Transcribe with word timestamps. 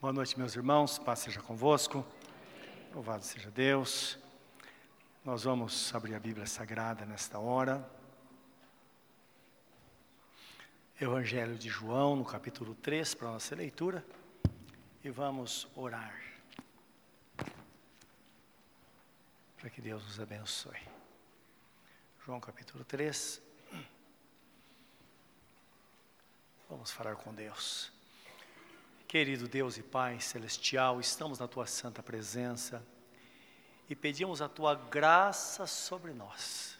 Boa 0.00 0.14
noite, 0.14 0.38
meus 0.38 0.56
irmãos. 0.56 0.98
Paz 0.98 1.18
seja 1.18 1.42
convosco. 1.42 2.02
Louvado 2.94 3.22
seja 3.22 3.50
Deus. 3.50 4.18
Nós 5.22 5.44
vamos 5.44 5.94
abrir 5.94 6.14
a 6.14 6.18
Bíblia 6.18 6.46
Sagrada 6.46 7.04
nesta 7.04 7.38
hora. 7.38 7.86
Evangelho 10.98 11.54
de 11.54 11.68
João, 11.68 12.16
no 12.16 12.24
capítulo 12.24 12.74
3, 12.76 13.14
para 13.14 13.28
a 13.28 13.32
nossa 13.32 13.54
leitura. 13.54 14.02
E 15.04 15.10
vamos 15.10 15.68
orar. 15.76 16.18
Para 19.58 19.68
que 19.68 19.82
Deus 19.82 20.02
nos 20.02 20.18
abençoe. 20.18 20.80
João 22.24 22.40
capítulo 22.40 22.86
3. 22.86 23.42
Vamos 26.70 26.90
falar 26.90 27.16
com 27.16 27.34
Deus. 27.34 27.99
Querido 29.10 29.48
Deus 29.48 29.76
e 29.76 29.82
Pai 29.82 30.20
celestial, 30.20 31.00
estamos 31.00 31.40
na 31.40 31.48
tua 31.48 31.66
santa 31.66 32.00
presença 32.00 32.80
e 33.88 33.96
pedimos 33.96 34.40
a 34.40 34.48
tua 34.48 34.76
graça 34.76 35.66
sobre 35.66 36.12
nós. 36.12 36.78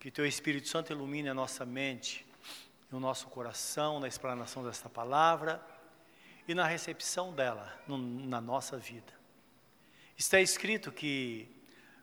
Que 0.00 0.10
teu 0.10 0.24
Espírito 0.24 0.66
Santo 0.66 0.94
ilumine 0.94 1.28
a 1.28 1.34
nossa 1.34 1.66
mente 1.66 2.26
e 2.90 2.94
o 2.94 2.98
nosso 2.98 3.26
coração 3.28 4.00
na 4.00 4.08
explanação 4.08 4.64
desta 4.64 4.88
palavra 4.88 5.62
e 6.48 6.54
na 6.54 6.66
recepção 6.66 7.34
dela 7.34 7.70
no, 7.86 7.98
na 7.98 8.40
nossa 8.40 8.78
vida. 8.78 9.12
Está 10.16 10.40
escrito 10.40 10.90
que 10.90 11.54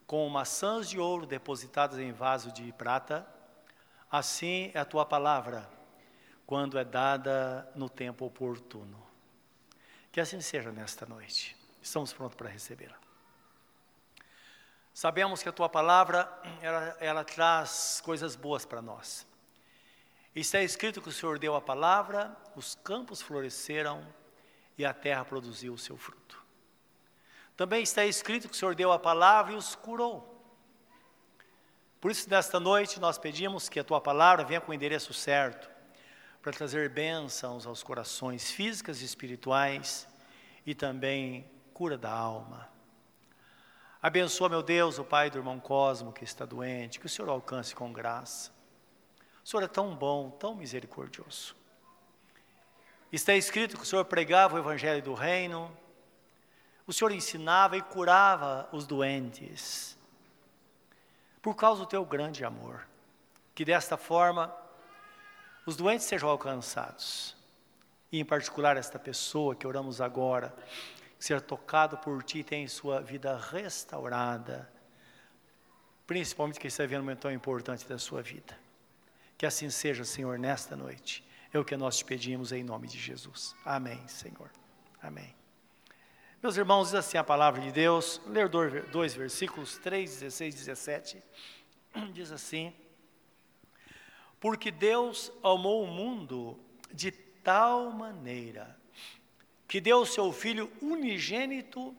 com 0.05 0.29
maçãs 0.29 0.87
de 0.87 0.99
ouro 0.99 1.25
depositadas 1.25 1.97
em 1.97 2.11
vaso 2.11 2.51
de 2.51 2.71
prata, 2.73 3.27
assim 4.11 4.69
é 4.75 4.79
a 4.79 4.85
tua 4.85 5.07
palavra 5.07 5.67
quando 6.45 6.77
é 6.77 6.85
dada 6.85 7.67
no 7.75 7.89
tempo 7.89 8.27
oportuno. 8.27 9.08
Que 10.11 10.19
assim 10.19 10.41
seja 10.41 10.71
nesta 10.71 11.05
noite. 11.05 11.55
Estamos 11.81 12.11
prontos 12.13 12.35
para 12.35 12.49
recebê-la. 12.49 12.97
Sabemos 14.93 15.41
que 15.41 15.49
a 15.49 15.51
tua 15.51 15.69
palavra, 15.69 16.29
ela, 16.61 16.97
ela 16.99 17.23
traz 17.23 18.01
coisas 18.03 18.35
boas 18.35 18.65
para 18.65 18.81
nós. 18.81 19.25
Está 20.35 20.61
escrito 20.61 21.01
que 21.01 21.09
o 21.09 21.11
Senhor 21.11 21.39
deu 21.39 21.55
a 21.55 21.61
palavra, 21.61 22.35
os 22.55 22.75
campos 22.75 23.21
floresceram 23.21 24.05
e 24.77 24.85
a 24.85 24.93
terra 24.93 25.25
produziu 25.25 25.73
o 25.73 25.77
seu 25.77 25.97
fruto. 25.97 26.43
Também 27.55 27.83
está 27.83 28.05
escrito 28.05 28.47
que 28.47 28.53
o 28.53 28.57
Senhor 28.57 28.75
deu 28.75 28.91
a 28.91 28.99
palavra 28.99 29.53
e 29.53 29.55
os 29.55 29.75
curou. 29.75 30.39
Por 31.99 32.09
isso, 32.09 32.29
nesta 32.29 32.59
noite, 32.59 32.99
nós 32.99 33.17
pedimos 33.17 33.67
que 33.67 33.79
a 33.79 33.83
tua 33.83 33.99
palavra 33.99 34.45
venha 34.45 34.61
com 34.61 34.71
o 34.71 34.73
endereço 34.73 35.13
certo, 35.13 35.69
para 36.41 36.53
trazer 36.53 36.89
bênçãos 36.89 37.65
aos 37.65 37.83
corações 37.83 38.49
físicas 38.49 39.01
e 39.01 39.05
espirituais 39.05 40.07
e 40.65 40.73
também 40.73 41.49
cura 41.73 41.97
da 41.97 42.11
alma. 42.11 42.69
Abençoa, 44.01 44.47
meu 44.47 44.63
Deus, 44.63 44.97
o 44.97 45.03
pai 45.03 45.29
do 45.29 45.37
irmão 45.37 45.59
Cosmo 45.59 46.13
que 46.13 46.23
está 46.23 46.45
doente, 46.45 46.99
que 46.99 47.05
o 47.05 47.09
Senhor 47.09 47.29
alcance 47.29 47.75
com 47.75 47.91
graça. 47.91 48.51
O 49.43 49.47
Senhor 49.47 49.63
é 49.63 49.67
tão 49.67 49.93
bom, 49.93 50.29
tão 50.29 50.55
misericordioso. 50.55 51.55
Está 53.11 53.33
escrito 53.33 53.75
que 53.75 53.83
o 53.83 53.85
Senhor 53.85 54.05
pregava 54.05 54.55
o 54.55 54.59
evangelho 54.59 55.01
do 55.01 55.13
reino, 55.13 55.75
o 56.87 56.93
Senhor 56.93 57.11
ensinava 57.11 57.75
e 57.75 57.81
curava 57.81 58.69
os 58.71 58.87
doentes, 58.87 59.97
por 61.41 61.55
causa 61.55 61.81
do 61.81 61.87
teu 61.87 62.05
grande 62.05 62.45
amor. 62.45 62.87
Que 63.53 63.65
desta 63.65 63.97
forma 63.97 64.55
os 65.65 65.75
doentes 65.75 66.05
sejam 66.05 66.29
alcançados. 66.29 67.35
E 68.11 68.19
em 68.19 68.25
particular 68.25 68.77
esta 68.77 68.97
pessoa 68.97 69.55
que 69.55 69.67
oramos 69.67 70.01
agora, 70.01 70.55
ser 71.19 71.41
tocado 71.41 71.97
por 71.97 72.23
ti 72.23 72.43
tem 72.43 72.67
sua 72.67 73.01
vida 73.01 73.37
restaurada, 73.37 74.71
principalmente 76.07 76.59
que 76.59 76.67
está 76.67 76.83
vivendo 76.83 77.01
um 77.01 77.03
momento 77.03 77.19
tão 77.19 77.31
importante 77.31 77.87
da 77.87 77.99
sua 77.99 78.21
vida. 78.21 78.57
Que 79.37 79.45
assim 79.45 79.69
seja, 79.69 80.03
Senhor, 80.03 80.39
nesta 80.39 80.75
noite. 80.75 81.23
É 81.53 81.57
o 81.57 81.65
que 81.65 81.75
nós 81.75 81.97
te 81.97 82.05
pedimos 82.05 82.51
em 82.51 82.63
nome 82.63 82.87
de 82.87 82.97
Jesus. 82.97 83.55
Amém, 83.65 84.07
Senhor. 84.07 84.51
Amém. 85.01 85.35
Meus 86.41 86.55
irmãos, 86.55 86.85
diz 86.85 86.95
assim 86.95 87.17
a 87.17 87.23
palavra 87.23 87.59
de 87.59 87.71
Deus, 87.71 88.21
ler 88.27 88.47
dois 88.47 89.13
versículos, 89.13 89.77
3, 89.77 90.19
16 90.19 90.55
e 90.55 90.57
17, 90.57 91.23
diz 92.13 92.31
assim: 92.31 92.73
porque 94.39 94.71
Deus 94.71 95.31
amou 95.43 95.83
o 95.83 95.87
mundo 95.87 96.57
de 96.93 97.11
tal 97.11 97.91
maneira 97.91 98.77
que 99.67 99.79
deu 99.79 99.99
o 99.99 100.05
seu 100.05 100.31
Filho 100.31 100.71
unigênito 100.81 101.95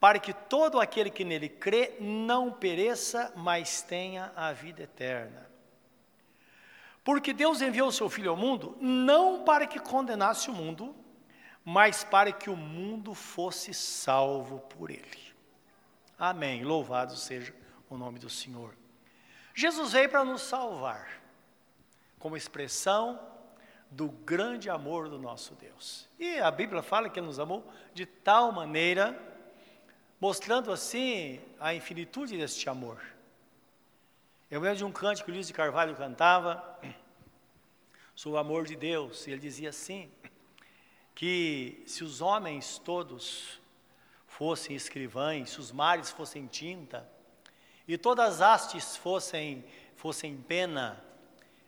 para 0.00 0.18
que 0.18 0.32
todo 0.32 0.80
aquele 0.80 1.10
que 1.10 1.24
nele 1.24 1.48
crê 1.48 1.96
não 2.00 2.50
pereça, 2.52 3.32
mas 3.36 3.82
tenha 3.82 4.32
a 4.36 4.52
vida 4.52 4.82
eterna. 4.82 5.46
Porque 7.04 7.32
Deus 7.32 7.60
enviou 7.60 7.88
o 7.88 7.92
seu 7.92 8.08
Filho 8.08 8.30
ao 8.30 8.36
mundo 8.36 8.76
não 8.80 9.44
para 9.44 9.66
que 9.66 9.78
condenasse 9.78 10.50
o 10.50 10.54
mundo, 10.54 10.94
mas 11.64 12.04
para 12.04 12.32
que 12.32 12.48
o 12.48 12.56
mundo 12.56 13.14
fosse 13.14 13.74
salvo 13.74 14.60
por 14.60 14.90
ele. 14.90 15.34
Amém. 16.18 16.64
Louvado 16.64 17.16
seja 17.16 17.54
o 17.90 17.98
nome 17.98 18.18
do 18.18 18.30
Senhor. 18.30 18.74
Jesus 19.54 19.92
veio 19.92 20.08
para 20.08 20.24
nos 20.24 20.42
salvar 20.42 21.15
como 22.18 22.36
expressão 22.36 23.20
do 23.90 24.08
grande 24.08 24.68
amor 24.68 25.08
do 25.08 25.18
nosso 25.18 25.54
Deus. 25.54 26.08
E 26.18 26.38
a 26.38 26.50
Bíblia 26.50 26.82
fala 26.82 27.08
que 27.08 27.18
Ele 27.18 27.26
nos 27.26 27.38
amou 27.38 27.64
de 27.94 28.04
tal 28.04 28.52
maneira, 28.52 29.16
mostrando 30.20 30.72
assim 30.72 31.40
a 31.60 31.74
infinitude 31.74 32.36
deste 32.36 32.68
amor. 32.68 33.00
Eu 34.50 34.60
lembro 34.60 34.76
de 34.76 34.84
um 34.84 34.92
cântico 34.92 35.26
que 35.26 35.32
Luiz 35.32 35.46
de 35.46 35.52
Carvalho 35.52 35.96
cantava 35.96 36.80
sobre 38.14 38.36
o 38.36 38.40
amor 38.40 38.66
de 38.66 38.76
Deus, 38.76 39.26
e 39.26 39.30
ele 39.30 39.40
dizia 39.40 39.70
assim: 39.70 40.10
que 41.16 41.82
se 41.86 42.04
os 42.04 42.20
homens 42.20 42.78
todos 42.78 43.58
fossem 44.26 44.76
escrivães, 44.76 45.50
se 45.50 45.58
os 45.58 45.72
mares 45.72 46.10
fossem 46.10 46.46
tinta, 46.46 47.10
e 47.88 47.96
todas 47.96 48.34
as 48.34 48.40
hastes 48.40 48.96
fossem, 48.98 49.64
fossem 49.94 50.36
pena, 50.36 51.02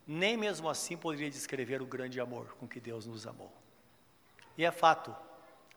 nem 0.08 0.38
mesmo 0.38 0.70
assim 0.70 0.96
poderia 0.96 1.28
descrever 1.28 1.82
o 1.82 1.86
grande 1.86 2.18
amor 2.18 2.56
com 2.58 2.66
que 2.66 2.80
Deus 2.80 3.04
nos 3.04 3.26
amou. 3.26 3.52
E 4.56 4.64
é 4.64 4.70
fato, 4.72 5.14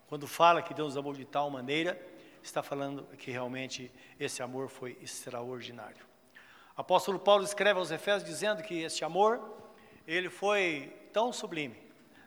quando 0.08 0.26
fala 0.26 0.62
que 0.62 0.72
Deus 0.72 0.94
nos 0.94 0.96
amou 0.96 1.12
de 1.12 1.26
tal 1.26 1.50
maneira, 1.50 2.00
está 2.42 2.62
falando 2.62 3.04
que 3.18 3.30
realmente 3.30 3.92
esse 4.18 4.42
amor 4.42 4.70
foi 4.70 4.96
extraordinário. 5.02 6.06
Apóstolo 6.74 7.18
Paulo 7.18 7.44
escreve 7.44 7.78
aos 7.78 7.90
Efésios 7.90 8.24
dizendo 8.24 8.62
que 8.62 8.80
este 8.80 9.04
amor, 9.04 9.70
ele 10.06 10.30
foi 10.30 10.90
tão 11.12 11.30
sublime 11.30 11.76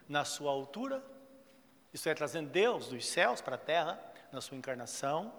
na 0.08 0.24
sua 0.24 0.52
altura, 0.52 1.04
isso 1.92 2.08
é, 2.08 2.14
trazendo 2.14 2.52
Deus 2.52 2.90
dos 2.90 3.04
céus 3.08 3.42
para 3.42 3.56
a 3.56 3.58
terra, 3.58 4.00
na 4.32 4.42
sua 4.42 4.56
encarnação, 4.56 5.34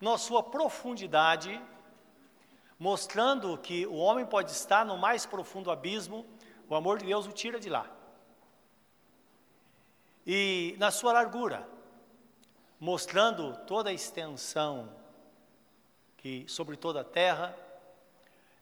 na 0.00 0.16
sua 0.16 0.40
profundidade, 0.40 1.60
mostrando 2.78 3.56
que 3.58 3.86
o 3.86 3.94
homem 3.94 4.26
pode 4.26 4.50
estar 4.50 4.84
no 4.84 4.96
mais 4.96 5.24
profundo 5.24 5.70
abismo, 5.70 6.26
o 6.68 6.74
amor 6.74 6.98
de 6.98 7.06
Deus 7.06 7.26
o 7.26 7.32
tira 7.32 7.58
de 7.58 7.68
lá. 7.68 7.90
E 10.26 10.74
na 10.78 10.90
sua 10.90 11.12
largura, 11.12 11.68
mostrando 12.78 13.56
toda 13.66 13.90
a 13.90 13.92
extensão 13.92 14.92
que 16.16 16.44
sobre 16.48 16.76
toda 16.76 17.00
a 17.00 17.04
terra, 17.04 17.56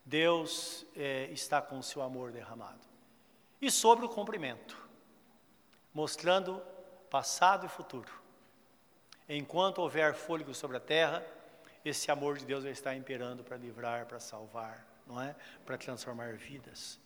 Deus 0.05 0.85
é, 0.95 1.31
está 1.33 1.63
com 1.63 1.79
o 1.79 1.83
seu 1.83 2.03
amor 2.03 2.31
derramado. 2.31 2.81
E 3.61 3.71
sobre 3.71 4.05
o 4.05 4.09
comprimento, 4.09 4.77
mostrando 5.93 6.61
passado 7.09 7.65
e 7.65 7.69
futuro. 7.69 8.13
Enquanto 9.27 9.78
houver 9.78 10.15
fôlego 10.15 10.53
sobre 10.53 10.77
a 10.77 10.81
terra, 10.81 11.25
esse 11.84 12.10
amor 12.10 12.39
de 12.39 12.47
Deus 12.47 12.65
vai 12.65 12.72
estar 12.72 12.95
imperando 12.95 13.45
para 13.45 13.57
livrar, 13.57 14.07
para 14.07 14.19
salvar, 14.19 14.86
não 15.07 15.21
é? 15.21 15.36
Para 15.66 15.77
transformar 15.77 16.34
vidas. 16.34 16.98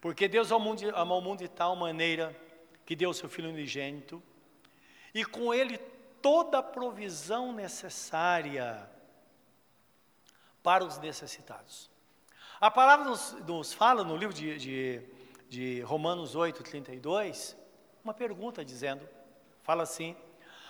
Porque 0.00 0.26
Deus 0.26 0.50
amou 0.50 0.74
o 1.18 1.22
mundo 1.22 1.40
de 1.40 1.48
tal 1.48 1.76
maneira 1.76 2.34
que 2.84 2.96
deu 2.96 3.10
o 3.10 3.14
seu 3.14 3.28
Filho 3.28 3.50
unigênito, 3.50 4.22
e 5.14 5.24
com 5.24 5.52
ele 5.52 5.78
toda 6.20 6.58
a 6.58 6.62
provisão 6.62 7.52
necessária 7.52 8.88
para 10.62 10.84
os 10.84 10.98
necessitados. 10.98 11.90
A 12.60 12.70
palavra 12.70 13.04
nos, 13.04 13.32
nos 13.46 13.72
fala 13.72 14.04
no 14.04 14.16
livro 14.16 14.34
de, 14.34 14.56
de, 14.56 15.02
de 15.48 15.80
Romanos 15.82 16.34
8, 16.34 16.62
32, 16.62 17.56
uma 18.04 18.14
pergunta 18.14 18.64
dizendo, 18.64 19.08
fala 19.62 19.82
assim, 19.82 20.16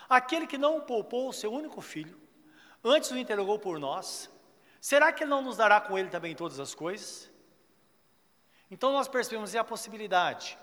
aquele 0.09 0.47
que 0.47 0.59
não 0.59 0.81
poupou 0.81 1.29
o 1.29 1.33
seu 1.33 1.53
único 1.53 1.81
filho, 1.81 2.19
antes 2.83 3.11
o 3.11 3.19
interrogou 3.19 3.59
por 3.59 3.79
nós, 3.79 4.31
será 4.81 5.13
que 5.13 5.25
Ele 5.25 5.31
não 5.31 5.43
nos 5.43 5.57
dará 5.57 5.81
com 5.81 5.99
Ele 5.99 6.09
também 6.09 6.35
todas 6.35 6.59
as 6.59 6.75
coisas? 6.75 7.31
Então 8.71 8.93
nós 8.93 9.07
percebemos 9.07 9.55
a 9.55 9.63
possibilidade, 9.63 10.59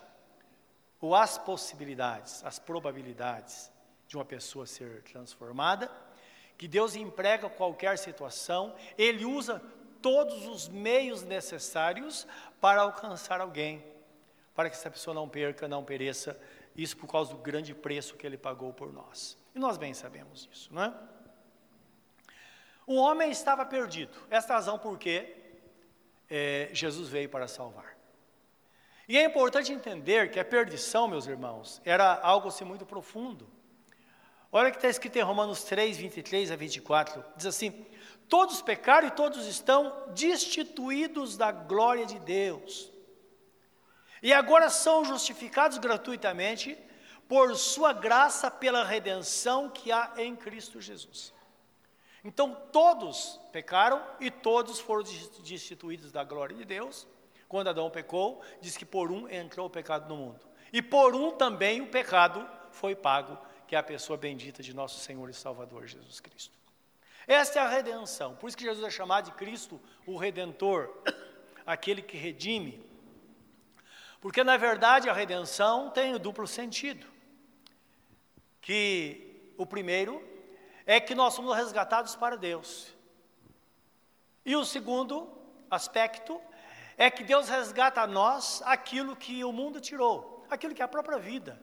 ou 1.00 1.16
as 1.16 1.38
possibilidades, 1.38 2.44
as 2.44 2.57
probabilidades 2.57 3.71
de 4.07 4.18
uma 4.18 4.25
pessoa 4.25 4.66
ser 4.66 5.04
transformada, 5.04 5.92
que 6.57 6.68
Deus 6.68 6.95
emprega 6.95 7.50
qualquer 7.50 7.98
situação, 7.98 8.75
Ele 8.98 9.24
usa 9.24 9.62
todos 10.01 10.48
os 10.48 10.68
meios 10.68 11.24
necessários 11.24 12.27
para 12.60 12.81
alcançar 12.81 13.39
alguém, 13.39 13.86
para 14.56 14.69
que 14.69 14.75
essa 14.75 14.89
pessoa 14.89 15.13
não 15.13 15.30
perca, 15.30 15.68
não 15.68 15.83
pereça, 15.83 16.39
isso 16.75 16.98
por 16.98 17.07
causa 17.07 17.31
do 17.31 17.38
grande 17.38 17.74
preço 17.74 18.16
que 18.16 18.25
Ele 18.25 18.38
pagou 18.38 18.74
por 18.74 18.92
nós. 18.92 19.38
E 19.54 19.60
nós 19.60 19.77
bem 19.77 19.94
sabemos 19.94 20.50
isso, 20.51 20.74
não 20.74 20.83
é? 20.83 20.94
O 22.89 22.95
homem 22.95 23.30
estava 23.30 23.63
perdido, 23.63 24.18
esta 24.31 24.56
razão 24.56 24.80
porque 24.80 25.38
é, 26.27 26.69
Jesus 26.74 27.07
veio 27.07 27.30
para 27.30 27.47
salvar. 27.47 27.95
E 29.07 29.15
é 29.15 29.24
importante 29.24 29.71
entender 29.71 30.31
que 30.31 30.39
a 30.39 30.44
perdição, 30.44 31.07
meus 31.07 31.27
irmãos, 31.27 31.80
era 31.86 32.19
algo 32.19 32.47
assim 32.47 32.65
muito 32.65 32.88
profundo. 32.88 33.47
Olha 34.51 34.69
o 34.69 34.71
que 34.71 34.80
está 34.80 34.89
escrito 34.89 35.18
em 35.18 35.21
Romanos 35.21 35.63
3, 35.65 35.97
23 35.97 36.50
a 36.50 36.56
24. 36.56 37.24
Diz 37.38 37.45
assim: 37.45 37.86
Todos 38.27 38.59
pecaram 38.59 39.07
e 39.07 39.12
todos 39.12 39.45
estão 39.45 40.12
destituídos 40.15 41.38
da 41.38 41.51
glória 41.51 42.07
de 42.07 42.18
Deus. 42.18 42.92
E 44.24 44.33
agora 44.33 44.68
são 44.68 45.06
justificados 45.06 45.77
gratuitamente 45.77 46.75
por 47.27 47.56
Sua 47.56 47.94
graça 47.94 48.50
pela 48.50 48.83
redenção 48.83 49.69
que 49.69 49.92
há 49.92 50.13
em 50.18 50.35
Cristo 50.35 50.81
Jesus. 50.81 51.38
Então 52.24 52.54
todos 52.71 53.39
pecaram 53.51 54.06
e 54.19 54.30
todos 54.30 54.80
foram 54.80 55.04
destituídos 55.44 56.12
da 56.12 56.24
glória 56.24 56.56
de 56.56 56.66
Deus. 56.66 57.07
Quando 57.48 57.69
Adão 57.69 57.89
pecou, 57.89 58.42
diz 58.62 58.77
que 58.77 58.86
por 58.86 59.12
um 59.12 59.27
entrou 59.30 59.68
o 59.68 59.69
pecado 59.69 60.07
no 60.07 60.16
mundo. 60.16 60.45
E 60.71 60.81
por 60.81 61.16
um 61.16 61.31
também 61.31 61.81
o 61.81 61.88
pecado 61.88 62.48
foi 62.71 62.95
pago, 62.95 63.38
que 63.68 63.75
é 63.75 63.80
a 63.80 63.83
pessoa 63.83 64.18
bendita 64.18 64.62
de 64.62 64.74
nosso 64.74 65.00
Senhor 65.00 65.30
e 65.30 65.33
Salvador 65.33 65.88
Jesus 65.88 66.19
Cristo. 66.19 66.57
Esta 67.25 67.60
é 67.60 67.62
a 67.63 67.69
redenção. 67.69 68.36
Por 68.36 68.48
isso 68.48 68.57
que 68.57 68.63
Jesus 68.63 68.86
é 68.86 68.89
chamado 68.89 69.25
de 69.25 69.31
Cristo, 69.31 69.80
o 70.06 70.18
Redentor, 70.18 70.92
aquele 71.66 72.01
que 72.01 72.18
redime. 72.18 72.83
Porque 74.19 74.44
na 74.44 74.57
verdade 74.57 75.10
a 75.10 75.13
redenção 75.13 75.89
tem 75.89 76.13
o 76.13 76.19
duplo 76.19 76.48
sentido. 76.48 77.07
Que 78.62 79.54
o 79.57 79.66
primeiro 79.66 80.21
é 80.89 81.00
que 81.00 81.13
nós 81.13 81.36
somos 81.36 81.56
resgatados 81.56 82.15
para 82.15 82.36
Deus. 82.36 82.91
E 84.44 84.56
o 84.56 84.65
segundo 84.65 85.31
aspecto 85.69 86.41
é 86.97 87.12
que 87.12 87.24
Deus 87.24 87.47
resgata 87.47 88.01
a 88.01 88.07
nós 88.07 88.63
aquilo 88.65 89.15
que 89.15 89.44
o 89.44 89.51
mundo 89.51 89.80
tirou, 89.80 90.44
aquilo 90.50 90.74
que 90.74 90.81
a 90.81 90.88
própria 90.88 91.19
vida 91.19 91.62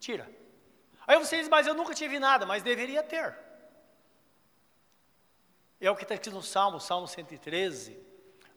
tira. 0.00 0.26
Aí 1.06 1.18
você 1.18 1.36
diz, 1.36 1.50
mas 1.50 1.66
eu 1.66 1.74
nunca 1.74 1.92
tive 1.92 2.18
nada, 2.18 2.46
mas 2.46 2.62
deveria 2.62 3.02
ter. 3.02 3.38
É 5.78 5.90
o 5.90 5.94
que 5.94 6.04
está 6.04 6.14
aqui 6.14 6.30
no 6.30 6.42
Salmo, 6.42 6.80
Salmo 6.80 7.06
113, 7.06 8.00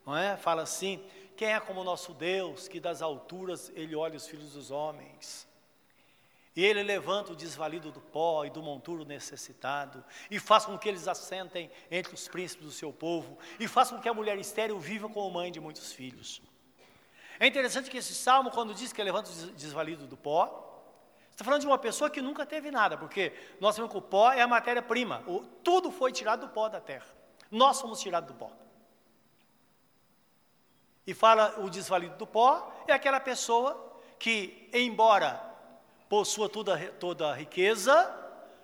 não 0.06 0.16
é? 0.16 0.38
Fala 0.38 0.62
assim: 0.62 1.06
quem 1.36 1.50
é 1.50 1.60
como 1.60 1.82
o 1.82 1.84
nosso 1.84 2.14
Deus, 2.14 2.70
que 2.70 2.80
das 2.80 3.02
alturas 3.02 3.70
ele 3.76 3.98
olha 3.98 4.16
os 4.16 4.26
filhos 4.26 4.54
dos 4.54 4.72
homens? 4.72 5.46
E 6.56 6.66
ele 6.66 6.84
levanta 6.84 7.32
o 7.32 7.36
desvalido 7.36 7.92
do 7.92 8.02
pó 8.02 8.44
e 8.44 8.50
do 8.50 8.62
monturo 8.62 9.06
necessitado, 9.06 10.04
e 10.30 10.40
faz 10.40 10.66
com 10.66 10.78
que 10.78 10.90
eles 10.90 11.08
assentem 11.08 11.72
entre 11.90 12.14
os 12.14 12.28
príncipes 12.28 12.66
do 12.66 12.72
seu 12.72 12.92
povo, 12.92 13.38
e 13.60 13.68
faz 13.68 13.90
com 13.90 14.00
que 14.00 14.10
a 14.10 14.14
mulher 14.14 14.38
estéril 14.38 14.80
viva 14.80 15.08
como 15.08 15.30
mãe 15.30 15.52
de 15.52 15.60
muitos 15.60 15.94
filhos. 15.94 16.42
É 17.40 17.48
interessante 17.48 17.90
que 17.90 17.98
esse 17.98 18.14
salmo, 18.14 18.52
quando 18.52 18.74
diz 18.74 18.92
que 18.92 19.02
levanta 19.02 19.30
o 19.30 19.52
desvalido 19.52 20.06
do 20.06 20.18
pó, 20.18 20.84
está 21.32 21.46
falando 21.46 21.62
de 21.62 21.68
uma 21.68 21.78
pessoa 21.78 22.10
que 22.10 22.22
nunca 22.22 22.46
teve 22.46 22.70
nada, 22.70 22.98
porque 22.98 23.32
nós 23.62 23.76
sabemos 23.76 23.94
que 23.94 23.98
o 23.98 24.02
pó 24.02 24.32
é 24.34 24.42
a 24.42 24.48
matéria-prima, 24.48 25.24
tudo 25.64 25.92
foi 25.92 26.12
tirado 26.12 26.48
do 26.48 26.50
pó 26.50 26.68
da 26.68 26.82
terra, 26.82 27.08
nós 27.50 27.78
somos 27.78 28.02
tirados 28.02 28.28
do 28.28 28.38
pó. 28.38 28.52
E 31.08 31.14
fala 31.14 31.60
o 31.60 31.70
desvalido 31.70 32.18
do 32.18 32.28
pó, 32.28 32.74
é 32.88 32.92
aquela 32.92 33.20
pessoa 33.20 34.02
que, 34.20 34.70
embora 34.74 35.49
possua 36.10 36.50
toda, 36.50 36.78
toda 36.94 37.30
a 37.30 37.36
riqueza, 37.36 38.16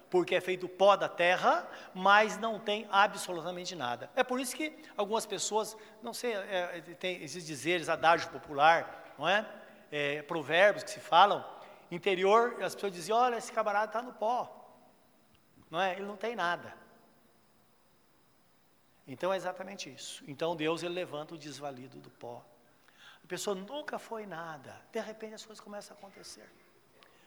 porque 0.09 0.33
é 0.33 0.42
feito 0.42 0.68
pó 0.68 0.95
da 0.95 1.07
terra, 1.07 1.68
mas 1.94 2.38
não 2.38 2.59
tem 2.59 2.88
absolutamente 2.92 3.75
nada. 3.75 4.09
É 4.15 4.24
por 4.24 4.39
isso 4.39 4.56
que 4.56 4.75
algumas 4.97 5.25
pessoas, 5.25 5.77
não 6.01 6.13
sei, 6.13 6.33
é, 6.33 6.77
é 6.77 6.81
tem 6.95 7.24
esses 7.24 7.45
dizeres, 7.45 7.88
adágio 7.88 8.30
popular, 8.30 9.13
não 9.18 9.30
é? 9.30 9.45
é? 9.92 10.24
Provérbios 10.24 10.83
que 10.83 10.89
se 10.89 11.00
falam, 11.00 11.45
interior, 11.92 12.62
as 12.63 12.74
pessoas 12.74 12.94
dizem, 12.94 13.13
olha, 13.13 13.36
esse 13.36 13.51
camarada 13.51 13.86
está 13.86 14.01
no 14.01 14.13
pó, 14.13 14.74
não 15.69 15.80
é? 15.80 15.94
Ele 15.94 16.06
não 16.06 16.18
tem 16.18 16.36
nada. 16.36 16.74
Então 19.07 19.31
é 19.31 19.38
exatamente 19.38 19.94
isso. 19.94 20.24
Então 20.27 20.56
Deus 20.56 20.81
ele 20.81 20.95
levanta 20.95 21.36
o 21.36 21.38
desvalido 21.38 22.00
do 22.00 22.09
pó. 22.09 22.44
A 23.24 23.27
pessoa 23.27 23.56
nunca 23.56 24.00
foi 24.00 24.25
nada. 24.25 24.81
De 24.92 25.00
repente 25.00 25.36
as 25.36 25.45
coisas 25.45 25.63
começam 25.63 25.95
a 25.95 26.00
acontecer. 26.00 26.50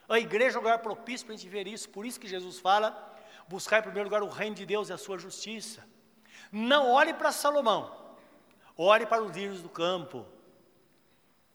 A 0.09 0.19
igreja 0.19 0.57
é 0.57 0.61
um 0.61 0.63
lugar 0.63 0.79
propício 0.79 1.27
para 1.27 1.35
a 1.35 1.39
gente 1.39 1.49
ver 1.49 1.67
isso. 1.67 1.89
Por 1.89 2.07
isso 2.07 2.19
que 2.19 2.27
Jesus 2.27 2.59
fala: 2.59 3.17
buscar 3.47 3.81
em 3.81 3.83
primeiro 3.83 4.09
lugar 4.09 4.23
o 4.23 4.29
reino 4.29 4.57
de 4.57 4.65
Deus 4.65 4.89
e 4.89 4.93
a 4.93 4.99
sua 4.99 5.19
justiça. 5.19 5.85
Não 6.51 6.91
olhe 6.91 7.13
para 7.13 7.31
Salomão, 7.31 8.17
olhe 8.77 9.05
para 9.05 9.23
os 9.23 9.37
lírios 9.37 9.61
do 9.61 9.69
campo. 9.69 10.27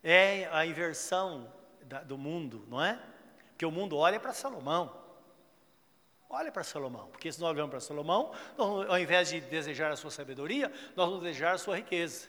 É 0.04 0.50
a 0.52 0.66
inversão 0.66 1.52
da, 1.84 2.04
do 2.04 2.18
mundo, 2.18 2.66
não 2.68 2.84
é? 2.84 3.00
Porque 3.50 3.66
o 3.66 3.72
mundo 3.72 3.98
olha 3.98 4.20
para 4.20 4.34
Salomão. 4.34 5.02
Olha 6.30 6.52
para 6.52 6.64
Salomão, 6.64 7.08
porque 7.10 7.32
se 7.32 7.40
nós 7.40 7.52
olhamos 7.52 7.70
para 7.70 7.80
Salomão, 7.80 8.32
nós, 8.58 8.90
ao 8.90 8.98
invés 8.98 9.30
de 9.30 9.40
desejar 9.40 9.92
a 9.92 9.96
sua 9.96 10.10
sabedoria, 10.10 10.68
nós 10.96 11.08
vamos 11.08 11.24
desejar 11.24 11.54
a 11.54 11.58
sua 11.60 11.76
riqueza. 11.76 12.28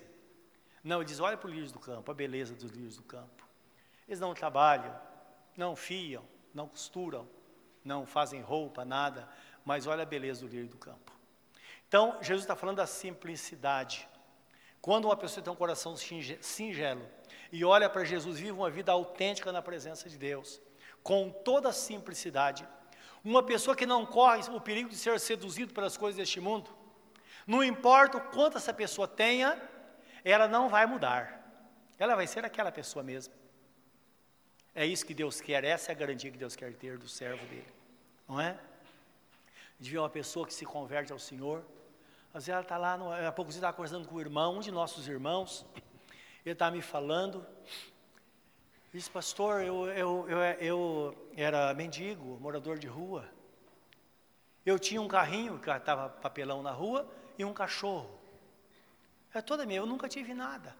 Não, 0.82 0.98
ele 0.98 1.06
diz: 1.06 1.20
olha 1.20 1.38
para 1.38 1.48
os 1.48 1.54
lírios 1.54 1.72
do 1.72 1.78
campo, 1.78 2.10
a 2.10 2.14
beleza 2.14 2.54
dos 2.54 2.70
lírios 2.70 2.96
do 2.96 3.02
campo. 3.02 3.48
Eles 4.06 4.20
não 4.20 4.34
trabalham, 4.34 4.94
não 5.56 5.76
fiam, 5.76 6.24
não 6.52 6.68
costuram, 6.68 7.28
não 7.84 8.06
fazem 8.06 8.40
roupa, 8.40 8.84
nada, 8.84 9.28
mas 9.64 9.86
olha 9.86 10.02
a 10.02 10.06
beleza 10.06 10.40
do 10.40 10.48
lírio 10.48 10.68
do 10.68 10.76
campo. 10.76 11.12
Então, 11.88 12.18
Jesus 12.20 12.42
está 12.42 12.56
falando 12.56 12.78
da 12.78 12.86
simplicidade. 12.86 14.08
Quando 14.80 15.06
uma 15.06 15.16
pessoa 15.16 15.42
tem 15.42 15.52
um 15.52 15.56
coração 15.56 15.96
singelo 15.96 17.06
e 17.52 17.64
olha 17.64 17.88
para 17.88 18.04
Jesus, 18.04 18.38
vive 18.38 18.52
uma 18.52 18.70
vida 18.70 18.92
autêntica 18.92 19.52
na 19.52 19.62
presença 19.62 20.08
de 20.08 20.18
Deus, 20.18 20.60
com 21.02 21.30
toda 21.30 21.68
a 21.68 21.72
simplicidade, 21.72 22.66
uma 23.22 23.42
pessoa 23.42 23.76
que 23.76 23.86
não 23.86 24.04
corre 24.04 24.42
o 24.50 24.60
perigo 24.60 24.88
de 24.88 24.96
ser 24.96 25.18
seduzido 25.18 25.72
pelas 25.72 25.96
coisas 25.96 26.16
deste 26.16 26.40
mundo, 26.40 26.70
não 27.46 27.62
importa 27.62 28.18
o 28.18 28.20
quanto 28.20 28.58
essa 28.58 28.72
pessoa 28.72 29.06
tenha, 29.06 29.60
ela 30.24 30.48
não 30.48 30.68
vai 30.68 30.86
mudar, 30.86 31.42
ela 31.98 32.14
vai 32.14 32.26
ser 32.26 32.44
aquela 32.44 32.72
pessoa 32.72 33.02
mesmo. 33.02 33.32
É 34.74 34.84
isso 34.84 35.06
que 35.06 35.14
Deus 35.14 35.40
quer, 35.40 35.62
essa 35.62 35.92
é 35.92 35.94
a 35.94 35.96
garantia 35.96 36.30
que 36.30 36.36
Deus 36.36 36.56
quer 36.56 36.72
ter 36.74 36.98
do 36.98 37.08
servo 37.08 37.46
dele, 37.46 37.72
não 38.28 38.40
é? 38.40 38.58
De 39.78 39.88
ver 39.88 39.98
uma 39.98 40.10
pessoa 40.10 40.44
que 40.44 40.52
se 40.52 40.66
converte 40.66 41.12
ao 41.12 41.18
Senhor, 41.18 41.64
às 42.30 42.46
vezes 42.46 42.48
ela 42.48 42.62
está 42.62 42.76
lá, 42.76 42.98
no, 42.98 43.12
há 43.12 43.30
pouco 43.30 43.52
você 43.52 43.58
estava 43.58 43.72
conversando 43.72 44.08
com 44.08 44.16
o 44.16 44.20
irmão, 44.20 44.56
um 44.56 44.60
de 44.60 44.72
nossos 44.72 45.06
irmãos, 45.06 45.64
ele 46.44 46.54
estava 46.54 46.74
me 46.74 46.82
falando, 46.82 47.46
disse, 48.92 49.08
pastor, 49.08 49.62
eu, 49.62 49.86
eu, 49.90 50.28
eu, 50.28 50.42
eu 50.60 51.30
era 51.36 51.72
mendigo, 51.72 52.36
morador 52.40 52.76
de 52.76 52.88
rua, 52.88 53.28
eu 54.66 54.76
tinha 54.76 55.00
um 55.00 55.06
carrinho 55.06 55.60
que 55.60 55.70
estava 55.70 56.08
papelão 56.08 56.64
na 56.64 56.72
rua 56.72 57.08
e 57.38 57.44
um 57.44 57.52
cachorro. 57.52 58.10
É 59.32 59.40
toda 59.40 59.64
minha, 59.64 59.78
eu 59.78 59.86
nunca 59.86 60.08
tive 60.08 60.34
nada. 60.34 60.74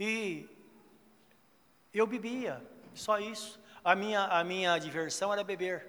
E 0.00 0.48
eu 1.92 2.06
bebia, 2.06 2.62
só 2.94 3.18
isso. 3.18 3.60
A 3.84 3.94
minha, 3.94 4.24
a 4.24 4.44
minha 4.44 4.78
diversão 4.78 5.32
era 5.32 5.42
beber. 5.42 5.86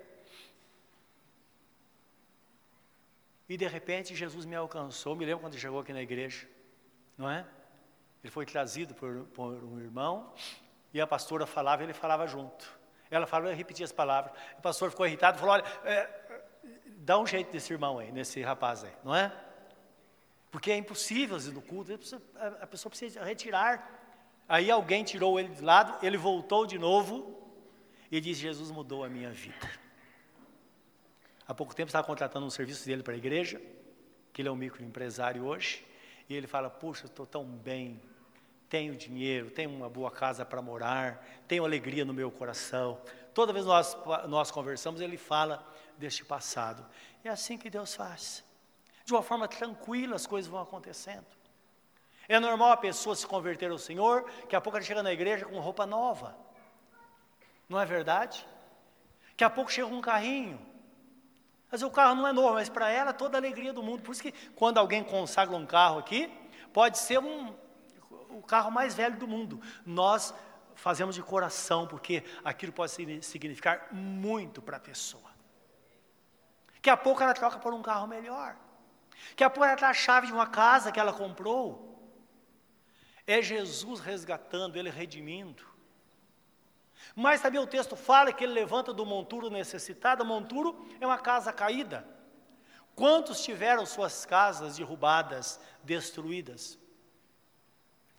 E 3.48 3.58
de 3.58 3.68
repente 3.68 4.16
Jesus 4.16 4.46
me 4.46 4.56
alcançou. 4.56 5.16
Me 5.16 5.26
lembro 5.26 5.42
quando 5.42 5.54
ele 5.54 5.62
chegou 5.62 5.80
aqui 5.80 5.92
na 5.92 6.02
igreja, 6.02 6.48
não 7.18 7.30
é? 7.30 7.46
Ele 8.24 8.32
foi 8.32 8.46
trazido 8.46 8.94
por, 8.94 9.26
por 9.34 9.64
um 9.64 9.80
irmão 9.80 10.34
e 10.94 11.02
a 11.02 11.08
pastora 11.08 11.46
falava, 11.46 11.84
ele 11.84 11.94
falava 11.94 12.28
junto. 12.28 12.80
Ela 13.10 13.26
falava, 13.26 13.52
eu 13.52 13.56
repetia 13.56 13.86
as 13.86 13.92
palavras. 13.92 14.34
O 14.58 14.62
pastor 14.62 14.92
ficou 14.92 15.08
irritado, 15.08 15.40
falou: 15.40 15.54
olha, 15.56 15.64
é, 15.84 16.10
dá 16.98 17.18
um 17.18 17.26
jeito 17.26 17.52
desse 17.52 17.74
irmão 17.74 17.98
aí, 17.98 18.12
nesse 18.12 18.42
rapaz 18.42 18.84
aí, 18.84 18.94
não 19.04 19.16
é? 19.16 19.32
Porque 20.52 20.72
é 20.72 20.78
impossível, 20.78 21.38
no 21.52 21.62
culto, 21.62 21.92
a 22.62 22.68
pessoa 22.68 22.90
precisa 22.90 23.24
retirar 23.24 23.99
Aí 24.50 24.72
alguém 24.72 25.04
tirou 25.04 25.40
ele 25.40 25.50
de 25.50 25.62
lado, 25.62 26.04
ele 26.04 26.18
voltou 26.18 26.66
de 26.66 26.80
novo 26.80 27.40
e 28.12 28.20
disse: 28.20 28.42
Jesus 28.42 28.72
mudou 28.72 29.04
a 29.04 29.08
minha 29.08 29.30
vida. 29.30 29.70
Há 31.48 31.54
pouco 31.54 31.76
tempo 31.76 31.90
estava 31.90 32.06
contratando 32.06 32.48
um 32.48 32.50
serviço 32.50 32.84
dele 32.84 33.04
para 33.04 33.14
a 33.14 33.18
igreja, 33.18 33.62
que 34.34 34.42
ele 34.42 34.50
é 34.50 34.52
um 34.52 34.56
microempresário 34.56 35.46
hoje, 35.46 35.86
e 36.28 36.34
ele 36.34 36.48
fala: 36.48 36.68
Puxa, 36.68 37.06
estou 37.06 37.28
tão 37.28 37.46
bem, 37.46 38.02
tenho 38.68 38.96
dinheiro, 38.96 39.52
tenho 39.52 39.70
uma 39.70 39.88
boa 39.88 40.10
casa 40.10 40.44
para 40.44 40.64
morar, 40.64 41.24
tenho 41.48 41.64
alegria 41.64 42.04
no 42.04 42.14
meu 42.14 42.32
coração. 42.32 43.00
Toda 43.36 43.54
vez 43.54 43.68
nós, 43.68 43.96
nós 44.28 44.50
conversamos, 44.50 45.00
ele 45.00 45.16
fala 45.16 45.64
deste 45.96 46.26
passado. 46.26 46.84
É 47.24 47.30
assim 47.30 47.56
que 47.56 47.70
Deus 47.70 47.94
faz. 47.94 48.44
De 49.06 49.14
uma 49.14 49.22
forma 49.22 49.48
tranquila 49.48 50.16
as 50.16 50.26
coisas 50.26 50.50
vão 50.50 50.60
acontecendo. 50.60 51.39
É 52.30 52.40
normal 52.40 52.72
a 52.72 52.78
pessoa 52.78 53.16
se 53.16 53.26
converter 53.26 53.72
ao 53.72 53.80
Senhor, 53.80 54.24
que 54.48 54.56
a 54.56 54.62
pouco 54.62 54.78
ela 54.78 54.86
chega 54.86 55.02
na 55.02 55.12
igreja 55.12 55.48
com 55.48 55.60
roupa 55.60 55.88
nova. 55.88 56.38
Não 57.68 57.82
é 57.82 57.86
verdade? 57.88 58.48
Que 59.36 59.44
a 59.44 59.50
pouco 59.50 59.72
chega 59.72 59.88
um 59.88 60.00
carrinho. 60.00 60.60
Mas 61.72 61.82
o 61.82 61.90
carro 61.90 62.14
não 62.14 62.28
é 62.28 62.32
novo, 62.32 62.54
mas 62.54 62.70
para 62.70 62.88
ela 62.92 63.12
toda 63.14 63.36
a 63.36 63.40
alegria 63.40 63.74
do 63.74 63.82
mundo. 63.82 64.04
Por 64.04 64.12
isso 64.12 64.22
que 64.22 64.32
quando 64.56 64.78
alguém 64.78 65.04
consagra 65.04 65.56
um 65.56 65.66
carro 65.66 65.98
aqui, 65.98 66.32
pode 66.72 67.00
ser 67.00 67.18
um, 67.18 67.52
o 68.30 68.44
carro 68.44 68.70
mais 68.70 68.94
velho 68.94 69.18
do 69.18 69.28
mundo. 69.28 69.60
Nós 69.84 70.32
fazemos 70.76 71.16
de 71.16 71.24
coração, 71.24 71.88
porque 71.88 72.24
aquilo 72.46 72.72
pode 72.72 72.92
significar 73.24 73.88
muito 73.92 74.62
para 74.62 74.78
a 74.78 74.80
pessoa. 74.80 75.32
Que 76.80 76.92
a 76.92 76.98
pouco 76.98 77.24
ela 77.24 77.34
troca 77.34 77.58
por 77.58 77.74
um 77.74 77.82
carro 77.82 78.06
melhor. 78.06 78.56
Que 79.36 79.44
a 79.44 79.50
pouco 79.50 79.66
ela 79.66 79.76
dá 79.76 79.90
a 79.90 79.94
chave 79.96 80.28
de 80.28 80.34
uma 80.34 80.46
casa 80.46 80.92
que 80.92 81.00
ela 81.00 81.12
comprou. 81.12 81.89
É 83.30 83.44
Jesus 83.44 84.00
resgatando, 84.00 84.76
Ele 84.76 84.90
redimindo. 84.90 85.64
Mas 87.16 87.42
também 87.42 87.62
o 87.62 87.68
texto 87.68 87.96
fala 87.96 88.34
que 88.34 88.44
ele 88.44 88.54
levanta 88.54 88.92
do 88.92 89.06
monturo 89.06 89.52
necessitado. 89.52 90.26
Monturo 90.26 90.88
é 91.00 91.06
uma 91.06 91.18
casa 91.18 91.54
caída. 91.54 92.08
Quantos 92.96 93.44
tiveram 93.44 93.86
suas 93.86 94.26
casas 94.26 94.78
derrubadas, 94.78 95.60
destruídas? 95.84 96.80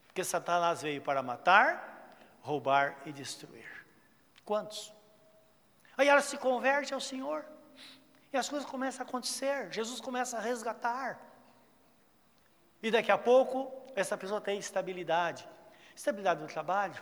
Porque 0.07 0.23
Satanás 0.23 0.83
veio 0.83 1.03
para 1.03 1.23
matar, 1.23 2.17
roubar 2.41 2.97
e 3.05 3.13
destruir. 3.13 3.85
Quantos? 4.45 4.93
Aí 5.97 6.07
ela 6.07 6.21
se 6.21 6.37
converte 6.39 6.95
ao 6.95 7.01
Senhor. 7.01 7.45
E 8.33 8.37
as 8.37 8.49
coisas 8.49 8.69
começam 8.69 9.05
a 9.05 9.09
acontecer. 9.09 9.73
Jesus 9.73 10.01
começa 10.01 10.39
a 10.39 10.41
resgatar. 10.41 11.30
E 12.83 12.91
daqui 12.91 13.11
a 13.11 13.19
pouco, 13.19 13.73
essa 13.95 14.17
pessoa 14.17 14.41
tem 14.41 14.59
estabilidade. 14.59 15.47
Estabilidade 15.95 16.41
no 16.41 16.49
trabalho, 16.49 17.01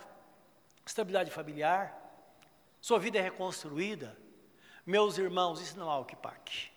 estabilidade 0.85 1.31
familiar, 1.31 1.95
sua 2.81 2.99
vida 2.99 3.17
é 3.17 3.21
reconstruída. 3.21 4.17
Meus 4.85 5.17
irmãos, 5.17 5.61
isso 5.61 5.77
não 5.77 5.89
há 5.89 5.99
o 5.99 6.05
que 6.05 6.15
pague. 6.15 6.71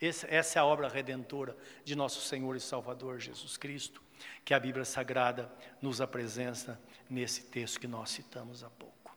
Essa 0.00 0.58
é 0.58 0.60
a 0.60 0.64
obra 0.64 0.88
redentora 0.88 1.56
de 1.84 1.94
nosso 1.94 2.20
Senhor 2.20 2.56
e 2.56 2.60
Salvador 2.60 3.20
Jesus 3.20 3.56
Cristo 3.56 4.02
que 4.44 4.54
a 4.54 4.60
Bíblia 4.60 4.84
Sagrada 4.84 5.50
nos 5.80 6.00
apresenta 6.00 6.80
nesse 7.08 7.42
texto 7.42 7.80
que 7.80 7.86
nós 7.86 8.10
citamos 8.10 8.64
há 8.64 8.70
pouco. 8.70 9.16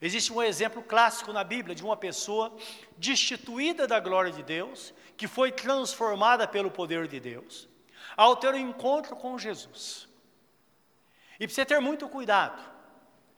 Existe 0.00 0.32
um 0.32 0.42
exemplo 0.42 0.82
clássico 0.82 1.32
na 1.32 1.42
Bíblia 1.42 1.74
de 1.74 1.82
uma 1.82 1.96
pessoa 1.96 2.54
destituída 2.98 3.86
da 3.86 3.98
glória 3.98 4.30
de 4.30 4.42
Deus, 4.42 4.92
que 5.16 5.26
foi 5.26 5.50
transformada 5.50 6.46
pelo 6.46 6.70
poder 6.70 7.08
de 7.08 7.18
Deus, 7.18 7.68
ao 8.16 8.36
ter 8.36 8.54
um 8.54 8.58
encontro 8.58 9.14
com 9.14 9.38
Jesus. 9.38 10.08
E 11.38 11.46
precisa 11.46 11.66
ter 11.66 11.80
muito 11.80 12.08
cuidado, 12.08 12.62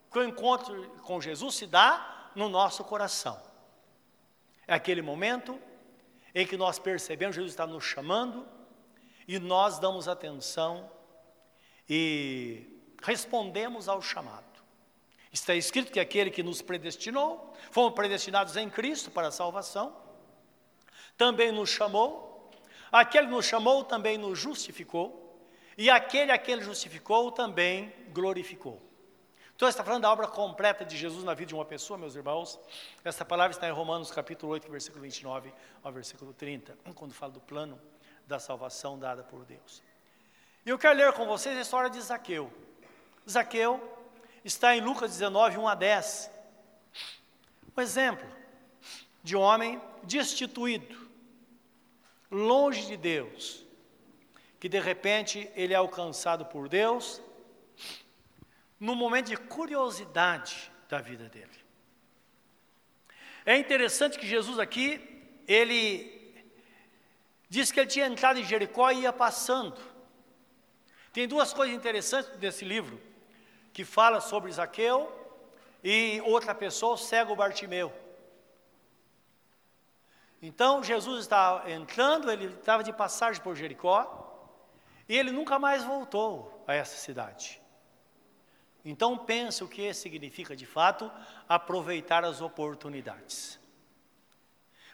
porque 0.09 0.19
o 0.19 0.29
encontro 0.29 0.89
com 1.03 1.19
Jesus 1.19 1.55
se 1.55 1.67
dá 1.67 2.31
no 2.33 2.47
nosso 2.47 2.83
coração. 2.83 3.41
É 4.65 4.73
aquele 4.73 5.01
momento 5.01 5.59
em 6.33 6.45
que 6.45 6.55
nós 6.55 6.79
percebemos 6.79 7.35
Jesus 7.35 7.51
está 7.51 7.67
nos 7.67 7.83
chamando 7.83 8.47
e 9.27 9.37
nós 9.39 9.79
damos 9.79 10.07
atenção 10.07 10.89
e 11.89 12.79
respondemos 13.03 13.89
ao 13.89 14.01
chamado. 14.01 14.45
Está 15.31 15.53
escrito 15.53 15.91
que 15.91 15.99
aquele 15.99 16.31
que 16.31 16.41
nos 16.41 16.61
predestinou, 16.61 17.53
fomos 17.71 17.93
predestinados 17.93 18.55
em 18.55 18.69
Cristo 18.69 19.11
para 19.11 19.27
a 19.27 19.31
salvação, 19.31 19.95
também 21.17 21.51
nos 21.51 21.69
chamou, 21.69 22.28
aquele 22.91 23.27
que 23.27 23.33
nos 23.33 23.45
chamou 23.45 23.83
também 23.83 24.17
nos 24.17 24.37
justificou, 24.37 25.47
e 25.77 25.89
aquele 25.89 26.31
a 26.31 26.37
quem 26.37 26.55
ele 26.55 26.63
justificou 26.63 27.31
também 27.31 27.93
glorificou. 28.11 28.81
Então, 29.55 29.67
está 29.67 29.83
falando 29.83 30.03
da 30.03 30.11
obra 30.11 30.25
completa 30.25 30.85
de 30.85 30.95
Jesus 30.95 31.23
na 31.23 31.33
vida 31.33 31.49
de 31.49 31.53
uma 31.53 31.65
pessoa, 31.65 31.97
meus 31.97 32.15
irmãos. 32.15 32.57
Essa 33.03 33.25
palavra 33.25 33.51
está 33.51 33.67
em 33.67 33.71
Romanos 33.71 34.09
capítulo 34.09 34.53
8, 34.53 34.71
versículo 34.71 35.01
29 35.01 35.53
ao 35.83 35.91
versículo 35.91 36.33
30, 36.33 36.77
quando 36.95 37.13
fala 37.13 37.33
do 37.33 37.41
plano 37.41 37.77
da 38.25 38.39
salvação 38.39 38.97
dada 38.97 39.21
por 39.21 39.43
Deus. 39.43 39.83
E 40.65 40.69
eu 40.69 40.77
quero 40.77 40.97
ler 40.97 41.11
com 41.11 41.25
vocês 41.25 41.57
a 41.57 41.61
história 41.61 41.89
de 41.89 41.99
Zaqueu. 41.99 42.49
Zaqueu 43.29 43.81
está 44.45 44.75
em 44.75 44.81
Lucas 44.81 45.11
19, 45.11 45.57
1 45.57 45.67
a 45.67 45.75
10. 45.75 46.31
Um 47.75 47.81
exemplo 47.81 48.27
de 49.21 49.35
homem 49.35 49.81
destituído, 50.03 51.08
longe 52.29 52.85
de 52.85 52.97
Deus, 52.97 53.65
que 54.59 54.69
de 54.69 54.79
repente 54.79 55.49
ele 55.55 55.73
é 55.73 55.77
alcançado 55.77 56.45
por 56.45 56.67
Deus, 56.69 57.21
num 58.79 58.95
momento 58.95 59.27
de 59.27 59.37
curiosidade 59.37 60.71
da 60.87 60.99
vida 60.99 61.27
dele. 61.29 61.59
É 63.45 63.57
interessante 63.57 64.17
que 64.17 64.27
Jesus 64.27 64.59
aqui, 64.59 65.23
ele 65.47 66.19
Diz 67.49 67.71
que 67.71 67.79
ele 67.79 67.89
tinha 67.89 68.05
entrado 68.05 68.39
em 68.39 68.45
Jericó 68.45 68.91
e 68.91 69.01
ia 69.01 69.11
passando. 69.11 69.81
Tem 71.11 71.27
duas 71.27 71.51
coisas 71.51 71.75
interessantes 71.75 72.29
desse 72.37 72.63
livro, 72.63 73.01
que 73.73 73.83
fala 73.83 74.21
sobre 74.21 74.51
Zaqueu 74.51 75.11
e 75.83 76.21
outra 76.25 76.53
pessoa, 76.53 76.93
o 76.93 76.97
cego 76.97 77.35
Bartimeu. 77.35 77.91
Então 80.41 80.83
Jesus 80.83 81.21
estava 81.21 81.69
entrando, 81.69 82.31
ele 82.31 82.45
estava 82.45 82.83
de 82.83 82.93
passagem 82.93 83.41
por 83.41 83.55
Jericó, 83.55 84.25
e 85.07 85.17
ele 85.17 85.31
nunca 85.31 85.57
mais 85.57 85.83
voltou 85.83 86.63
a 86.67 86.73
essa 86.73 86.97
cidade. 86.97 87.61
Então 88.85 89.17
pense 89.17 89.63
o 89.63 89.67
que 89.67 89.93
significa 89.93 90.55
de 90.55 90.65
fato 90.65 91.11
aproveitar 91.47 92.23
as 92.23 92.41
oportunidades. 92.41 93.59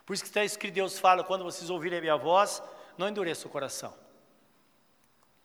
Por 0.06 0.14
isso 0.14 0.24
que 0.24 0.30
está 0.30 0.44
escrito, 0.44 0.74
Deus 0.76 0.98
fala, 1.00 1.24
quando 1.24 1.44
vocês 1.44 1.70
ouvirem 1.70 2.00
a 2.00 2.02
minha 2.02 2.16
voz, 2.16 2.62
não 2.98 3.10
endureça 3.10 3.48
o 3.48 3.52
coração. 3.52 3.94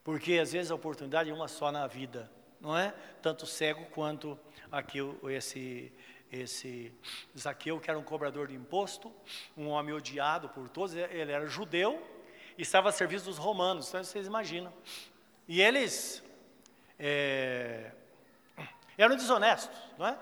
Porque 0.05 0.39
às 0.39 0.53
vezes 0.53 0.71
a 0.71 0.75
oportunidade 0.75 1.31
é 1.31 1.35
uma 1.35 1.49
só 1.49 1.71
na 1.73 1.87
vida, 1.87 2.31
não 2.61 2.77
é? 2.77 2.95
Tanto 3.23 3.47
cego 3.47 3.87
quanto 3.87 4.39
aqui 4.71 4.99
esse, 5.31 5.93
esse 6.31 6.93
Zaqueu, 7.37 7.81
que 7.81 7.91
era 7.91 7.99
um 7.99 8.03
cobrador 8.03 8.49
de 8.49 8.55
imposto, 8.55 9.13
um 9.57 9.69
homem 9.69 9.95
odiado 9.95 10.49
por 10.49 10.69
todos, 10.69 10.95
ele 10.95 11.33
era 11.33 11.47
judeu 11.47 12.01
e 12.57 12.63
estava 12.63 12.89
a 12.89 12.93
serviço 12.93 13.25
dos 13.25 13.39
romanos, 13.39 13.89
então 13.89 14.03
vocês 14.03 14.27
imaginam. 14.27 14.73
E 15.49 15.61
eles 15.61 16.23
é, 16.99 17.93
eram 18.97 19.17
desonestos, 19.17 19.77
não 19.99 20.07
é? 20.07 20.19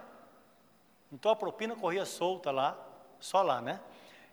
Então 1.12 1.30
a 1.30 1.36
propina 1.36 1.74
corria 1.76 2.04
solta 2.04 2.50
lá, 2.50 2.78
só 3.20 3.42
lá, 3.42 3.60
né? 3.60 3.80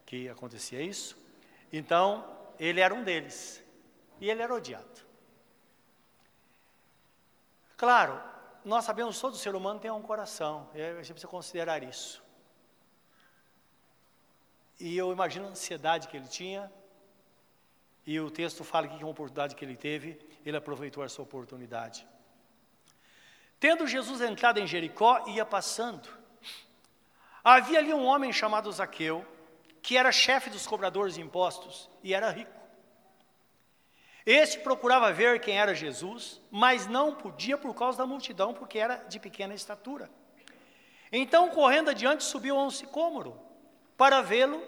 que 0.06 0.30
acontecia 0.30 0.82
isso. 0.82 1.18
Então, 1.74 2.24
ele 2.60 2.80
era 2.80 2.94
um 2.94 3.04
deles. 3.04 3.64
E 4.22 4.30
ele 4.30 4.42
era 4.42 4.54
odiado. 4.54 5.04
Claro, 7.76 8.22
nós 8.66 8.84
sabemos 8.84 9.22
todo 9.22 9.38
ser 9.38 9.56
humano 9.56 9.80
tem 9.80 9.92
um 9.92 10.02
coração, 10.02 10.68
e 10.74 10.82
a 10.82 10.96
gente 10.96 11.14
precisa 11.14 11.28
considerar 11.28 11.84
isso. 11.84 12.24
E 14.80 14.98
eu 14.98 15.12
imagino 15.12 15.46
a 15.46 15.50
ansiedade 15.50 16.08
que 16.08 16.18
ele 16.18 16.28
tinha, 16.28 16.72
e 18.06 18.20
o 18.20 18.30
texto 18.30 18.64
fala 18.64 18.88
que 18.88 19.04
uma 19.04 19.12
oportunidade 19.12 19.56
que 19.56 19.64
ele 19.64 19.78
teve, 19.78 20.20
ele 20.46 20.58
aproveitou 20.58 21.04
essa 21.04 21.22
oportunidade. 21.22 22.06
Tendo 23.60 23.88
Jesus 23.88 24.20
entrado 24.22 24.60
em 24.60 24.68
Jericó, 24.68 25.28
ia 25.28 25.46
passando. 25.46 26.10
Havia 27.44 27.80
ali 27.80 27.94
um 27.94 28.06
homem 28.06 28.34
chamado 28.34 28.72
Zaqueu, 28.72 29.26
que 29.82 29.96
era 29.98 30.12
chefe 30.12 30.50
dos 30.50 30.66
cobradores 30.66 31.16
de 31.16 31.22
impostos 31.22 31.90
e 32.04 32.14
era 32.14 32.32
rico. 32.32 32.55
Este 34.26 34.60
procurava 34.60 35.14
ver 35.14 35.40
quem 35.40 35.60
era 35.60 35.76
Jesus, 35.76 36.42
mas 36.50 36.88
não 36.88 37.14
podia 37.14 37.58
por 37.58 37.76
causa 37.76 38.00
da 38.00 38.08
multidão, 38.08 38.54
porque 38.54 38.80
era 38.80 38.96
de 39.08 39.20
pequena 39.20 39.54
estatura. 39.54 40.10
Então, 41.12 41.50
correndo 41.50 41.92
adiante, 41.92 42.24
subiu 42.24 42.58
a 42.58 42.64
um 42.64 42.72
sicômoro 42.72 43.40
para 43.96 44.22
vê-lo, 44.22 44.64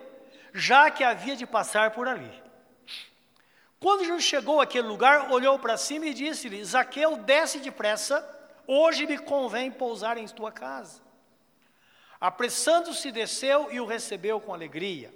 já 0.54 0.92
que 0.92 1.04
havia 1.04 1.36
de 1.36 1.46
passar 1.46 1.92
por 1.92 2.08
ali. 2.08 2.32
Quando 3.80 4.06
Jesus 4.06 4.24
chegou 4.24 4.62
àquele 4.62 4.88
lugar, 4.88 5.32
olhou 5.32 5.58
para 5.58 5.76
cima 5.76 6.06
e 6.06 6.14
disse-lhe: 6.14 6.64
Zaqueu, 6.64 7.18
desce 7.18 7.60
depressa, 7.60 8.26
hoje 8.68 9.06
me 9.08 9.18
convém 9.18 9.72
pousar 9.72 10.18
em 10.18 10.28
tua 10.28 10.52
casa. 10.52 11.02
Apressando-se, 12.20 13.12
desceu 13.12 13.72
e 13.72 13.80
o 13.80 13.86
recebeu 13.86 14.40
com 14.40 14.54
alegria. 14.54 15.14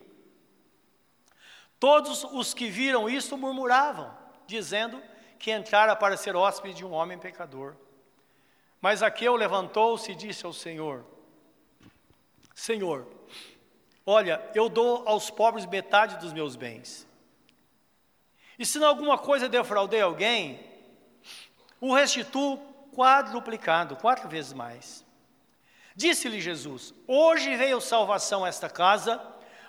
Todos 1.80 2.24
os 2.24 2.54
que 2.54 2.70
viram 2.70 3.10
isto 3.10 3.36
murmuravam, 3.36 4.16
dizendo 4.52 5.02
que 5.40 5.52
entrara 5.52 5.96
para 5.96 6.18
ser 6.18 6.36
hóspede 6.36 6.76
de 6.76 6.86
um 6.86 6.92
homem 6.92 7.18
pecador. 7.18 7.76
Mas 8.80 9.00
Zaqueu 9.00 9.36
levantou-se 9.36 10.12
e 10.12 10.16
disse 10.16 10.46
ao 10.46 10.54
Senhor: 10.54 11.06
Senhor, 12.54 13.08
olha, 14.06 14.42
eu 14.54 14.70
dou 14.70 15.08
aos 15.08 15.32
pobres 15.32 15.66
metade 15.66 16.18
dos 16.18 16.34
meus 16.34 16.56
bens. 16.56 17.08
E 18.60 18.66
se 18.66 18.78
em 18.78 18.84
alguma 18.84 19.18
coisa 19.18 19.50
defraudei 19.50 20.02
alguém, 20.02 20.60
o 21.80 21.94
restituo 21.94 22.58
quadruplicado, 22.94 23.96
quatro 23.96 24.30
vezes 24.30 24.54
mais. 24.54 25.06
Disse-lhe 25.96 26.42
Jesus: 26.42 26.94
Hoje 27.08 27.56
veio 27.56 27.82
salvação 27.82 28.46
a 28.46 28.50
esta 28.50 28.70
casa, 28.70 29.20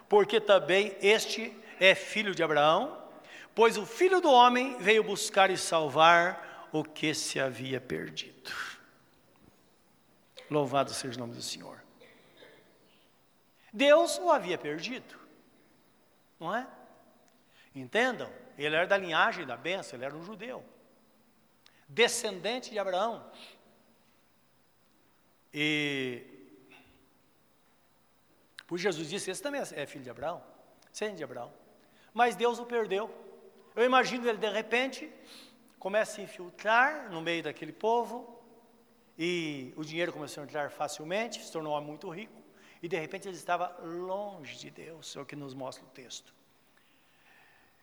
porque 0.09 0.41
também 0.41 0.95
este 1.01 1.57
é 1.81 1.95
filho 1.95 2.35
de 2.35 2.43
Abraão, 2.43 3.02
pois 3.55 3.77
o 3.77 3.87
filho 3.87 4.21
do 4.21 4.31
homem 4.31 4.79
veio 4.79 5.05
buscar 5.05 5.51
e 5.51 5.57
salvar 5.57 6.69
o 6.73 6.83
que 6.83 7.15
se 7.15 7.39
havia 7.39 7.81
perdido. 7.81 8.51
Louvado 10.51 10.93
seja 10.93 11.17
o 11.17 11.21
nome 11.21 11.35
do 11.35 11.43
Senhor. 11.43 11.83
Deus 13.73 14.19
o 14.19 14.31
havia 14.31 14.59
perdido, 14.59 15.19
não 16.39 16.55
é? 16.55 16.67
Entendam, 17.75 18.31
ele 18.59 18.77
era 18.77 18.87
da 18.87 18.99
linhagem 18.99 19.47
da 19.47 19.57
bênção, 19.57 19.97
ele 19.97 20.05
era 20.05 20.15
um 20.15 20.23
judeu, 20.23 20.63
descendente 21.89 22.71
de 22.71 22.79
Abraão. 22.79 23.31
E 25.55 26.23
por 28.67 28.79
Jesus 28.79 29.09
disse: 29.09 29.31
Esse 29.31 29.43
também 29.43 29.61
é 29.61 29.87
filho 29.87 30.05
de 30.05 30.11
Abraão, 30.11 30.43
descendente 30.91 31.19
de 31.19 31.25
Abraão. 31.25 31.53
Mas 32.13 32.37
Deus 32.37 32.59
o 32.59 32.67
perdeu. 32.67 33.11
Eu 33.75 33.85
imagino 33.85 34.29
ele 34.29 34.39
de 34.39 34.51
repente 34.51 35.11
começa 35.79 36.21
a 36.21 36.25
infiltrar 36.25 37.11
no 37.11 37.21
meio 37.21 37.43
daquele 37.43 37.73
povo, 37.73 38.41
e 39.19 39.73
o 39.77 39.85
dinheiro 39.85 40.13
começou 40.13 40.43
a 40.43 40.45
entrar 40.45 40.71
facilmente, 40.71 41.43
se 41.43 41.51
tornou 41.51 41.81
muito 41.81 42.09
rico, 42.09 42.41
e 42.83 42.89
de 42.89 42.99
repente 42.99 43.29
ele 43.29 43.37
estava 43.37 43.77
longe 43.83 44.57
de 44.57 44.71
Deus, 44.71 45.17
é 45.17 45.21
o 45.21 45.27
que 45.27 45.37
nos 45.37 45.55
mostra 45.55 45.85
o 45.85 45.89
texto. 45.89 46.35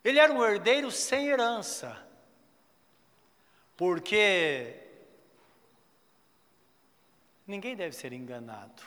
Ele 0.03 0.19
era 0.19 0.31
um 0.31 0.43
herdeiro 0.43 0.89
sem 0.91 1.27
herança, 1.27 2.08
porque 3.75 4.75
ninguém 7.46 7.75
deve 7.75 7.96
ser 7.96 8.13
enganado. 8.13 8.84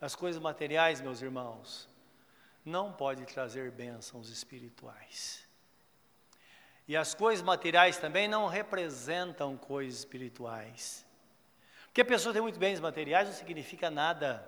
As 0.00 0.14
coisas 0.14 0.40
materiais, 0.40 1.00
meus 1.00 1.22
irmãos, 1.22 1.88
não 2.64 2.92
podem 2.92 3.24
trazer 3.24 3.70
bênçãos 3.70 4.28
espirituais. 4.28 5.46
E 6.86 6.96
as 6.96 7.14
coisas 7.14 7.42
materiais 7.42 7.96
também 7.96 8.28
não 8.28 8.46
representam 8.46 9.56
coisas 9.56 10.00
espirituais. 10.00 11.04
Porque 11.86 12.02
a 12.02 12.04
pessoa 12.04 12.32
tem 12.32 12.42
muitos 12.42 12.58
bens 12.58 12.80
materiais 12.80 13.28
não 13.28 13.34
significa 13.34 13.90
nada. 13.90 14.46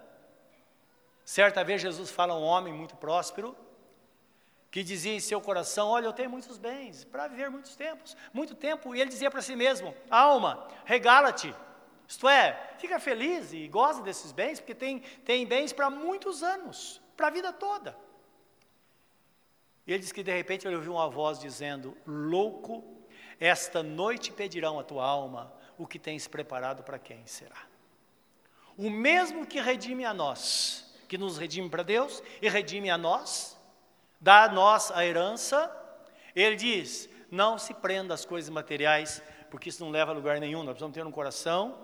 Certa 1.24 1.64
vez 1.64 1.80
Jesus 1.80 2.10
fala 2.10 2.34
a 2.34 2.38
um 2.38 2.42
homem 2.42 2.72
muito 2.72 2.94
próspero, 2.96 3.56
que 4.70 4.82
dizia 4.82 5.14
em 5.14 5.20
seu 5.20 5.40
coração: 5.40 5.88
Olha, 5.88 6.06
eu 6.06 6.12
tenho 6.12 6.28
muitos 6.28 6.58
bens 6.58 7.04
para 7.04 7.28
viver 7.28 7.50
muitos 7.50 7.74
tempos, 7.74 8.16
muito 8.32 8.54
tempo. 8.54 8.94
E 8.94 9.00
ele 9.00 9.10
dizia 9.10 9.30
para 9.30 9.40
si 9.40 9.56
mesmo: 9.56 9.94
Alma, 10.10 10.68
regala-te. 10.84 11.54
Isto 12.06 12.28
é, 12.28 12.74
fica 12.78 13.00
feliz 13.00 13.52
e 13.52 13.66
goza 13.66 14.02
desses 14.02 14.30
bens, 14.30 14.60
porque 14.60 14.74
tem, 14.74 15.00
tem 15.24 15.46
bens 15.46 15.72
para 15.72 15.90
muitos 15.90 16.42
anos, 16.42 17.00
para 17.16 17.28
a 17.28 17.30
vida 17.30 17.52
toda. 17.52 17.96
E 19.86 19.92
ele 19.92 20.00
diz 20.00 20.12
que 20.12 20.22
de 20.22 20.34
repente 20.34 20.66
ele 20.66 20.76
ouviu 20.76 20.92
uma 20.92 21.08
voz 21.08 21.38
dizendo: 21.38 21.96
Louco, 22.06 22.82
esta 23.38 23.82
noite 23.82 24.32
pedirão 24.32 24.78
a 24.78 24.84
tua 24.84 25.04
alma 25.04 25.52
o 25.78 25.86
que 25.86 25.98
tens 25.98 26.26
preparado 26.26 26.82
para 26.82 26.98
quem 26.98 27.24
será. 27.26 27.62
O 28.76 28.90
mesmo 28.90 29.46
que 29.46 29.60
redime 29.60 30.04
a 30.04 30.12
nós, 30.12 30.94
que 31.08 31.16
nos 31.16 31.38
redime 31.38 31.68
para 31.68 31.82
Deus 31.82 32.22
e 32.42 32.48
redime 32.48 32.90
a 32.90 32.98
nós, 32.98 33.56
dá 34.20 34.44
a 34.44 34.48
nós 34.48 34.90
a 34.90 35.04
herança, 35.04 35.70
ele 36.34 36.56
diz: 36.56 37.08
não 37.30 37.56
se 37.58 37.72
prenda 37.72 38.12
às 38.14 38.24
coisas 38.24 38.50
materiais, 38.50 39.22
porque 39.50 39.68
isso 39.68 39.84
não 39.84 39.90
leva 39.90 40.10
a 40.10 40.14
lugar 40.14 40.40
nenhum, 40.40 40.58
nós 40.58 40.72
precisamos 40.72 40.94
ter 40.94 41.06
um 41.06 41.12
coração 41.12 41.78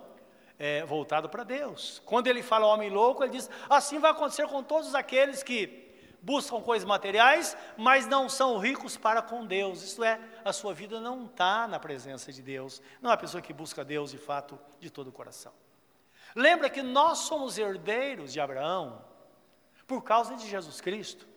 é, 0.59 0.83
voltado 0.85 1.29
para 1.29 1.43
Deus. 1.43 2.01
Quando 2.05 2.27
ele 2.27 2.43
fala 2.43 2.67
homem 2.67 2.89
louco, 2.89 3.23
ele 3.23 3.31
diz: 3.31 3.49
assim 3.69 3.97
vai 3.99 4.11
acontecer 4.11 4.47
com 4.47 4.61
todos 4.61 4.93
aqueles 4.93 5.41
que 5.41 5.82
buscam 6.23 6.61
coisas 6.61 6.87
materiais, 6.87 7.55
mas 7.77 8.07
não 8.07 8.29
são 8.29 8.57
ricos 8.57 8.95
para 8.95 9.21
com 9.21 9.45
Deus. 9.45 9.83
Isso 9.83 10.03
é, 10.03 10.19
a 10.43 10.53
sua 10.53 10.73
vida 10.73 10.99
não 11.01 11.25
está 11.25 11.67
na 11.67 11.77
presença 11.79 12.31
de 12.31 12.41
Deus. 12.41 12.81
Não 13.01 13.11
é 13.11 13.13
a 13.13 13.17
pessoa 13.17 13.41
que 13.41 13.53
busca 13.53 13.83
Deus 13.83 14.11
de 14.11 14.17
fato 14.17 14.57
de 14.79 14.89
todo 14.89 15.09
o 15.09 15.11
coração. 15.11 15.53
Lembra 16.33 16.69
que 16.69 16.81
nós 16.81 17.19
somos 17.19 17.57
herdeiros 17.57 18.31
de 18.31 18.39
Abraão 18.39 19.03
por 19.85 20.01
causa 20.01 20.35
de 20.35 20.49
Jesus 20.49 20.79
Cristo. 20.79 21.27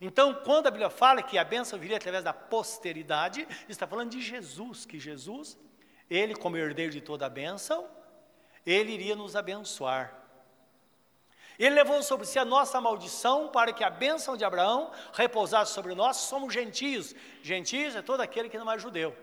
Então, 0.00 0.34
quando 0.44 0.66
a 0.66 0.70
Bíblia 0.70 0.90
fala 0.90 1.22
que 1.22 1.38
a 1.38 1.44
bênção 1.44 1.78
viria 1.78 1.96
através 1.96 2.22
da 2.22 2.32
posteridade, 2.32 3.48
está 3.68 3.86
falando 3.86 4.10
de 4.10 4.20
Jesus, 4.20 4.84
que 4.84 5.00
Jesus, 5.00 5.58
ele 6.10 6.34
como 6.34 6.56
herdeiro 6.56 6.92
de 6.92 7.00
toda 7.00 7.24
a 7.24 7.30
bênção, 7.30 7.88
ele 8.66 8.92
iria 8.92 9.16
nos 9.16 9.34
abençoar. 9.34 10.21
Ele 11.64 11.76
levou 11.76 12.02
sobre 12.02 12.26
si 12.26 12.40
a 12.40 12.44
nossa 12.44 12.80
maldição 12.80 13.46
para 13.46 13.72
que 13.72 13.84
a 13.84 13.88
bênção 13.88 14.36
de 14.36 14.44
Abraão 14.44 14.90
repousasse 15.12 15.72
sobre 15.72 15.94
nós. 15.94 16.16
Somos 16.16 16.52
gentios. 16.52 17.14
Gentios 17.40 17.94
é 17.94 18.02
todo 18.02 18.20
aquele 18.20 18.48
que 18.48 18.58
não 18.58 18.68
é 18.68 18.76
judeu. 18.76 19.16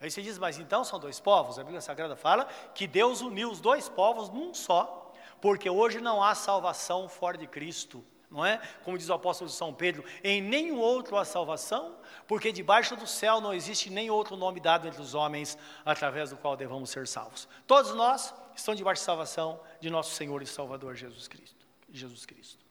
Aí 0.00 0.10
você 0.10 0.22
diz, 0.22 0.38
mas 0.38 0.58
então 0.58 0.82
são 0.82 0.98
dois 0.98 1.20
povos? 1.20 1.58
A 1.58 1.62
Bíblia 1.62 1.82
Sagrada 1.82 2.16
fala 2.16 2.46
que 2.74 2.86
Deus 2.86 3.20
uniu 3.20 3.50
os 3.50 3.60
dois 3.60 3.86
povos 3.86 4.30
num 4.30 4.54
só, 4.54 5.12
porque 5.42 5.68
hoje 5.68 6.00
não 6.00 6.24
há 6.24 6.34
salvação 6.34 7.06
fora 7.06 7.36
de 7.36 7.46
Cristo, 7.46 8.02
não 8.30 8.42
é? 8.42 8.58
Como 8.82 8.96
diz 8.96 9.10
o 9.10 9.12
apóstolo 9.12 9.50
São 9.50 9.74
Pedro, 9.74 10.02
em 10.22 10.40
nenhum 10.40 10.80
outro 10.80 11.18
há 11.18 11.24
salvação, 11.26 11.96
porque 12.26 12.50
debaixo 12.50 12.96
do 12.96 13.06
céu 13.06 13.42
não 13.42 13.52
existe 13.52 13.90
nem 13.90 14.10
outro 14.10 14.36
nome 14.36 14.58
dado 14.58 14.88
entre 14.88 15.02
os 15.02 15.14
homens 15.14 15.58
através 15.84 16.30
do 16.30 16.38
qual 16.38 16.56
devamos 16.56 16.88
ser 16.88 17.06
salvos. 17.06 17.46
Todos 17.66 17.94
nós 17.94 18.32
estão 18.54 18.74
debaixo 18.74 19.00
de 19.00 19.06
salvação 19.06 19.60
de 19.80 19.90
nosso 19.90 20.14
Senhor 20.14 20.42
e 20.42 20.46
Salvador 20.46 20.94
Jesus 20.94 21.28
Cristo. 21.28 21.66
Jesus 21.90 22.26
Cristo. 22.26 22.64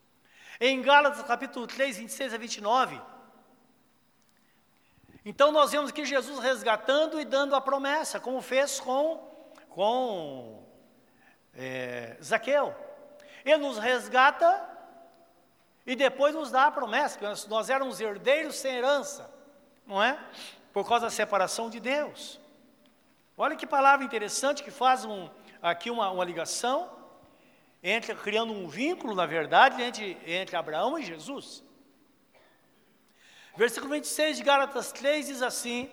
Em 0.60 0.82
Gálatas 0.82 1.24
capítulo 1.24 1.65
3, 1.65 1.98
26 1.98 2.34
a 2.34 2.38
29, 2.38 3.02
então 5.26 5.52
nós 5.52 5.72
vemos 5.72 5.91
que 5.91 6.06
Jesus 6.06 6.39
resgatando 6.39 7.19
e 7.19 7.26
dando 7.26 7.56
a 7.56 7.62
promessa, 7.62 8.19
como 8.19 8.41
fez 8.41 8.80
com, 8.80 9.17
com 9.69 10.67
é, 11.56 12.17
Zaqueu. 12.22 12.76
Ele 13.46 13.58
nos 13.58 13.78
resgata 13.78 14.69
e 15.86 15.96
depois 15.96 16.36
nos 16.36 16.52
dá 16.52 16.67
a 16.67 16.72
promessa, 16.72 17.15
porque 17.15 17.28
nós, 17.28 17.48
nós 17.48 17.69
éramos 17.69 18.02
herdeiros 18.02 18.56
sem 18.56 18.76
herança, 18.76 19.30
não 19.86 20.02
é? 20.04 20.19
Por 20.74 20.88
causa 20.88 21.06
da 21.06 21.12
separação 21.12 21.69
de 21.69 21.80
Deus. 21.80 22.39
Olha 23.38 23.56
que 23.56 23.65
palavra 23.65 24.06
interessante 24.06 24.63
que 24.63 24.72
faz 24.72 25.06
um, 25.06 25.30
aqui 25.63 25.89
uma, 25.89 26.12
uma 26.12 26.26
ligação, 26.26 26.91
entre, 27.82 28.13
criando 28.15 28.52
um 28.52 28.67
vínculo, 28.67 29.15
na 29.15 29.26
verdade, 29.26 29.82
entre, 29.82 30.17
entre 30.28 30.56
Abraão 30.56 30.99
e 30.99 31.04
Jesus. 31.04 31.63
Versículo 33.56 33.93
26 33.93 34.38
de 34.38 34.43
Gálatas 34.43 34.91
3 34.91 35.28
diz 35.28 35.41
assim: 35.41 35.89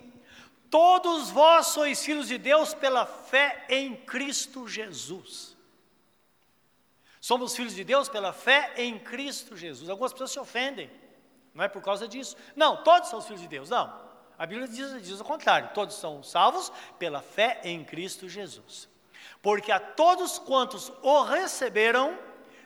Todos 0.69 1.31
vós 1.31 1.69
sois 1.69 2.05
filhos 2.05 2.27
de 2.27 2.37
Deus 2.37 2.75
pela 2.75 3.07
fé 3.07 3.65
em 3.69 3.95
Cristo 3.95 4.67
Jesus. 4.67 5.57
Somos 7.21 7.55
filhos 7.55 7.75
de 7.75 7.85
Deus 7.85 8.09
pela 8.09 8.33
fé 8.33 8.73
em 8.77 8.99
Cristo 8.99 9.57
Jesus. 9.57 9.89
Algumas 9.89 10.13
pessoas 10.13 10.33
se 10.33 10.41
ofendem, 10.41 10.91
não 11.55 11.63
é 11.63 11.69
por 11.69 11.83
causa 11.83 12.09
disso. 12.09 12.37
Não, 12.57 12.83
todos 12.83 13.09
são 13.09 13.21
filhos 13.21 13.43
de 13.43 13.49
Deus, 13.49 13.69
não. 13.71 14.11
A 14.39 14.47
Bíblia 14.47 14.67
diz, 14.67 15.03
diz 15.03 15.21
o 15.21 15.25
contrário: 15.25 15.71
todos 15.75 15.97
são 15.97 16.23
salvos 16.23 16.73
pela 16.99 17.21
fé 17.21 17.61
em 17.63 17.85
Cristo 17.85 18.29
Jesus. 18.29 18.90
Porque 19.43 19.73
a 19.73 19.81
todos 19.81 20.39
quantos 20.39 20.93
o 21.03 21.23
receberam, 21.23 22.19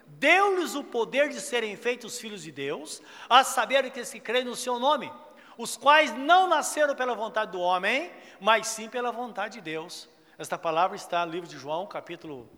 deu-lhes 0.07 0.75
o 0.75 0.83
poder 0.85 1.29
de 1.29 1.41
serem 1.41 1.77
feitos 1.77 2.19
filhos 2.19 2.43
de 2.43 2.51
Deus, 2.51 3.03
a 3.29 3.45
saber 3.45 3.91
que 3.91 4.05
se 4.05 4.21
crê 4.21 4.43
no 4.43 4.57
seu 4.57 4.79
nome, 4.79 5.13
os 5.57 5.77
quais 5.77 6.15
não 6.17 6.49
nasceram 6.49 6.95
pela 6.95 7.15
vontade 7.15 7.53
do 7.53 7.61
homem, 7.61 8.13
mas 8.41 8.67
sim 8.67 8.89
pela 8.89 9.13
vontade 9.13 9.55
de 9.55 9.61
Deus. 9.61 10.09
Esta 10.37 10.59
palavra 10.59 10.97
está 10.97 11.25
no 11.25 11.33
livro 11.33 11.49
de 11.49 11.57
João, 11.57 11.87
capítulo 11.87 12.49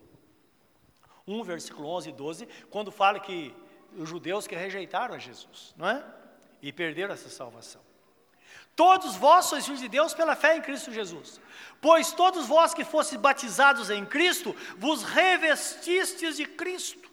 1, 1.27 1.43
versículo 1.43 1.89
11 1.89 2.09
e 2.09 2.13
12, 2.13 2.47
quando 2.69 2.91
fala 2.91 3.19
que 3.19 3.55
os 3.95 4.09
judeus 4.09 4.47
que 4.47 4.55
rejeitaram 4.55 5.13
a 5.13 5.19
Jesus, 5.19 5.73
não 5.77 5.87
é? 5.87 6.03
E 6.61 6.73
perderam 6.73 7.13
essa 7.13 7.29
salvação. 7.29 7.86
Todos 8.77 9.15
vós 9.15 9.47
sois 9.47 9.65
filhos 9.65 9.79
de 9.79 9.89
Deus 9.89 10.13
pela 10.13 10.35
fé 10.35 10.55
em 10.55 10.61
Cristo 10.61 10.91
Jesus. 10.91 11.41
Pois 11.81 12.11
todos 12.11 12.45
vós 12.45 12.75
que 12.75 12.85
fostes 12.85 13.17
batizados 13.17 13.89
em 13.89 14.05
Cristo, 14.05 14.55
vos 14.77 15.01
revestistes 15.01 16.37
de 16.37 16.45
Cristo. 16.45 17.09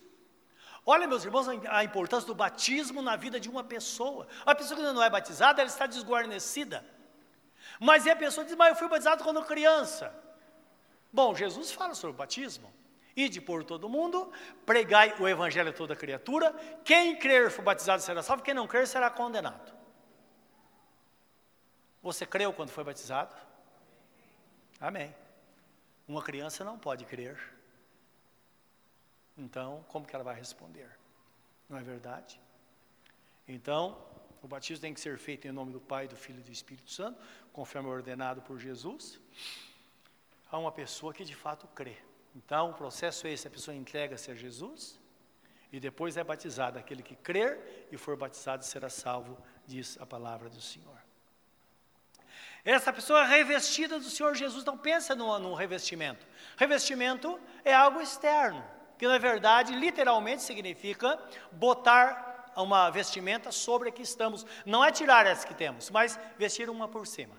Olha, 0.85 1.09
meus 1.09 1.25
irmãos, 1.25 1.49
a 1.71 1.83
importância 1.83 2.27
do 2.27 2.35
batismo 2.35 3.01
na 3.01 3.17
vida 3.17 3.41
de 3.41 3.49
uma 3.49 3.65
pessoa. 3.65 4.29
A 4.45 4.55
pessoa 4.55 4.79
que 4.79 4.85
não 4.85 5.03
é 5.03 5.09
batizada, 5.09 5.63
ela 5.63 5.71
está 5.71 5.87
desguarnecida. 5.87 6.85
Mas 7.81 8.05
aí 8.05 8.13
a 8.13 8.17
pessoa 8.17 8.45
diz, 8.45 8.55
mas 8.55 8.69
eu 8.69 8.77
fui 8.77 8.87
batizado 8.87 9.25
quando 9.25 9.43
criança. 9.43 10.15
Bom, 11.11 11.35
Jesus 11.35 11.73
fala 11.73 11.95
sobre 11.95 12.15
o 12.15 12.19
batismo. 12.19 12.71
Ide 13.17 13.41
por 13.41 13.65
todo 13.65 13.89
mundo, 13.89 14.31
pregai 14.67 15.15
o 15.19 15.27
evangelho 15.27 15.71
a 15.71 15.73
toda 15.73 15.97
criatura. 15.97 16.55
Quem 16.85 17.17
crer 17.17 17.51
for 17.51 17.63
batizado 17.63 18.03
será 18.03 18.23
salvo, 18.23 18.43
quem 18.43 18.53
não 18.53 18.67
crer 18.67 18.87
será 18.87 19.09
condenado. 19.09 19.74
Você 22.05 22.27
creu 22.27 22.53
quando 22.53 22.69
foi 22.69 22.85
batizado? 22.85 23.35
Amém. 24.79 25.15
Uma 26.07 26.23
criança 26.23 26.63
não 26.63 26.79
pode 26.79 27.07
crer. 27.07 27.41
Então, 29.39 29.83
como 29.89 30.07
que 30.07 30.15
ela 30.15 30.23
vai 30.23 30.35
responder? 30.35 30.91
Não 31.67 31.79
é 31.79 31.83
verdade? 31.83 32.39
Então, 33.49 33.99
o 34.43 34.47
batismo 34.47 34.83
tem 34.83 34.93
que 34.93 35.01
ser 35.01 35.17
feito 35.17 35.49
em 35.49 35.51
nome 35.51 35.73
do 35.73 35.81
Pai, 35.81 36.07
do 36.07 36.15
Filho 36.15 36.41
e 36.41 36.43
do 36.43 36.53
Espírito 36.53 36.91
Santo, 36.91 37.19
conforme 37.55 37.89
ordenado 37.89 38.43
por 38.43 38.59
Jesus, 38.59 39.19
a 40.53 40.59
uma 40.59 40.71
pessoa 40.71 41.15
que 41.15 41.25
de 41.25 41.35
fato 41.35 41.67
crê. 41.69 41.97
Então, 42.37 42.73
o 42.73 42.75
processo 42.75 43.27
é 43.27 43.33
esse: 43.33 43.49
a 43.49 43.51
pessoa 43.51 43.75
entrega-se 43.75 44.31
a 44.31 44.35
Jesus 44.35 45.01
e 45.73 45.81
depois 45.81 46.19
é 46.19 46.23
batizada. 46.23 46.81
Aquele 46.81 47.03
que 47.03 47.17
crer 47.17 47.89
e 47.91 47.97
for 47.97 48.15
batizado 48.15 48.63
será 48.63 48.91
salvo, 48.91 49.39
diz 49.67 49.99
a 49.99 50.05
palavra 50.05 50.51
do 50.51 50.61
Senhor. 50.61 51.04
Essa 52.65 52.93
pessoa 52.93 53.21
é 53.21 53.27
revestida 53.27 53.99
do 53.99 54.09
Senhor 54.09 54.35
Jesus, 54.35 54.65
não 54.65 54.79
pensa 54.79 55.15
no, 55.15 55.53
revestimento. 55.53 56.27
Revestimento 56.57 57.39
é 57.63 57.75
algo 57.75 58.01
externo, 58.01 58.65
que 58.97 59.07
na 59.07 59.19
verdade, 59.19 59.75
literalmente 59.75 60.43
significa 60.43 61.19
botar 61.53 62.53
uma 62.57 62.89
vestimenta 62.89 63.53
sobre 63.53 63.91
a 63.91 63.93
que 63.93 64.01
estamos. 64.01 64.47
Não 64.65 64.83
é 64.83 64.91
tirar 64.91 65.27
as 65.27 65.45
que 65.45 65.53
temos, 65.53 65.91
mas 65.91 66.19
vestir 66.39 66.71
uma 66.71 66.89
por 66.89 67.07
cima. 67.07 67.35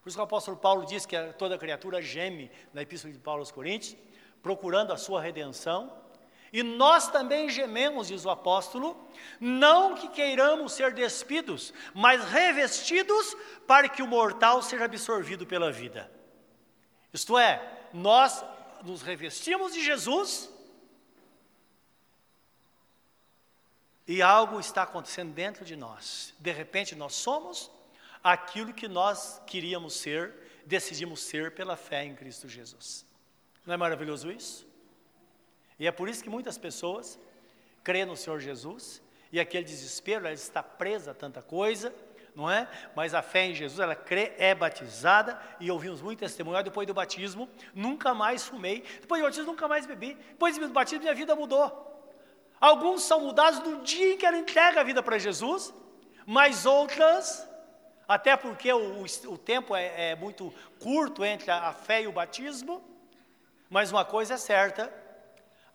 Por 0.00 0.08
isso 0.08 0.16
que 0.16 0.20
o 0.20 0.24
apóstolo 0.24 0.56
Paulo 0.56 0.86
diz 0.86 1.04
que 1.04 1.16
toda 1.32 1.58
criatura 1.58 2.00
geme 2.00 2.48
na 2.72 2.82
epístola 2.82 3.12
de 3.12 3.18
Paulo 3.18 3.40
aos 3.40 3.50
Coríntios, 3.50 3.96
procurando 4.40 4.92
a 4.92 4.96
sua 4.96 5.20
redenção. 5.20 5.92
E 6.56 6.62
nós 6.62 7.10
também 7.10 7.50
gememos, 7.50 8.08
diz 8.08 8.24
o 8.24 8.30
apóstolo, 8.30 8.96
não 9.38 9.94
que 9.94 10.08
queiramos 10.08 10.72
ser 10.72 10.94
despidos, 10.94 11.70
mas 11.92 12.24
revestidos 12.24 13.36
para 13.66 13.90
que 13.90 14.02
o 14.02 14.06
mortal 14.06 14.62
seja 14.62 14.86
absorvido 14.86 15.46
pela 15.46 15.70
vida. 15.70 16.10
Isto 17.12 17.36
é, 17.36 17.88
nós 17.92 18.42
nos 18.82 19.02
revestimos 19.02 19.74
de 19.74 19.84
Jesus 19.84 20.48
e 24.06 24.22
algo 24.22 24.58
está 24.58 24.84
acontecendo 24.84 25.34
dentro 25.34 25.62
de 25.62 25.76
nós. 25.76 26.32
De 26.38 26.52
repente 26.52 26.94
nós 26.94 27.16
somos 27.16 27.70
aquilo 28.24 28.72
que 28.72 28.88
nós 28.88 29.42
queríamos 29.46 29.92
ser, 29.92 30.32
decidimos 30.64 31.20
ser 31.20 31.54
pela 31.54 31.76
fé 31.76 32.02
em 32.02 32.16
Cristo 32.16 32.48
Jesus. 32.48 33.04
Não 33.66 33.74
é 33.74 33.76
maravilhoso 33.76 34.32
isso? 34.32 34.65
E 35.78 35.86
é 35.86 35.92
por 35.92 36.08
isso 36.08 36.22
que 36.22 36.30
muitas 36.30 36.56
pessoas 36.56 37.18
creem 37.82 38.04
no 38.04 38.16
Senhor 38.16 38.40
Jesus 38.40 39.02
e 39.30 39.40
aquele 39.40 39.64
desespero, 39.64 40.26
ela 40.26 40.34
está 40.34 40.62
presa 40.62 41.10
a 41.10 41.14
tanta 41.14 41.42
coisa, 41.42 41.94
não 42.34 42.50
é? 42.50 42.68
Mas 42.94 43.14
a 43.14 43.22
fé 43.22 43.46
em 43.46 43.54
Jesus, 43.54 43.80
ela 43.80 43.94
crê, 43.94 44.32
é 44.38 44.54
batizada 44.54 45.40
e 45.58 45.70
ouvimos 45.70 46.00
muito 46.00 46.20
testemunho. 46.20 46.62
Depois 46.62 46.86
do 46.86 46.94
batismo, 46.94 47.48
nunca 47.74 48.14
mais 48.14 48.46
fumei. 48.46 48.84
Depois 49.00 49.20
do 49.20 49.24
batismo, 49.26 49.46
nunca 49.46 49.68
mais 49.68 49.86
bebi. 49.86 50.14
Depois 50.14 50.56
do 50.56 50.68
batismo, 50.68 51.02
minha 51.02 51.14
vida 51.14 51.34
mudou. 51.34 51.84
Alguns 52.60 53.02
são 53.02 53.20
mudados 53.20 53.60
no 53.60 53.82
dia 53.82 54.14
em 54.14 54.16
que 54.16 54.24
ela 54.24 54.38
entrega 54.38 54.80
a 54.80 54.84
vida 54.84 55.02
para 55.02 55.18
Jesus, 55.18 55.74
mas 56.26 56.64
outras 56.64 57.46
até 58.08 58.36
porque 58.36 58.72
o, 58.72 59.02
o 59.02 59.38
tempo 59.38 59.74
é, 59.74 60.10
é, 60.10 60.16
muito 60.16 60.54
curto 60.78 61.24
entre 61.24 61.50
a, 61.50 61.68
a 61.68 61.72
fé 61.72 62.02
e 62.02 62.06
o 62.06 62.12
batismo, 62.12 62.82
mas 63.68 63.90
uma 63.90 64.04
coisa 64.04 64.34
é 64.34 64.36
certa: 64.36 64.92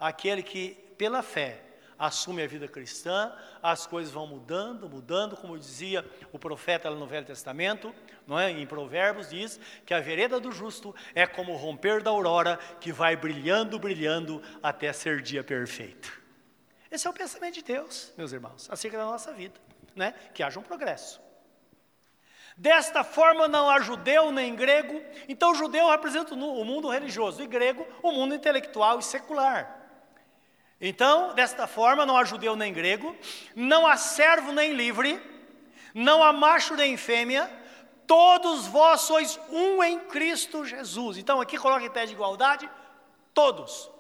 aquele 0.01 0.41
que, 0.41 0.71
pela 0.97 1.21
fé, 1.21 1.61
assume 1.97 2.41
a 2.41 2.47
vida 2.47 2.67
cristã, 2.67 3.31
as 3.61 3.85
coisas 3.85 4.11
vão 4.11 4.25
mudando, 4.25 4.89
mudando, 4.89 5.37
como 5.37 5.57
dizia 5.57 6.03
o 6.31 6.39
profeta 6.39 6.89
no 6.89 7.05
Velho 7.05 7.27
Testamento, 7.27 7.93
não 8.25 8.39
é? 8.39 8.49
em 8.49 8.65
Provérbios 8.65 9.29
diz 9.29 9.59
que 9.85 9.93
a 9.93 9.99
vereda 9.99 10.39
do 10.39 10.51
justo 10.51 10.95
é 11.13 11.27
como 11.27 11.53
o 11.53 11.57
romper 11.57 12.01
da 12.01 12.09
aurora 12.09 12.57
que 12.79 12.91
vai 12.91 13.15
brilhando, 13.15 13.77
brilhando 13.77 14.41
até 14.63 14.91
ser 14.91 15.21
dia 15.21 15.43
perfeito. 15.43 16.19
Esse 16.89 17.05
é 17.05 17.09
o 17.09 17.13
pensamento 17.13 17.53
de 17.53 17.63
Deus, 17.63 18.11
meus 18.17 18.33
irmãos, 18.33 18.67
acerca 18.71 18.97
da 18.97 19.05
nossa 19.05 19.31
vida, 19.31 19.59
né? 19.95 20.15
que 20.33 20.41
haja 20.41 20.59
um 20.59 20.63
progresso. 20.63 21.21
Desta 22.57 23.03
forma 23.03 23.47
não 23.47 23.69
há 23.69 23.79
judeu 23.79 24.31
nem 24.31 24.55
grego, 24.55 25.01
então 25.27 25.53
judeu 25.53 25.87
representa 25.89 26.33
o 26.33 26.65
mundo 26.65 26.89
religioso 26.89 27.43
e 27.43 27.47
grego 27.47 27.87
o 28.01 28.11
mundo 28.11 28.33
intelectual 28.33 28.97
e 28.97 29.03
secular. 29.03 29.80
Então, 30.81 31.33
desta 31.35 31.67
forma 31.67 32.05
não 32.05 32.17
há 32.17 32.25
judeu 32.25 32.55
nem 32.55 32.73
grego, 32.73 33.15
não 33.55 33.85
há 33.85 33.95
servo 33.97 34.51
nem 34.51 34.73
livre, 34.73 35.21
não 35.93 36.23
há 36.23 36.33
macho 36.33 36.75
nem 36.75 36.97
fêmea, 36.97 37.49
todos 38.07 38.65
vós 38.65 39.01
sois 39.01 39.39
um 39.49 39.83
em 39.83 39.99
Cristo 39.99 40.65
Jesus. 40.65 41.17
Então 41.17 41.39
aqui 41.39 41.57
coloca 41.57 41.85
em 41.85 41.91
pé 41.91 42.05
de 42.05 42.13
igualdade, 42.13 42.69
todos 43.33 43.91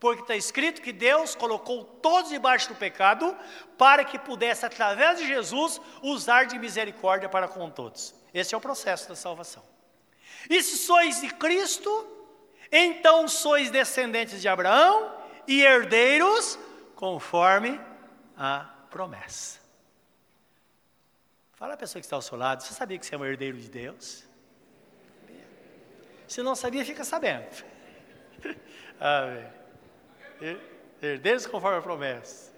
porque 0.00 0.22
está 0.22 0.34
escrito 0.34 0.80
que 0.80 0.92
Deus 0.92 1.34
colocou 1.34 1.84
todos 1.84 2.30
debaixo 2.30 2.70
do 2.70 2.74
pecado, 2.74 3.36
para 3.76 4.02
que 4.02 4.18
pudesse, 4.18 4.64
através 4.64 5.18
de 5.18 5.26
Jesus, 5.26 5.78
usar 6.02 6.46
de 6.46 6.58
misericórdia 6.58 7.28
para 7.28 7.46
com 7.46 7.68
todos. 7.68 8.14
Esse 8.32 8.54
é 8.54 8.58
o 8.58 8.60
processo 8.60 9.10
da 9.10 9.14
salvação. 9.14 9.62
E 10.48 10.62
se 10.62 10.78
sois 10.78 11.20
de 11.20 11.28
Cristo, 11.34 12.08
então 12.72 13.28
sois 13.28 13.70
descendentes 13.70 14.40
de 14.40 14.48
Abraão 14.48 15.19
e 15.50 15.62
herdeiros 15.62 16.58
conforme 16.94 17.80
a 18.36 18.70
promessa. 18.90 19.58
Fala 21.54 21.74
a 21.74 21.76
pessoa 21.76 22.00
que 22.00 22.06
está 22.06 22.16
ao 22.16 22.22
seu 22.22 22.38
lado, 22.38 22.62
você 22.62 22.72
sabia 22.72 22.98
que 22.98 23.04
você 23.04 23.14
é 23.14 23.18
um 23.18 23.24
herdeiro 23.24 23.58
de 23.58 23.68
Deus? 23.68 24.24
Se 26.26 26.42
não 26.42 26.54
sabia, 26.54 26.84
fica 26.84 27.04
sabendo. 27.04 27.64
Amém 29.00 29.60
herdeiros 31.02 31.46
conforme 31.46 31.78
a 31.78 31.82
promessa. 31.82 32.52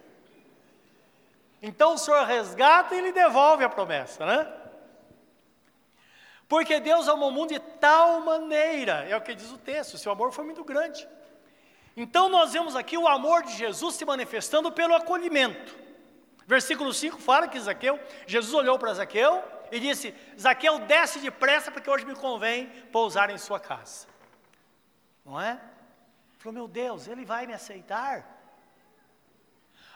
Então 1.60 1.94
o 1.94 1.98
Senhor 1.98 2.24
resgata 2.24 2.94
e 2.94 3.00
lhe 3.00 3.12
devolve 3.12 3.64
a 3.64 3.68
promessa, 3.68 4.26
né? 4.26 4.52
Porque 6.48 6.80
Deus 6.80 7.08
amou 7.08 7.28
o 7.28 7.32
mundo 7.32 7.50
de 7.50 7.60
tal 7.60 8.20
maneira, 8.20 9.06
é 9.08 9.16
o 9.16 9.20
que 9.20 9.34
diz 9.34 9.50
o 9.52 9.58
texto, 9.58 9.96
seu 9.96 10.12
amor 10.12 10.32
foi 10.32 10.44
muito 10.44 10.64
grande. 10.64 11.08
Então 11.96 12.28
nós 12.28 12.52
vemos 12.52 12.74
aqui 12.74 12.96
o 12.96 13.06
amor 13.06 13.42
de 13.42 13.56
Jesus 13.56 13.96
se 13.96 14.04
manifestando 14.04 14.72
pelo 14.72 14.94
acolhimento. 14.94 15.76
Versículo 16.46 16.92
5 16.92 17.18
fala 17.18 17.48
que 17.48 17.60
Zaqueu, 17.60 18.00
Jesus 18.26 18.52
olhou 18.54 18.78
para 18.78 18.94
Zaqueu 18.94 19.42
e 19.70 19.78
disse: 19.78 20.14
Zaqueu, 20.38 20.78
desce 20.80 21.18
depressa, 21.18 21.70
porque 21.70 21.88
hoje 21.88 22.04
me 22.04 22.14
convém 22.14 22.66
pousar 22.90 23.30
em 23.30 23.38
sua 23.38 23.60
casa. 23.60 24.06
Não 25.24 25.40
é? 25.40 25.60
Falou, 26.38 26.54
meu 26.54 26.68
Deus, 26.68 27.06
ele 27.06 27.24
vai 27.24 27.46
me 27.46 27.54
aceitar? 27.54 28.40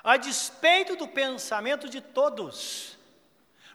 A 0.04 0.16
despeito 0.16 0.94
do 0.94 1.08
pensamento 1.08 1.88
de 1.88 2.00
todos, 2.00 2.96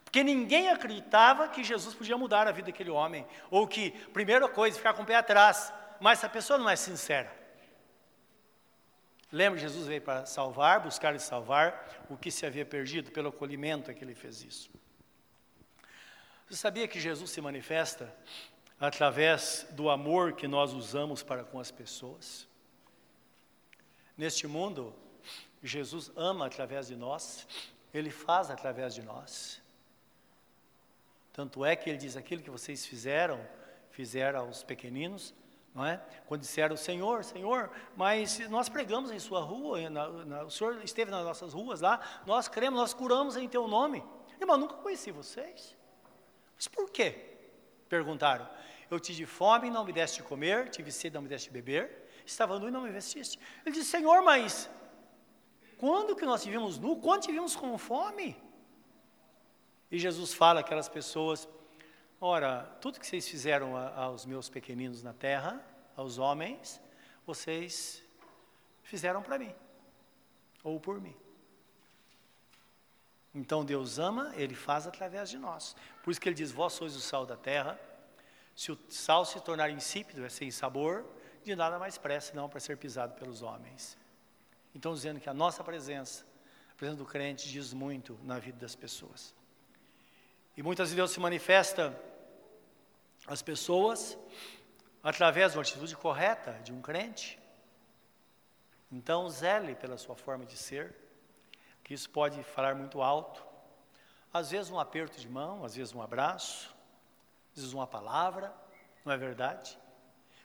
porque 0.06 0.24
ninguém 0.24 0.70
acreditava 0.70 1.50
que 1.50 1.64
Jesus 1.64 1.94
podia 1.94 2.18
mudar 2.18 2.48
a 2.48 2.52
vida 2.52 2.72
daquele 2.72 2.90
homem, 2.90 3.28
ou 3.50 3.68
que, 3.68 3.92
primeira 4.14 4.48
coisa, 4.48 4.78
ficar 4.78 4.94
com 4.94 5.04
o 5.04 5.06
pé 5.06 5.16
atrás, 5.16 5.74
mas 6.00 6.20
essa 6.20 6.30
pessoa 6.30 6.58
não 6.58 6.70
é 6.70 6.78
sincera. 6.78 7.41
Lembra 9.32 9.60
Jesus 9.60 9.88
veio 9.88 10.02
para 10.02 10.26
salvar, 10.26 10.82
buscar 10.82 11.16
e 11.16 11.20
salvar 11.20 12.06
o 12.10 12.18
que 12.18 12.30
se 12.30 12.46
havia 12.46 12.66
perdido, 12.66 13.12
pelo 13.12 13.30
acolhimento 13.30 13.90
é 13.90 13.94
que 13.94 14.04
ele 14.04 14.14
fez 14.14 14.44
isso. 14.44 14.70
Você 16.50 16.58
sabia 16.58 16.88
que 16.88 17.00
Jesus 17.00 17.32
se 17.32 17.40
manifesta 17.40 18.14
através 18.78 19.66
do 19.72 19.90
amor 19.90 20.34
que 20.34 20.50
nós 20.50 20.74
usamos 20.74 21.24
para 21.24 21.46
com 21.46 21.60
as 21.60 21.72
pessoas? 21.72 22.46
Neste 24.18 24.48
mundo, 24.48 24.94
Jesus 25.64 26.12
ama 26.16 26.48
através 26.48 26.88
de 26.88 26.96
nós, 26.96 27.48
Ele 27.94 28.10
faz 28.10 28.50
através 28.50 28.94
de 28.94 29.02
nós. 29.02 29.62
Tanto 31.32 31.64
é 31.64 31.76
que 31.76 31.90
Ele 31.90 31.98
diz: 31.98 32.18
aquilo 32.18 32.42
que 32.42 32.50
vocês 32.50 32.86
fizeram, 32.86 33.40
fizeram 33.92 34.42
aos 34.42 34.62
pequeninos, 34.62 35.34
não 35.74 35.86
é? 35.86 36.02
Quando 36.26 36.42
disseram, 36.42 36.76
Senhor, 36.76 37.24
Senhor, 37.24 37.72
mas 37.96 38.40
nós 38.50 38.70
pregamos 38.70 39.12
em 39.12 39.20
Sua 39.20 39.42
rua, 39.42 39.90
na, 39.90 40.10
na, 40.10 40.44
o 40.44 40.52
Senhor 40.52 40.84
esteve 40.84 41.12
nas 41.12 41.24
nossas 41.24 41.54
ruas 41.54 41.82
lá, 41.82 42.00
nós 42.26 42.48
cremos, 42.48 42.80
nós 42.80 42.94
curamos 42.94 43.38
em 43.38 43.48
Teu 43.48 43.68
nome. 43.68 44.04
Irmão, 44.40 44.58
nunca 44.58 44.76
conheci 44.76 45.12
vocês. 45.12 45.78
Mas 46.56 46.68
por 46.68 46.90
quê? 46.90 47.38
Perguntaram. 47.88 48.50
Eu 48.90 49.00
tive 49.00 49.26
fome, 49.26 49.70
não 49.70 49.86
me 49.86 49.94
deste 49.94 50.22
de 50.22 50.24
comer, 50.24 50.70
tive 50.70 50.92
sede, 50.92 51.16
não 51.16 51.22
me 51.22 51.30
deste 51.30 51.48
de 51.48 51.54
beber 51.54 52.02
estava 52.26 52.60
nu 52.60 52.68
e 52.68 52.72
não 52.72 52.82
me 52.82 52.92
vestiste. 52.92 53.40
Ele 53.66 53.76
disse, 53.76 53.90
Senhor, 53.90 54.22
mas 54.22 54.70
quando 55.78 56.16
que 56.16 56.26
nós 56.26 56.44
tivemos 56.44 56.78
nu? 56.78 56.98
Quando 56.98 57.24
tivemos 57.24 57.56
com 57.56 57.78
fome? 57.78 58.38
E 59.90 59.98
Jesus 59.98 60.34
fala 60.34 60.62
aquelas 60.62 60.88
pessoas, 60.88 61.48
Ora, 62.24 62.62
tudo 62.80 63.00
que 63.00 63.08
vocês 63.08 63.28
fizeram 63.28 63.76
aos 63.76 64.28
meus 64.28 64.48
pequeninos 64.48 65.02
na 65.02 65.12
terra, 65.12 65.60
aos 65.98 66.20
homens, 66.20 66.80
vocês 67.26 68.04
fizeram 68.84 69.24
para 69.24 69.40
mim, 69.40 69.52
ou 70.64 70.80
por 70.80 71.02
mim. 71.02 71.16
Então 73.34 73.66
Deus 73.66 73.98
ama, 73.98 74.32
Ele 74.36 74.54
faz 74.54 74.86
através 74.86 75.32
de 75.32 75.40
nós. 75.40 75.76
Por 76.04 76.12
isso 76.12 76.22
que 76.22 76.30
Ele 76.30 76.36
diz: 76.36 76.52
Vós 76.52 76.74
sois 76.74 76.96
o 76.96 77.02
sal 77.02 77.26
da 77.26 77.36
terra. 77.36 77.80
Se 78.56 78.72
o 78.72 78.78
sal 78.88 79.26
se 79.26 79.40
tornar 79.40 79.72
insípido, 79.72 80.24
é 80.24 80.30
sem 80.30 80.52
sabor, 80.52 81.04
de 81.44 81.56
nada 81.56 81.80
mais 81.80 81.98
presta 81.98 82.36
não 82.36 82.48
para 82.48 82.60
ser 82.60 82.78
pisado 82.78 83.16
pelos 83.16 83.42
homens. 83.42 83.98
Então, 84.76 84.94
dizendo 84.94 85.20
que 85.20 85.28
a 85.28 85.34
nossa 85.34 85.64
presença, 85.64 86.24
a 86.72 86.76
presença 86.76 87.00
do 87.00 87.06
crente, 87.06 87.50
diz 87.50 87.74
muito 87.74 88.20
na 88.22 88.38
vida 88.38 88.60
das 88.60 88.76
pessoas. 88.76 89.34
E 90.56 90.62
muitas 90.62 90.90
vezes 90.90 90.96
Deus 90.96 91.10
se 91.10 91.20
manifesta 91.20 92.00
às 93.28 93.42
pessoas 93.42 94.18
através 95.04 95.52
de 95.52 95.58
uma 95.58 95.64
atitude 95.64 95.96
correta 95.96 96.54
de 96.64 96.72
um 96.72 96.82
crente. 96.82 97.40
Então, 98.92 99.30
zele 99.30 99.76
pela 99.76 99.98
sua 99.98 100.16
forma 100.16 100.46
de 100.46 100.58
ser, 100.58 100.96
que 101.84 101.94
isso 101.94 102.10
pode 102.10 102.44
falar 102.44 102.76
muito 102.76 103.02
alto. 103.02 103.44
Às 104.34 104.52
vezes 104.52 104.70
um 104.70 104.80
aperto 104.80 105.20
de 105.20 105.28
mão, 105.28 105.64
às 105.64 105.76
vezes 105.76 105.94
um 105.94 106.02
abraço, 106.02 106.76
às 107.52 107.62
vezes 107.62 107.74
uma 107.74 107.88
palavra, 107.88 108.54
não 109.04 109.14
é 109.14 109.18
verdade? 109.18 109.78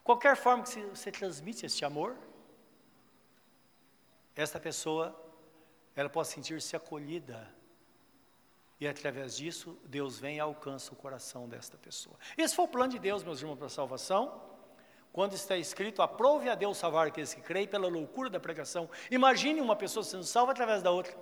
Qualquer 0.02 0.36
forma 0.36 0.64
que 0.64 0.80
você 0.86 1.10
transmite 1.10 1.66
este 1.66 1.84
amor, 1.84 2.16
esta 4.34 4.60
pessoa, 4.60 5.14
ela 5.94 6.08
pode 6.08 6.28
sentir-se 6.28 6.76
acolhida. 6.76 7.52
E 8.78 8.86
através 8.86 9.36
disso, 9.36 9.78
Deus 9.84 10.18
vem 10.18 10.36
e 10.36 10.40
alcança 10.40 10.92
o 10.92 10.96
coração 10.96 11.48
desta 11.48 11.78
pessoa. 11.78 12.16
Esse 12.36 12.54
foi 12.54 12.66
o 12.66 12.68
plano 12.68 12.92
de 12.92 12.98
Deus, 12.98 13.24
meus 13.24 13.40
irmãos, 13.40 13.56
para 13.56 13.66
a 13.66 13.70
salvação. 13.70 14.40
Quando 15.12 15.32
está 15.32 15.56
escrito, 15.56 16.02
aprove 16.02 16.50
a 16.50 16.54
Deus 16.54 16.76
salvar 16.76 17.06
aqueles 17.06 17.32
que 17.32 17.40
creem 17.40 17.66
pela 17.66 17.88
loucura 17.88 18.28
da 18.28 18.38
pregação. 18.38 18.90
Imagine 19.10 19.62
uma 19.62 19.74
pessoa 19.74 20.04
sendo 20.04 20.24
salva 20.24 20.52
através 20.52 20.82
da 20.82 20.90
outra. 20.90 21.16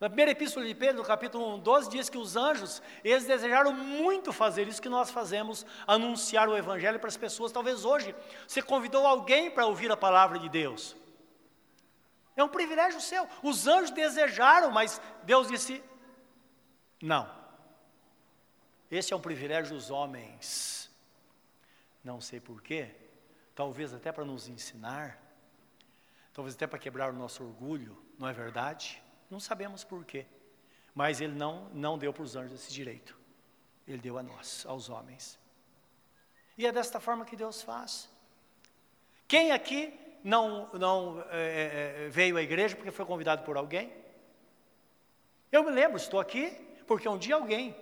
Na 0.00 0.08
primeira 0.08 0.32
epístola 0.32 0.66
de 0.66 0.74
Pedro, 0.74 0.96
no 0.96 1.04
capítulo 1.04 1.54
1, 1.54 1.60
12, 1.60 1.90
diz 1.90 2.08
que 2.08 2.18
os 2.18 2.34
anjos, 2.34 2.82
eles 3.04 3.24
desejaram 3.24 3.72
muito 3.72 4.32
fazer 4.32 4.66
isso 4.66 4.82
que 4.82 4.88
nós 4.88 5.10
fazemos, 5.10 5.64
anunciar 5.86 6.48
o 6.48 6.56
evangelho 6.56 6.98
para 6.98 7.08
as 7.08 7.16
pessoas. 7.16 7.52
Talvez 7.52 7.84
hoje 7.84 8.12
você 8.48 8.60
convidou 8.60 9.06
alguém 9.06 9.48
para 9.48 9.64
ouvir 9.64 9.92
a 9.92 9.96
palavra 9.96 10.40
de 10.40 10.48
Deus. 10.48 10.96
É 12.36 12.42
um 12.42 12.48
privilégio 12.48 13.00
seu. 13.00 13.28
Os 13.42 13.66
anjos 13.66 13.90
desejaram, 13.90 14.70
mas 14.70 15.00
Deus 15.24 15.48
disse: 15.48 15.82
não. 17.00 17.30
Esse 18.90 19.12
é 19.12 19.16
um 19.16 19.20
privilégio 19.20 19.74
dos 19.74 19.90
homens. 19.90 20.90
Não 22.02 22.20
sei 22.20 22.40
porquê, 22.40 22.94
talvez 23.54 23.92
até 23.94 24.12
para 24.12 24.24
nos 24.24 24.48
ensinar, 24.48 25.18
talvez 26.32 26.54
até 26.54 26.66
para 26.66 26.78
quebrar 26.78 27.10
o 27.10 27.16
nosso 27.16 27.42
orgulho, 27.42 27.96
não 28.18 28.28
é 28.28 28.32
verdade? 28.32 29.02
Não 29.30 29.40
sabemos 29.40 29.84
porquê, 29.84 30.26
mas 30.94 31.20
Ele 31.20 31.34
não, 31.34 31.68
não 31.70 31.98
deu 31.98 32.12
para 32.12 32.22
os 32.22 32.36
anjos 32.36 32.60
esse 32.60 32.72
direito, 32.72 33.18
Ele 33.86 33.98
deu 33.98 34.18
a 34.18 34.22
nós, 34.22 34.64
aos 34.66 34.88
homens. 34.88 35.38
E 36.56 36.66
é 36.66 36.72
desta 36.72 37.00
forma 37.00 37.24
que 37.24 37.36
Deus 37.36 37.62
faz. 37.62 38.08
Quem 39.26 39.50
aqui 39.50 39.98
não, 40.24 40.70
não 40.72 41.22
é, 41.30 42.06
é, 42.06 42.08
veio 42.08 42.38
à 42.38 42.42
igreja 42.42 42.74
porque 42.74 42.90
foi 42.90 43.04
convidado 43.04 43.44
por 43.44 43.58
alguém? 43.58 43.92
Eu 45.52 45.62
me 45.62 45.70
lembro, 45.70 45.98
estou 45.98 46.18
aqui 46.18 46.50
porque 46.86 47.06
um 47.06 47.18
dia 47.18 47.34
alguém 47.34 47.76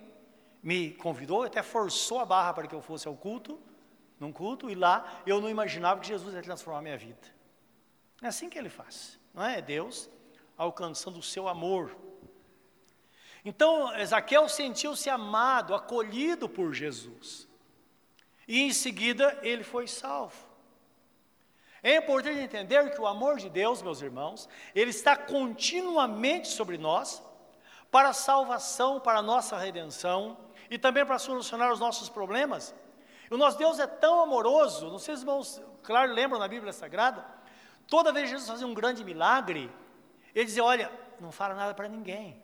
me 0.61 0.91
convidou, 0.95 1.45
até 1.45 1.63
forçou 1.63 2.19
a 2.19 2.25
barra 2.25 2.53
para 2.53 2.67
que 2.67 2.75
eu 2.75 2.83
fosse 2.83 3.07
ao 3.07 3.17
culto, 3.17 3.61
num 4.19 4.33
culto, 4.33 4.69
e 4.69 4.75
lá 4.75 5.23
eu 5.25 5.41
não 5.41 5.49
imaginava 5.49 6.01
que 6.01 6.09
Jesus 6.09 6.35
ia 6.35 6.43
transformar 6.43 6.81
a 6.81 6.83
minha 6.83 6.99
vida. 6.99 7.29
É 8.21 8.27
assim 8.27 8.51
que 8.51 8.59
ele 8.59 8.69
faz, 8.69 9.19
não 9.33 9.45
é? 9.45 9.59
É 9.59 9.63
Deus 9.63 10.11
alcançando 10.57 11.19
o 11.19 11.23
seu 11.23 11.49
amor. 11.49 11.97
Então, 13.45 13.91
Zaqueu 14.05 14.49
sentiu-se 14.49 15.09
amado, 15.09 15.75
acolhido 15.75 16.49
por 16.49 16.73
Jesus. 16.73 17.49
E 18.47 18.61
em 18.61 18.73
seguida 18.73 19.39
ele 19.43 19.65
foi 19.65 19.89
salvo. 19.89 20.52
É 21.83 21.97
importante 21.97 22.39
entender 22.39 22.91
que 22.91 23.01
o 23.01 23.07
amor 23.07 23.39
de 23.39 23.49
Deus, 23.49 23.83
meus 23.83 24.01
irmãos, 24.01 24.49
ele 24.75 24.91
está 24.91 25.17
continuamente 25.17 26.49
sobre 26.49 26.79
nós, 26.79 27.23
para 27.91 28.11
a 28.11 28.13
salvação, 28.13 29.01
para 29.01 29.19
a 29.19 29.23
nossa 29.23 29.59
redenção 29.59 30.39
e 30.71 30.79
também 30.79 31.05
para 31.05 31.19
solucionar 31.19 31.73
os 31.73 31.81
nossos 31.81 32.09
problemas. 32.09 32.75
O 33.31 33.37
nosso 33.37 33.59
Deus 33.59 33.79
é 33.79 33.87
tão 33.87 34.23
amoroso, 34.23 34.91
não 34.91 34.99
sei 34.99 35.15
se 35.15 35.19
os 35.19 35.23
irmãos, 35.23 35.63
claro, 35.83 36.13
lembram 36.13 36.39
na 36.39 36.47
Bíblia 36.47 36.73
Sagrada, 36.73 37.27
toda 37.89 38.13
vez 38.13 38.27
que 38.27 38.31
Jesus 38.31 38.49
fazia 38.49 38.67
um 38.67 38.75
grande 38.75 39.05
milagre, 39.05 39.71
ele 40.35 40.45
dizia: 40.45 40.65
Olha, 40.65 40.91
não 41.21 41.33
fala 41.33 41.55
nada 41.55 41.75
para 41.75 41.89
ninguém. 41.89 42.43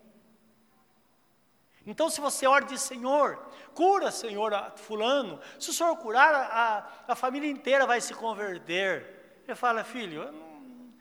Então, 1.86 2.10
se 2.10 2.20
você 2.20 2.46
ora 2.46 2.66
diz, 2.66 2.82
Senhor, 2.82 3.38
cura, 3.74 4.10
Senhor, 4.10 4.52
fulano, 4.76 5.40
se 5.58 5.70
o 5.70 5.72
Senhor 5.72 5.96
curar, 5.96 6.34
a, 6.34 7.12
a 7.12 7.14
família 7.14 7.50
inteira 7.50 7.86
vai 7.86 8.00
se 8.00 8.12
converter. 8.12 9.17
Ele 9.48 9.54
fala, 9.54 9.82
filho, 9.82 10.24
eu 10.24 10.32
não, 10.32 10.92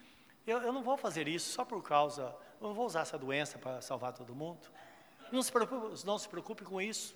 eu, 0.48 0.62
eu 0.62 0.72
não 0.72 0.82
vou 0.82 0.96
fazer 0.96 1.28
isso 1.28 1.52
só 1.52 1.66
por 1.66 1.84
causa, 1.84 2.34
eu 2.62 2.70
não 2.70 2.74
vou 2.74 2.86
usar 2.86 3.02
essa 3.02 3.18
doença 3.18 3.60
para 3.60 3.82
salvar 3.82 4.14
todo 4.14 4.34
mundo. 4.34 4.62
Não 5.34 5.44
se, 5.44 5.52
preocupe, 5.52 6.06
não 6.06 6.18
se 6.18 6.30
preocupe 6.30 6.64
com 6.64 6.82
isso. 6.82 7.14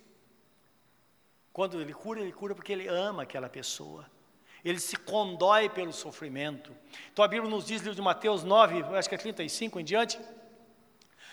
Quando 1.54 1.80
ele 1.80 1.94
cura, 1.94 2.20
ele 2.20 2.34
cura 2.34 2.54
porque 2.54 2.74
ele 2.74 2.86
ama 2.86 3.24
aquela 3.24 3.48
pessoa. 3.48 4.06
Ele 4.62 4.78
se 4.78 4.98
condói 4.98 5.70
pelo 5.70 5.94
sofrimento. 5.94 6.76
Então 7.13 7.24
a 7.24 7.30
Bíblia 7.30 7.50
nos 7.50 7.65
diz, 7.65 7.82
livro 7.82 7.96
de 7.96 8.02
Mateus 8.02 8.44
9, 8.44 8.84
acho 8.98 9.08
que 9.08 9.15
é 9.15 9.17
35 9.17 9.80
em 9.80 9.86
diante, 9.86 10.20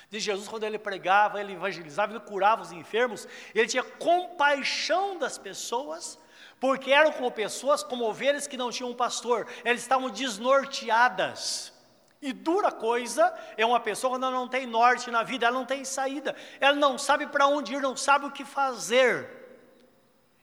de 0.09 0.21
Jesus, 0.21 0.47
quando 0.47 0.63
ele 0.63 0.79
pregava, 0.79 1.41
ele 1.41 1.55
evangelizava, 1.55 2.13
ele 2.13 2.21
curava 2.21 2.63
os 2.63 2.71
enfermos, 2.71 3.27
ele 3.53 3.67
tinha 3.67 3.83
compaixão 3.83 5.19
das 5.19 5.37
pessoas 5.37 6.19
porque 6.61 6.91
eram 6.91 7.13
como 7.13 7.31
pessoas, 7.31 7.83
como 7.83 8.05
ovelhas 8.05 8.47
que 8.47 8.57
não 8.57 8.71
tinham 8.71 8.91
um 8.91 8.95
pastor, 8.95 9.47
elas 9.65 9.81
estavam 9.81 10.11
desnorteadas. 10.11 11.73
E 12.21 12.33
dura 12.33 12.73
coisa 12.73 13.33
é 13.57 13.65
uma 13.65 13.79
pessoa 13.79 14.15
quando 14.15 14.25
ela 14.27 14.35
não 14.35 14.49
tem 14.49 14.67
norte 14.67 15.11
na 15.11 15.23
vida, 15.23 15.47
ela 15.47 15.57
não 15.57 15.65
tem 15.65 15.85
saída, 15.85 16.35
ela 16.59 16.77
não 16.77 16.99
sabe 16.99 17.29
para 17.29 17.47
onde 17.47 17.75
ir, 17.75 17.81
não 17.81 17.97
sabe 17.97 18.27
o 18.27 18.33
que 18.33 18.45
fazer. 18.45 19.29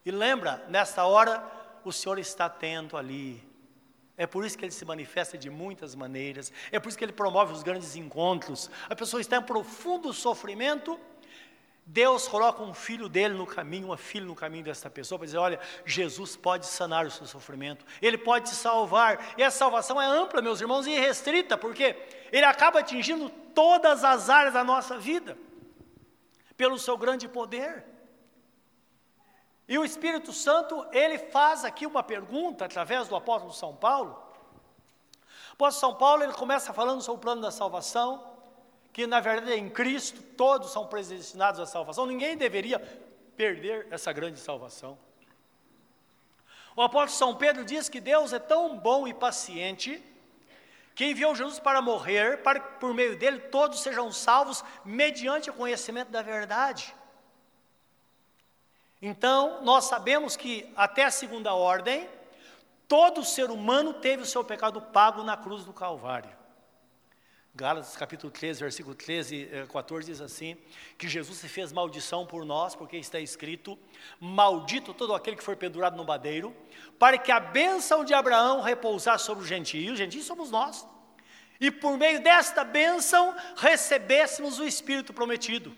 E 0.06 0.12
lembra, 0.12 0.64
nesta 0.70 1.04
hora, 1.04 1.44
o 1.84 1.92
Senhor 1.92 2.18
está 2.18 2.46
atento 2.46 2.96
ali. 2.96 3.44
É 4.18 4.26
por 4.26 4.46
isso 4.46 4.58
que 4.58 4.64
ele 4.64 4.72
se 4.72 4.86
manifesta 4.86 5.38
de 5.38 5.50
muitas 5.50 5.94
maneiras, 5.94 6.52
é 6.72 6.80
por 6.80 6.88
isso 6.88 6.98
que 6.98 7.04
ele 7.04 7.12
promove 7.12 7.52
os 7.52 7.62
grandes 7.62 7.98
encontros. 7.98 8.72
A 8.90 8.96
pessoa 8.96 9.20
está 9.20 9.36
em 9.36 9.42
profundo 9.42 10.14
sofrimento, 10.14 10.98
Deus 11.88 12.28
coloca 12.28 12.64
um 12.64 12.74
filho 12.74 13.08
dele 13.08 13.36
no 13.36 13.46
caminho, 13.46 13.88
uma 13.88 13.98
filha 13.98 14.26
no 14.26 14.34
caminho 14.34 14.64
dessa 14.64 14.90
pessoa, 14.90 15.20
para 15.20 15.28
dizer: 15.28 15.38
olha, 15.38 15.60
Jesus 15.86 16.36
pode 16.36 16.66
sanar 16.66 17.06
o 17.06 17.12
seu 17.12 17.28
sofrimento, 17.28 17.86
ele 18.02 18.18
pode 18.18 18.50
te 18.50 18.56
salvar. 18.56 19.36
E 19.38 19.44
a 19.44 19.52
salvação 19.52 20.02
é 20.02 20.06
ampla, 20.06 20.42
meus 20.42 20.60
irmãos, 20.60 20.88
e 20.88 21.00
restrita, 21.00 21.56
porque 21.56 21.96
ele 22.32 22.46
acaba 22.46 22.80
atingindo 22.80 23.30
todas 23.54 24.04
as 24.04 24.32
áreas 24.32 24.56
da 24.56 24.64
nossa 24.64 24.98
vida, 24.98 25.38
pelo 26.58 26.80
seu 26.80 26.98
grande 26.98 27.28
poder. 27.28 27.86
E 29.68 29.78
o 29.78 29.86
Espírito 29.86 30.34
Santo, 30.34 30.88
ele 30.92 31.20
faz 31.20 31.64
aqui 31.64 31.86
uma 31.86 32.02
pergunta 32.02 32.66
através 32.66 33.08
do 33.08 33.16
apóstolo 33.16 33.54
São 33.54 33.76
Paulo. 33.76 34.20
O 35.52 35.54
apóstolo 35.54 35.92
São 35.92 36.00
Paulo, 36.00 36.24
ele 36.24 36.34
começa 36.34 36.74
falando 36.74 37.02
sobre 37.02 37.20
o 37.20 37.22
plano 37.22 37.42
da 37.42 37.52
salvação 37.52 38.35
que 38.96 39.06
na 39.06 39.20
verdade 39.20 39.52
em 39.52 39.70
Cristo 39.70 40.22
todos 40.38 40.72
são 40.72 40.88
predestinados 40.88 41.60
à 41.60 41.66
salvação, 41.66 42.06
ninguém 42.06 42.38
deveria 42.38 42.80
perder 43.36 43.88
essa 43.92 44.14
grande 44.14 44.40
salvação. 44.40 44.98
O 46.78 46.82
apóstolo 46.82 47.18
São 47.18 47.36
Pedro 47.38 47.66
diz 47.66 47.90
que 47.90 48.00
Deus 48.00 48.32
é 48.32 48.40
tão 48.40 48.78
bom 48.78 49.06
e 49.06 49.14
paciente 49.14 50.02
que 50.96 51.08
enviou 51.08 51.36
Jesus 51.36 51.60
para 51.60 51.82
morrer, 51.82 52.42
para 52.42 52.62
que 52.62 52.80
por 52.80 52.94
meio 52.94 53.20
dele 53.20 53.40
todos 53.40 53.82
sejam 53.82 54.14
salvos 54.14 54.64
mediante 54.86 55.50
o 55.50 55.54
conhecimento 55.54 56.10
da 56.10 56.22
verdade. 56.22 56.96
Então, 59.02 59.62
nós 59.62 59.84
sabemos 59.84 60.38
que 60.38 60.72
até 60.74 61.04
a 61.04 61.12
segunda 61.12 61.54
ordem, 61.54 62.10
todo 62.88 63.26
ser 63.26 63.52
humano 63.52 63.96
teve 63.96 64.24
o 64.24 64.26
seu 64.26 64.42
pecado 64.42 64.82
pago 64.82 65.22
na 65.22 65.36
cruz 65.36 65.66
do 65.66 65.74
Calvário. 65.74 66.35
Gálatas 67.58 67.96
capítulo 67.96 68.30
13, 68.34 68.60
versículo 68.60 68.94
13, 68.94 69.50
14 69.72 70.10
eh, 70.10 70.12
diz 70.12 70.20
assim: 70.20 70.58
que 70.98 71.08
Jesus 71.08 71.38
se 71.38 71.48
fez 71.48 71.72
maldição 71.72 72.26
por 72.26 72.44
nós, 72.44 72.76
porque 72.76 72.98
está 72.98 73.18
escrito: 73.18 73.80
Maldito 74.20 74.94
todo 74.94 75.16
aquele 75.16 75.38
que 75.38 75.44
for 75.44 75.56
pendurado 75.56 75.96
no 75.96 76.04
madeiro, 76.04 76.54
para 77.00 77.18
que 77.18 77.32
a 77.32 77.40
bênção 77.40 78.04
de 78.04 78.14
Abraão 78.14 78.60
repousasse 78.60 79.24
sobre 79.24 79.44
os 79.44 79.48
gentios, 79.48 79.94
os 79.94 79.98
gentios 79.98 80.26
somos 80.26 80.52
nós, 80.52 80.86
e 81.58 81.72
por 81.72 81.98
meio 81.98 82.22
desta 82.22 82.66
bênção 82.66 83.34
recebêssemos 83.56 84.60
o 84.60 84.66
Espírito 84.66 85.14
prometido. 85.14 85.74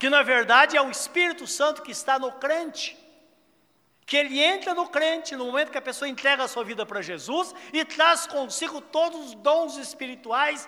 que 0.00 0.10
na 0.10 0.24
verdade 0.24 0.76
é 0.76 0.82
o 0.82 0.90
Espírito 0.90 1.46
Santo 1.46 1.82
que 1.82 1.92
está 1.92 2.18
no 2.18 2.32
crente. 2.32 2.96
Que 4.04 4.16
ele 4.16 4.40
entra 4.40 4.74
no 4.74 4.88
crente 4.88 5.36
no 5.36 5.44
momento 5.44 5.70
que 5.70 5.78
a 5.78 5.82
pessoa 5.82 6.08
entrega 6.08 6.42
a 6.42 6.48
sua 6.48 6.64
vida 6.64 6.86
para 6.86 7.02
Jesus 7.02 7.54
e 7.72 7.84
traz 7.84 8.26
consigo 8.26 8.80
todos 8.80 9.28
os 9.28 9.34
dons 9.34 9.76
espirituais 9.76 10.66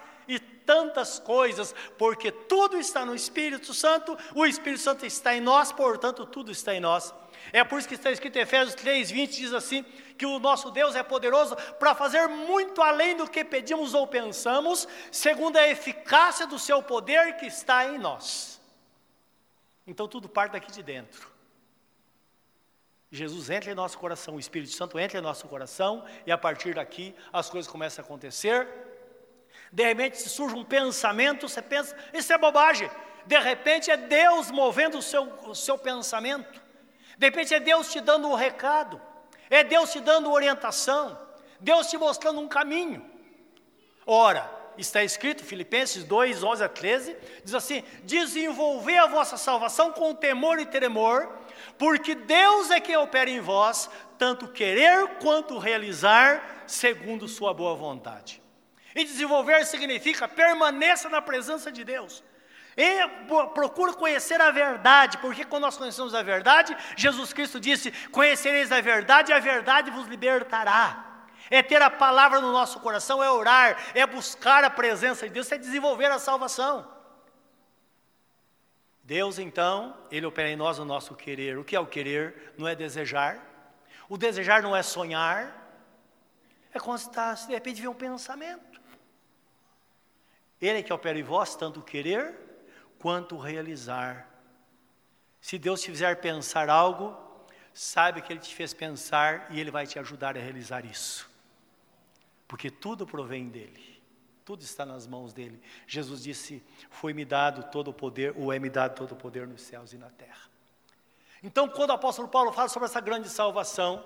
tantas 0.70 1.18
coisas, 1.18 1.74
porque 1.98 2.30
tudo 2.30 2.78
está 2.78 3.04
no 3.04 3.12
Espírito 3.12 3.74
Santo, 3.74 4.16
o 4.32 4.46
Espírito 4.46 4.80
Santo 4.80 5.04
está 5.04 5.34
em 5.34 5.40
nós, 5.40 5.72
portanto, 5.72 6.24
tudo 6.24 6.52
está 6.52 6.72
em 6.72 6.78
nós. 6.78 7.12
É 7.52 7.64
por 7.64 7.80
isso 7.80 7.88
que 7.88 7.96
está 7.96 8.12
escrito 8.12 8.36
em 8.36 8.42
Efésios 8.42 8.76
3, 8.76 9.10
20, 9.10 9.36
diz 9.36 9.52
assim: 9.52 9.84
que 10.16 10.24
o 10.24 10.38
nosso 10.38 10.70
Deus 10.70 10.94
é 10.94 11.02
poderoso 11.02 11.56
para 11.80 11.92
fazer 11.92 12.28
muito 12.28 12.80
além 12.80 13.16
do 13.16 13.28
que 13.28 13.44
pedimos 13.44 13.94
ou 13.94 14.06
pensamos, 14.06 14.86
segundo 15.10 15.56
a 15.56 15.66
eficácia 15.66 16.46
do 16.46 16.56
seu 16.56 16.80
poder 16.80 17.36
que 17.36 17.46
está 17.46 17.84
em 17.86 17.98
nós. 17.98 18.60
Então 19.84 20.06
tudo 20.06 20.28
parte 20.28 20.52
daqui 20.52 20.70
de 20.70 20.84
dentro. 20.84 21.28
Jesus 23.10 23.50
entra 23.50 23.72
em 23.72 23.74
nosso 23.74 23.98
coração, 23.98 24.36
o 24.36 24.38
Espírito 24.38 24.72
Santo 24.72 25.00
entra 25.00 25.18
em 25.18 25.22
nosso 25.22 25.48
coração, 25.48 26.04
e 26.24 26.30
a 26.30 26.38
partir 26.38 26.74
daqui 26.76 27.12
as 27.32 27.50
coisas 27.50 27.68
começam 27.68 28.04
a 28.04 28.06
acontecer. 28.06 28.89
De 29.72 29.84
repente 29.84 30.18
surge 30.28 30.54
um 30.54 30.64
pensamento, 30.64 31.48
você 31.48 31.62
pensa, 31.62 31.96
isso 32.12 32.32
é 32.32 32.38
bobagem. 32.38 32.90
De 33.26 33.38
repente 33.38 33.90
é 33.90 33.96
Deus 33.96 34.50
movendo 34.50 34.98
o 34.98 35.02
seu, 35.02 35.24
o 35.46 35.54
seu 35.54 35.78
pensamento. 35.78 36.60
De 37.16 37.26
repente 37.26 37.54
é 37.54 37.60
Deus 37.60 37.92
te 37.92 38.00
dando 38.00 38.28
um 38.28 38.34
recado. 38.34 39.00
É 39.48 39.62
Deus 39.62 39.92
te 39.92 40.00
dando 40.00 40.32
orientação. 40.32 41.18
Deus 41.60 41.88
te 41.88 41.96
mostrando 41.96 42.40
um 42.40 42.48
caminho. 42.48 43.08
Ora, 44.06 44.50
está 44.76 45.04
escrito, 45.04 45.44
Filipenses 45.44 46.04
2, 46.04 46.42
11 46.42 46.64
a 46.64 46.68
13, 46.68 47.16
diz 47.44 47.54
assim: 47.54 47.84
desenvolver 48.04 48.96
a 48.98 49.06
vossa 49.06 49.36
salvação 49.36 49.92
com 49.92 50.14
temor 50.14 50.58
e 50.58 50.66
tremor, 50.66 51.28
porque 51.78 52.14
Deus 52.14 52.70
é 52.70 52.80
quem 52.80 52.96
opera 52.96 53.28
em 53.28 53.40
vós, 53.40 53.90
tanto 54.18 54.48
querer 54.48 55.18
quanto 55.20 55.58
realizar, 55.58 56.64
segundo 56.66 57.28
Sua 57.28 57.52
boa 57.52 57.74
vontade. 57.74 58.42
E 58.94 59.04
desenvolver 59.04 59.64
significa 59.64 60.26
permaneça 60.26 61.08
na 61.08 61.22
presença 61.22 61.70
de 61.70 61.84
Deus. 61.84 62.22
E 62.76 63.06
procura 63.54 63.92
conhecer 63.92 64.40
a 64.40 64.50
verdade, 64.50 65.18
porque 65.18 65.44
quando 65.44 65.64
nós 65.64 65.76
conhecemos 65.76 66.14
a 66.14 66.22
verdade, 66.22 66.76
Jesus 66.96 67.32
Cristo 67.32 67.60
disse: 67.60 67.90
Conhecereis 68.08 68.72
a 68.72 68.80
verdade, 68.80 69.32
e 69.32 69.34
a 69.34 69.38
verdade 69.38 69.90
vos 69.90 70.06
libertará 70.06 71.10
é 71.50 71.62
ter 71.62 71.82
a 71.82 71.90
palavra 71.90 72.40
no 72.40 72.52
nosso 72.52 72.78
coração, 72.78 73.22
é 73.22 73.30
orar, 73.30 73.76
é 73.92 74.06
buscar 74.06 74.62
a 74.62 74.70
presença 74.70 75.26
de 75.26 75.34
Deus, 75.34 75.50
é 75.50 75.58
desenvolver 75.58 76.06
a 76.06 76.18
salvação. 76.18 76.88
Deus, 79.02 79.40
então, 79.40 79.96
Ele 80.12 80.24
opera 80.24 80.48
em 80.48 80.54
nós 80.54 80.78
o 80.78 80.84
nosso 80.84 81.16
querer. 81.16 81.58
O 81.58 81.64
que 81.64 81.74
é 81.74 81.80
o 81.80 81.86
querer? 81.86 82.54
Não 82.56 82.68
é 82.68 82.76
desejar. 82.76 83.44
O 84.08 84.16
desejar 84.16 84.62
não 84.62 84.76
é 84.76 84.84
sonhar. 84.84 85.56
É 86.72 86.78
constar, 86.78 87.36
se 87.36 87.48
de 87.48 87.52
repente 87.52 87.80
vem 87.80 87.90
um 87.90 87.94
pensamento. 87.94 88.69
Ele 90.60 90.78
é 90.78 90.82
que 90.82 90.92
opera 90.92 91.18
em 91.18 91.22
vós 91.22 91.56
tanto 91.56 91.80
o 91.80 91.82
querer 91.82 92.34
quanto 92.98 93.36
o 93.36 93.38
realizar. 93.38 94.28
Se 95.40 95.58
Deus 95.58 95.80
te 95.80 95.90
fizer 95.90 96.16
pensar 96.20 96.68
algo, 96.68 97.16
saiba 97.72 98.20
que 98.20 98.32
Ele 98.32 98.40
te 98.40 98.54
fez 98.54 98.74
pensar 98.74 99.46
e 99.50 99.58
Ele 99.58 99.70
vai 99.70 99.86
te 99.86 99.98
ajudar 99.98 100.36
a 100.36 100.40
realizar 100.40 100.84
isso 100.84 101.30
porque 102.50 102.68
tudo 102.68 103.06
provém 103.06 103.48
dele, 103.48 104.02
tudo 104.44 104.62
está 104.62 104.84
nas 104.84 105.06
mãos 105.06 105.32
dele. 105.32 105.62
Jesus 105.86 106.20
disse: 106.20 106.60
Foi-me 106.90 107.24
dado 107.24 107.70
todo 107.70 107.92
o 107.92 107.94
poder, 107.94 108.34
ou 108.36 108.52
é-me 108.52 108.68
dado 108.68 108.96
todo 108.96 109.12
o 109.12 109.16
poder 109.16 109.46
nos 109.46 109.62
céus 109.62 109.92
e 109.92 109.96
na 109.96 110.10
terra. 110.10 110.50
Então, 111.44 111.68
quando 111.68 111.90
o 111.90 111.92
apóstolo 111.92 112.26
Paulo 112.26 112.50
fala 112.50 112.68
sobre 112.68 112.86
essa 112.86 113.00
grande 113.00 113.28
salvação, 113.28 114.04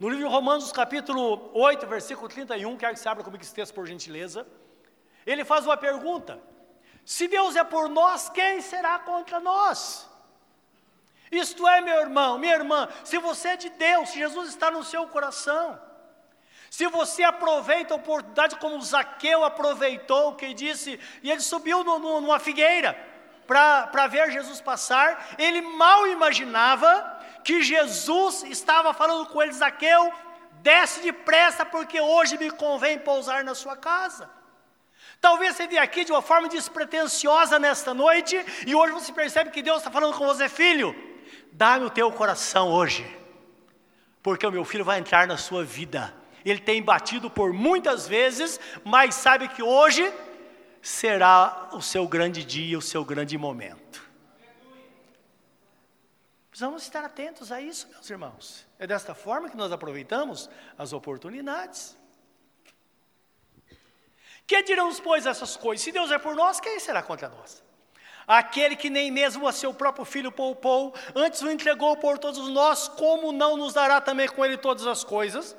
no 0.00 0.08
livro 0.08 0.26
de 0.26 0.32
Romanos, 0.32 0.72
capítulo 0.72 1.48
8, 1.54 1.86
versículo 1.86 2.28
31, 2.28 2.76
quero 2.76 2.94
que 2.94 2.98
você 2.98 3.08
abra 3.08 3.22
comigo 3.22 3.44
esse 3.44 3.54
texto 3.54 3.72
por 3.72 3.86
gentileza, 3.86 4.44
ele 5.26 5.44
faz 5.44 5.66
uma 5.66 5.76
pergunta: 5.76 6.40
Se 7.04 7.26
Deus 7.26 7.56
é 7.56 7.64
por 7.64 7.88
nós, 7.88 8.28
quem 8.28 8.60
será 8.60 8.98
contra 9.00 9.40
nós? 9.40 10.08
Isto 11.30 11.66
é, 11.66 11.80
meu 11.80 12.00
irmão, 12.00 12.38
minha 12.38 12.54
irmã, 12.54 12.88
se 13.04 13.18
você 13.18 13.48
é 13.48 13.56
de 13.56 13.68
Deus, 13.70 14.10
se 14.10 14.18
Jesus 14.18 14.48
está 14.48 14.70
no 14.70 14.84
seu 14.84 15.08
coração, 15.08 15.78
se 16.70 16.86
você 16.86 17.24
aproveita 17.24 17.94
a 17.94 17.96
oportunidade 17.96 18.56
como 18.56 18.80
Zaqueu 18.80 19.44
aproveitou, 19.44 20.34
que 20.34 20.54
disse, 20.54 21.00
e 21.22 21.30
ele 21.30 21.40
subiu 21.40 21.82
no, 21.82 21.98
no, 21.98 22.20
numa 22.20 22.38
figueira 22.38 22.96
para 23.46 24.06
ver 24.08 24.30
Jesus 24.30 24.60
passar, 24.60 25.34
ele 25.38 25.60
mal 25.60 26.06
imaginava 26.06 27.16
que 27.44 27.62
Jesus 27.62 28.42
estava 28.44 28.92
falando 28.92 29.26
com 29.26 29.42
ele, 29.42 29.52
Zaqueu, 29.52 30.12
desce 30.54 31.00
depressa, 31.00 31.64
porque 31.64 32.00
hoje 32.00 32.38
me 32.38 32.50
convém 32.50 32.98
pousar 32.98 33.44
na 33.44 33.54
sua 33.54 33.76
casa. 33.76 34.28
Talvez 35.20 35.56
você 35.56 35.66
venha 35.66 35.82
aqui 35.82 36.04
de 36.04 36.12
uma 36.12 36.22
forma 36.22 36.48
despretensiosa 36.48 37.58
nesta 37.58 37.92
noite, 37.92 38.36
e 38.66 38.74
hoje 38.74 38.92
você 38.92 39.12
percebe 39.12 39.50
que 39.50 39.62
Deus 39.62 39.78
está 39.78 39.90
falando 39.90 40.16
com 40.16 40.26
você, 40.26 40.48
filho, 40.48 40.94
dá-me 41.52 41.86
o 41.86 41.90
teu 41.90 42.10
coração 42.12 42.68
hoje, 42.70 43.04
porque 44.22 44.46
o 44.46 44.52
meu 44.52 44.64
filho 44.64 44.84
vai 44.84 44.98
entrar 44.98 45.26
na 45.26 45.36
sua 45.36 45.64
vida 45.64 46.14
ele 46.50 46.60
tem 46.60 46.82
batido 46.82 47.28
por 47.28 47.52
muitas 47.52 48.06
vezes, 48.06 48.60
mas 48.84 49.14
sabe 49.14 49.48
que 49.48 49.62
hoje 49.62 50.12
será 50.80 51.70
o 51.72 51.82
seu 51.82 52.06
grande 52.06 52.44
dia, 52.44 52.78
o 52.78 52.82
seu 52.82 53.04
grande 53.04 53.36
momento. 53.36 54.06
Precisamos 56.48 56.84
estar 56.84 57.04
atentos 57.04 57.50
a 57.50 57.60
isso, 57.60 57.88
meus 57.88 58.08
irmãos. 58.08 58.66
É 58.78 58.86
desta 58.86 59.14
forma 59.14 59.50
que 59.50 59.56
nós 59.56 59.72
aproveitamos 59.72 60.48
as 60.78 60.92
oportunidades. 60.92 61.96
Que 64.46 64.62
diremos, 64.62 65.00
pois, 65.00 65.26
essas 65.26 65.56
coisas? 65.56 65.82
Se 65.84 65.90
Deus 65.90 66.10
é 66.10 66.18
por 66.18 66.34
nós, 66.34 66.60
quem 66.60 66.78
será 66.78 67.02
contra 67.02 67.28
nós? 67.28 67.64
Aquele 68.26 68.76
que 68.76 68.90
nem 68.90 69.10
mesmo 69.10 69.46
a 69.46 69.52
seu 69.52 69.72
próprio 69.72 70.04
filho 70.04 70.32
poupou, 70.32 70.94
antes 71.14 71.42
o 71.42 71.50
entregou 71.50 71.96
por 71.96 72.18
todos 72.18 72.48
nós, 72.48 72.88
como 72.88 73.32
não 73.32 73.56
nos 73.56 73.72
dará 73.72 74.00
também 74.00 74.28
com 74.28 74.44
ele 74.44 74.56
todas 74.56 74.86
as 74.86 75.04
coisas? 75.04 75.56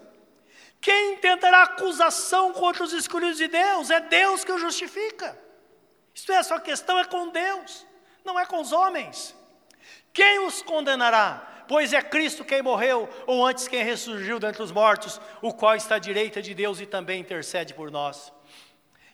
Quem 0.79 1.17
tentará 1.17 1.63
acusação 1.63 2.53
contra 2.53 2.83
os 2.83 2.93
escolhidos 2.93 3.37
de 3.37 3.47
Deus? 3.47 3.89
É 3.89 3.99
Deus 3.99 4.43
que 4.43 4.51
o 4.51 4.59
justifica. 4.59 5.37
Isto 6.13 6.31
é, 6.31 6.37
a 6.37 6.43
sua 6.43 6.59
questão 6.59 6.99
é 6.99 7.05
com 7.05 7.29
Deus, 7.29 7.85
não 8.23 8.39
é 8.39 8.45
com 8.45 8.59
os 8.59 8.71
homens. 8.71 9.35
Quem 10.13 10.45
os 10.45 10.61
condenará? 10.61 11.65
Pois 11.67 11.93
é 11.93 12.01
Cristo 12.01 12.45
quem 12.45 12.61
morreu, 12.61 13.09
ou 13.25 13.45
antes 13.45 13.67
quem 13.67 13.83
ressurgiu 13.83 14.39
dentre 14.39 14.63
os 14.63 14.71
mortos, 14.71 15.19
o 15.41 15.53
qual 15.53 15.75
está 15.75 15.95
à 15.95 15.99
direita 15.99 16.41
de 16.41 16.53
Deus 16.53 16.79
e 16.79 16.85
também 16.85 17.19
intercede 17.19 17.73
por 17.73 17.91
nós. 17.91 18.31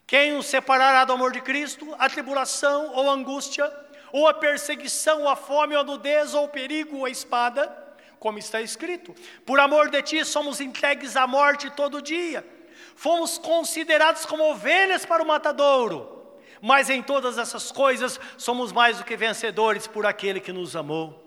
Quem 0.05 0.37
os 0.37 0.45
separará 0.45 1.05
do 1.05 1.13
amor 1.13 1.31
de 1.31 1.41
Cristo? 1.41 1.95
A 1.97 2.09
tribulação 2.09 2.91
ou 2.93 3.09
a 3.09 3.13
angústia, 3.13 3.71
ou 4.11 4.27
a 4.27 4.33
perseguição, 4.33 5.21
ou 5.21 5.29
a 5.29 5.35
fome, 5.35 5.75
ou 5.75 5.81
a 5.81 5.83
nudez, 5.83 6.33
ou 6.33 6.45
o 6.45 6.49
perigo, 6.49 6.97
ou 6.97 7.05
a 7.05 7.09
espada? 7.09 7.83
como 8.23 8.39
está 8.39 8.61
escrito: 8.61 9.13
Por 9.45 9.59
amor 9.59 9.89
de 9.89 10.01
ti 10.01 10.23
somos 10.23 10.61
entregues 10.61 11.17
à 11.17 11.27
morte 11.27 11.69
todo 11.71 12.01
dia. 12.01 12.47
Fomos 12.95 13.37
considerados 13.37 14.25
como 14.25 14.49
ovelhas 14.49 15.05
para 15.05 15.21
o 15.21 15.27
matadouro. 15.27 16.09
Mas 16.61 16.89
em 16.89 17.03
todas 17.03 17.37
essas 17.37 17.69
coisas 17.69 18.17
somos 18.37 18.71
mais 18.71 18.97
do 18.97 19.03
que 19.03 19.17
vencedores 19.17 19.85
por 19.85 20.05
aquele 20.05 20.39
que 20.39 20.53
nos 20.53 20.73
amou. 20.73 21.19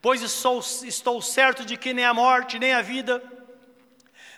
Pois 0.00 0.22
estou, 0.22 0.60
estou 0.60 1.20
certo 1.20 1.64
de 1.64 1.76
que 1.76 1.92
nem 1.92 2.04
a 2.04 2.14
morte, 2.14 2.60
nem 2.60 2.72
a 2.74 2.80
vida, 2.80 3.20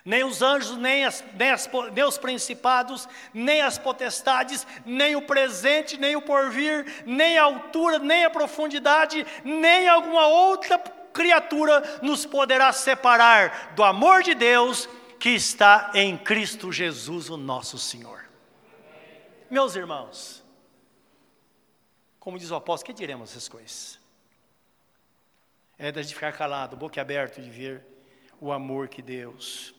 nem 0.05 0.23
os 0.23 0.41
anjos, 0.41 0.75
nem, 0.77 1.05
as, 1.05 1.23
nem, 1.33 1.51
as, 1.51 1.69
nem, 1.93 2.03
os 2.03 2.17
principados, 2.17 3.07
nem 3.33 3.61
as 3.61 3.77
potestades, 3.77 4.67
nem 4.85 5.15
o 5.15 5.21
presente, 5.21 5.97
nem 5.97 6.15
o 6.15 6.21
porvir, 6.21 7.03
nem 7.05 7.37
a 7.37 7.43
altura, 7.43 7.99
nem 7.99 8.25
a 8.25 8.29
profundidade, 8.29 9.25
nem 9.45 9.87
alguma 9.87 10.27
outra 10.27 10.77
criatura 11.13 11.99
nos 12.01 12.25
poderá 12.25 12.73
separar 12.73 13.73
do 13.75 13.83
amor 13.83 14.23
de 14.23 14.33
Deus 14.33 14.89
que 15.19 15.29
está 15.29 15.91
em 15.93 16.17
Cristo 16.17 16.71
Jesus, 16.71 17.29
o 17.29 17.37
nosso 17.37 17.77
Senhor. 17.77 18.25
Meus 19.49 19.75
irmãos, 19.75 20.43
como 22.19 22.37
diz 22.37 22.51
o 22.51 22.55
apóstolo, 22.55 22.93
que 22.93 22.99
diremos 22.99 23.31
essas 23.31 23.47
coisas? 23.47 23.99
É 25.77 25.93
gente 25.93 26.13
ficar 26.13 26.33
calado, 26.33 26.75
boca 26.75 26.99
aberta 26.99 27.41
de 27.41 27.49
ver 27.49 27.85
o 28.39 28.51
amor 28.51 28.89
que 28.89 29.01
Deus. 29.01 29.73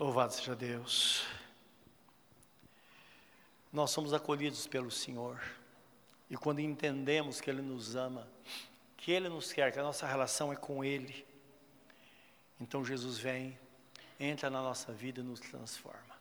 Louvado 0.00 0.32
seja 0.32 0.56
Deus. 0.56 1.26
Nós 3.70 3.90
somos 3.90 4.14
acolhidos 4.14 4.66
pelo 4.66 4.90
Senhor. 4.90 5.38
E 6.30 6.38
quando 6.38 6.60
entendemos 6.60 7.38
que 7.38 7.50
Ele 7.50 7.60
nos 7.60 7.94
ama, 7.94 8.26
que 8.96 9.12
Ele 9.12 9.28
nos 9.28 9.52
quer, 9.52 9.70
que 9.70 9.78
a 9.78 9.82
nossa 9.82 10.06
relação 10.06 10.50
é 10.50 10.56
com 10.56 10.82
Ele. 10.82 11.22
Então 12.58 12.82
Jesus 12.82 13.18
vem, 13.18 13.58
entra 14.18 14.48
na 14.48 14.62
nossa 14.62 14.90
vida 14.90 15.20
e 15.20 15.22
nos 15.22 15.38
transforma. 15.38 16.16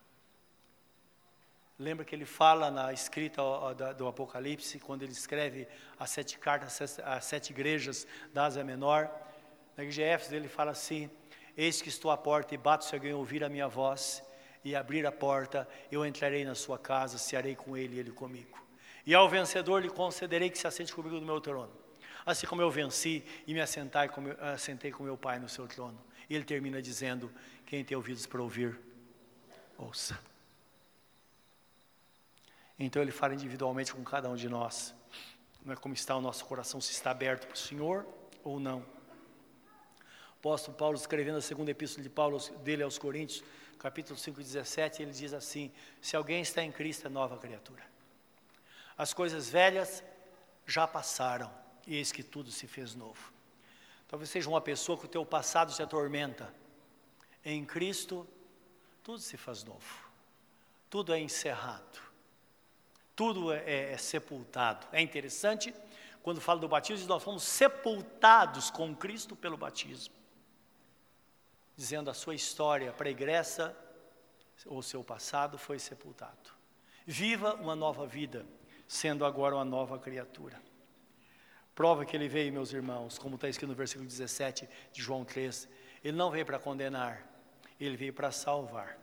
Lembra 1.80 2.04
que 2.04 2.14
ele 2.14 2.26
fala 2.26 2.70
na 2.70 2.92
escrita 2.92 3.42
do 3.98 4.10
Apocalipse, 4.10 4.78
quando 4.80 5.04
ele 5.04 5.14
escreve 5.14 5.66
as 5.98 6.10
sete 6.10 6.38
cartas, 6.38 7.00
as 7.00 7.24
sete 7.24 7.52
igrejas 7.52 8.06
da 8.34 8.44
Ásia 8.44 8.62
Menor. 8.62 9.10
Na 9.78 9.84
igreja 9.84 10.04
Éfeso 10.04 10.36
ele 10.36 10.50
fala 10.50 10.72
assim: 10.72 11.10
Eis 11.62 11.82
que 11.82 11.89
estou 11.89 12.10
à 12.10 12.16
porta 12.16 12.55
e 12.55 12.57
bato 12.57 12.86
se 12.86 12.95
alguém 12.95 13.12
ouvir 13.12 13.43
a 13.43 13.49
minha 13.49 13.68
voz 13.68 14.24
e 14.64 14.78
abrir 14.78 15.05
a 15.05 15.12
porta, 15.12 15.68
eu 15.91 16.05
entrarei 16.05 16.45
na 16.45 16.55
sua 16.55 16.80
casa, 16.80 17.18
cearei 17.18 17.53
com 17.53 17.76
ele 17.76 17.97
e 17.97 17.99
ele 17.99 18.12
comigo. 18.12 18.57
E 19.05 19.14
ao 19.14 19.28
vencedor 19.28 19.82
lhe 19.82 19.89
concederei 19.89 20.49
que 20.49 20.57
se 20.57 20.66
assente 20.66 20.93
comigo 20.93 21.16
no 21.20 21.26
meu 21.26 21.41
trono. 21.41 21.70
Assim 22.26 22.47
como 22.47 22.62
eu 22.62 22.72
venci 22.72 23.26
e 23.45 23.53
me 23.53 23.60
assentai 23.60 24.07
com 24.07 24.22
meu, 24.22 24.38
assentei 24.41 24.89
com 24.89 25.03
meu 25.03 25.18
pai 25.18 25.38
no 25.38 25.49
seu 25.49 25.68
trono. 25.68 26.01
E 26.30 26.34
ele 26.34 26.45
termina 26.45 26.82
dizendo: 26.82 27.30
Quem 27.66 27.84
tem 27.84 27.97
ouvidos 27.97 28.26
para 28.26 28.41
ouvir, 28.41 28.80
ouça. 29.78 30.18
Então 32.80 33.01
ele 33.01 33.12
fala 33.12 33.34
individualmente 33.34 33.93
com 33.93 34.01
cada 34.01 34.30
um 34.30 34.36
de 34.38 34.47
nós. 34.47 34.95
Não 35.66 35.74
é 35.74 35.76
como 35.76 35.93
está 35.93 36.16
o 36.16 36.22
nosso 36.22 36.45
coração, 36.45 36.80
se 36.80 36.93
está 36.93 37.12
aberto 37.12 37.47
para 37.47 37.55
o 37.55 37.60
Senhor 37.60 38.07
ou 38.45 38.62
não. 38.62 38.97
Apóstolo 40.40 40.76
Paulo, 40.76 40.96
escrevendo 40.96 41.38
a 41.38 41.42
segunda 41.42 41.72
epístola 41.72 42.02
de 42.04 42.10
Paulo, 42.10 42.40
dele 42.64 42.84
aos 42.84 42.98
Coríntios, 42.98 43.44
capítulo 43.78 44.18
5, 44.18 44.42
17, 44.42 45.04
ele 45.04 45.12
diz 45.12 45.34
assim: 45.34 45.72
Se 46.02 46.16
alguém 46.16 46.42
está 46.42 46.64
em 46.64 46.72
Cristo, 46.72 47.08
é 47.08 47.10
nova 47.10 47.38
criatura. 47.38 47.84
As 48.98 49.14
coisas 49.14 49.50
velhas 49.50 50.04
já 50.66 50.88
passaram, 50.88 51.52
e 51.86 51.96
eis 51.98 52.12
que 52.12 52.24
tudo 52.24 52.52
se 52.52 52.68
fez 52.68 52.96
novo. 52.96 53.34
Talvez 54.08 54.30
seja 54.30 54.50
uma 54.50 54.62
pessoa 54.62 54.98
que 54.98 55.06
o 55.06 55.10
teu 55.10 55.26
passado 55.26 55.74
te 55.74 55.84
atormenta. 55.84 56.54
Em 57.44 57.64
Cristo, 57.66 58.28
tudo 59.04 59.20
se 59.20 59.38
faz 59.38 59.64
novo. 59.64 60.10
Tudo 60.90 61.14
é 61.14 61.20
encerrado 61.20 62.10
tudo 63.20 63.52
é, 63.52 63.58
é, 63.66 63.92
é 63.92 63.98
sepultado. 63.98 64.88
É 64.94 65.02
interessante, 65.02 65.76
quando 66.24 66.40
fala 66.40 66.58
do 66.58 66.70
batismo, 66.70 67.06
nós 67.06 67.22
fomos 67.22 67.44
sepultados 67.44 68.72
com 68.72 68.96
Cristo 68.96 69.36
pelo 69.36 69.58
batismo. 69.58 70.14
Dizendo 71.80 72.10
a 72.10 72.14
sua 72.14 72.36
história 72.36 72.92
pregressa, 72.92 73.74
ou 74.66 74.82
seu 74.82 75.02
passado 75.02 75.58
foi 75.58 75.80
sepultado. 75.80 76.52
Viva 77.06 77.54
uma 77.54 77.74
nova 77.74 78.06
vida, 78.06 78.46
sendo 78.86 79.24
agora 79.24 79.56
uma 79.56 79.64
nova 79.64 79.98
criatura. 79.98 80.62
Prova 81.74 82.04
que 82.04 82.18
ele 82.18 82.28
veio, 82.28 82.52
meus 82.52 82.74
irmãos, 82.74 83.18
como 83.18 83.36
está 83.36 83.48
escrito 83.48 83.70
no 83.70 83.76
versículo 83.76 84.06
17 84.06 84.68
de 84.92 85.02
João 85.02 85.24
3, 85.24 85.70
ele 86.04 86.18
não 86.18 86.30
veio 86.30 86.46
para 86.46 86.60
condenar, 86.60 87.26
ele 87.80 87.96
veio 87.96 88.14
para 88.14 88.30
salvar. 88.30 88.98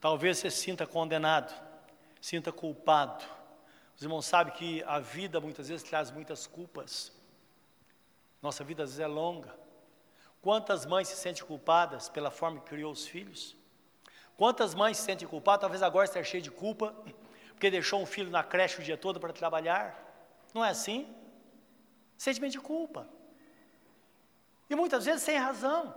Talvez 0.00 0.38
você 0.38 0.48
sinta 0.48 0.86
condenado, 0.86 1.52
sinta 2.20 2.52
culpado, 2.52 3.24
os 3.96 4.02
irmãos 4.04 4.26
sabem 4.26 4.54
que 4.54 4.80
a 4.84 5.00
vida 5.00 5.40
muitas 5.40 5.70
vezes 5.70 5.82
traz 5.82 6.12
muitas 6.12 6.46
culpas. 6.46 7.10
Nossa 8.40 8.62
vida 8.62 8.84
às 8.84 8.90
vezes 8.90 9.00
é 9.00 9.08
longa. 9.08 9.65
Quantas 10.40 10.86
mães 10.86 11.08
se 11.08 11.16
sentem 11.16 11.44
culpadas 11.44 12.08
pela 12.08 12.30
forma 12.30 12.60
que 12.60 12.66
criou 12.66 12.92
os 12.92 13.06
filhos? 13.06 13.56
Quantas 14.36 14.74
mães 14.74 14.96
se 14.98 15.04
sentem 15.04 15.26
culpadas, 15.26 15.62
talvez 15.62 15.82
agora 15.82 16.04
esteja 16.04 16.28
cheia 16.28 16.42
de 16.42 16.50
culpa, 16.50 16.94
porque 17.50 17.70
deixou 17.70 18.00
um 18.00 18.06
filho 18.06 18.30
na 18.30 18.44
creche 18.44 18.80
o 18.80 18.84
dia 18.84 18.96
todo 18.96 19.18
para 19.18 19.32
trabalhar? 19.32 19.98
Não 20.54 20.64
é 20.64 20.70
assim? 20.70 21.14
Sentimento 22.16 22.52
de 22.52 22.60
culpa. 22.60 23.08
E 24.68 24.74
muitas 24.74 25.04
vezes 25.04 25.22
sem 25.22 25.38
razão. 25.38 25.94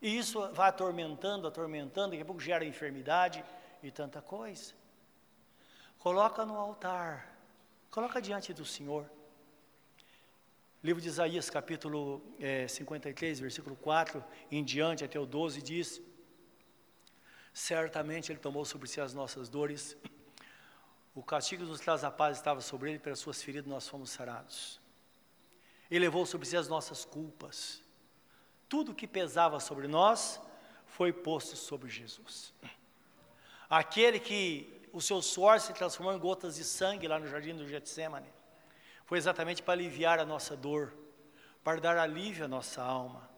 E 0.00 0.18
isso 0.18 0.46
vai 0.52 0.68
atormentando, 0.68 1.46
atormentando, 1.46 2.10
daqui 2.10 2.22
a 2.22 2.26
pouco 2.26 2.40
gera 2.40 2.64
enfermidade, 2.64 3.44
e 3.82 3.90
tanta 3.90 4.20
coisa. 4.20 4.74
Coloca 5.98 6.44
no 6.44 6.56
altar, 6.56 7.36
coloca 7.90 8.20
diante 8.20 8.52
do 8.52 8.64
Senhor. 8.64 9.08
Livro 10.86 11.02
de 11.02 11.08
Isaías, 11.08 11.50
capítulo 11.50 12.22
é, 12.38 12.68
53, 12.68 13.40
versículo 13.40 13.74
4 13.74 14.24
em 14.52 14.62
diante, 14.62 15.04
até 15.04 15.18
o 15.18 15.26
12, 15.26 15.60
diz: 15.60 16.00
Certamente 17.52 18.30
Ele 18.30 18.38
tomou 18.38 18.64
sobre 18.64 18.88
si 18.88 19.00
as 19.00 19.12
nossas 19.12 19.48
dores, 19.48 19.96
o 21.12 21.24
castigo 21.24 21.64
que 21.64 21.68
nos 21.68 21.80
traz 21.80 22.04
a 22.04 22.10
paz 22.12 22.36
estava 22.36 22.60
sobre 22.60 22.90
Ele, 22.90 23.00
pelas 23.00 23.18
suas 23.18 23.42
feridas 23.42 23.68
nós 23.68 23.88
fomos 23.88 24.10
sarados. 24.10 24.80
Ele 25.90 26.04
levou 26.04 26.24
sobre 26.24 26.46
si 26.46 26.56
as 26.56 26.68
nossas 26.68 27.04
culpas. 27.04 27.82
Tudo 28.68 28.94
que 28.94 29.08
pesava 29.08 29.58
sobre 29.58 29.88
nós 29.88 30.40
foi 30.86 31.12
posto 31.12 31.56
sobre 31.56 31.90
Jesus. 31.90 32.54
Aquele 33.68 34.20
que 34.20 34.88
o 34.92 35.00
seu 35.00 35.20
suor 35.20 35.58
se 35.58 35.72
transformou 35.72 36.14
em 36.14 36.18
gotas 36.20 36.54
de 36.54 36.62
sangue 36.62 37.08
lá 37.08 37.18
no 37.18 37.26
jardim 37.26 37.56
do 37.56 37.66
Getsemane, 37.66 38.35
foi 39.06 39.18
exatamente 39.18 39.62
para 39.62 39.72
aliviar 39.74 40.18
a 40.18 40.26
nossa 40.26 40.56
dor, 40.56 40.92
para 41.62 41.80
dar 41.80 41.96
alívio 41.96 42.44
à 42.44 42.48
nossa 42.48 42.82
alma. 42.82 43.30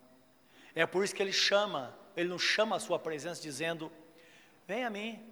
É 0.74 0.86
por 0.86 1.04
isso 1.04 1.14
que 1.14 1.22
ele 1.22 1.32
chama, 1.32 1.96
ele 2.16 2.30
nos 2.30 2.42
chama 2.42 2.76
a 2.76 2.80
sua 2.80 2.98
presença 2.98 3.40
dizendo: 3.40 3.92
Vem 4.66 4.84
a 4.84 4.90
mim, 4.90 5.22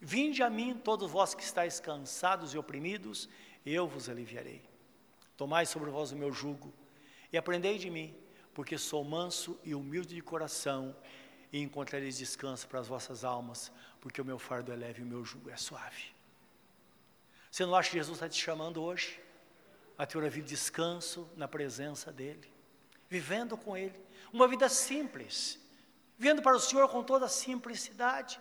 vinde 0.00 0.42
a 0.42 0.48
mim, 0.48 0.80
todos 0.82 1.10
vós 1.10 1.34
que 1.34 1.42
estáis 1.42 1.78
cansados 1.78 2.54
e 2.54 2.58
oprimidos, 2.58 3.28
eu 3.64 3.86
vos 3.86 4.08
aliviarei. 4.08 4.62
Tomai 5.36 5.66
sobre 5.66 5.90
vós 5.90 6.10
o 6.10 6.16
meu 6.16 6.32
jugo 6.32 6.72
e 7.30 7.36
aprendei 7.36 7.76
de 7.78 7.90
mim, 7.90 8.16
porque 8.54 8.78
sou 8.78 9.04
manso 9.04 9.60
e 9.62 9.74
humilde 9.74 10.14
de 10.14 10.22
coração, 10.22 10.96
e 11.52 11.60
encontrareis 11.60 12.16
descanso 12.16 12.66
para 12.66 12.80
as 12.80 12.86
vossas 12.86 13.24
almas, 13.24 13.72
porque 14.00 14.22
o 14.22 14.24
meu 14.24 14.38
fardo 14.38 14.72
é 14.72 14.76
leve 14.76 15.00
e 15.00 15.04
o 15.04 15.06
meu 15.06 15.24
jugo 15.24 15.50
é 15.50 15.56
suave. 15.56 16.14
Você 17.50 17.66
não 17.66 17.74
acha 17.74 17.90
que 17.90 17.96
Jesus 17.96 18.16
está 18.16 18.28
te 18.28 18.40
chamando 18.40 18.82
hoje 18.82 19.20
a 20.00 20.06
ter 20.06 20.16
uma 20.16 20.30
vida 20.30 20.46
de 20.46 20.54
descanso 20.54 21.28
na 21.36 21.46
presença 21.46 22.10
dEle, 22.10 22.50
vivendo 23.06 23.54
com 23.54 23.76
Ele, 23.76 23.94
uma 24.32 24.48
vida 24.48 24.66
simples, 24.66 25.60
vivendo 26.16 26.40
para 26.40 26.56
o 26.56 26.60
Senhor 26.60 26.88
com 26.88 27.02
toda 27.02 27.26
a 27.26 27.28
simplicidade. 27.28 28.40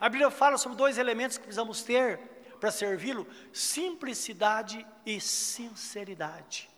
A 0.00 0.08
Bíblia 0.08 0.28
fala 0.28 0.58
sobre 0.58 0.76
dois 0.76 0.98
elementos 0.98 1.38
que 1.38 1.44
precisamos 1.44 1.82
ter 1.82 2.18
para 2.58 2.72
servi-lo: 2.72 3.28
simplicidade 3.52 4.84
e 5.06 5.20
sinceridade. 5.20 6.68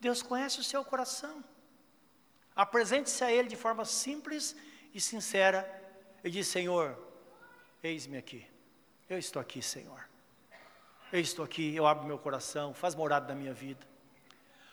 Deus 0.00 0.20
conhece 0.20 0.58
o 0.58 0.64
seu 0.64 0.84
coração. 0.84 1.44
Apresente-se 2.56 3.22
a 3.22 3.30
Ele 3.30 3.48
de 3.48 3.54
forma 3.54 3.84
simples 3.84 4.56
e 4.92 5.00
sincera 5.00 5.64
e 6.24 6.28
diz: 6.28 6.48
Senhor, 6.48 6.98
Eis-me 7.82 8.16
aqui. 8.16 8.46
Eu 9.08 9.18
estou 9.18 9.42
aqui, 9.42 9.60
Senhor. 9.60 10.11
Eu 11.12 11.20
estou 11.20 11.44
aqui, 11.44 11.76
eu 11.76 11.86
abro 11.86 12.06
meu 12.06 12.18
coração, 12.18 12.72
faz 12.72 12.94
morada 12.94 13.28
na 13.28 13.38
minha 13.38 13.52
vida. 13.52 13.86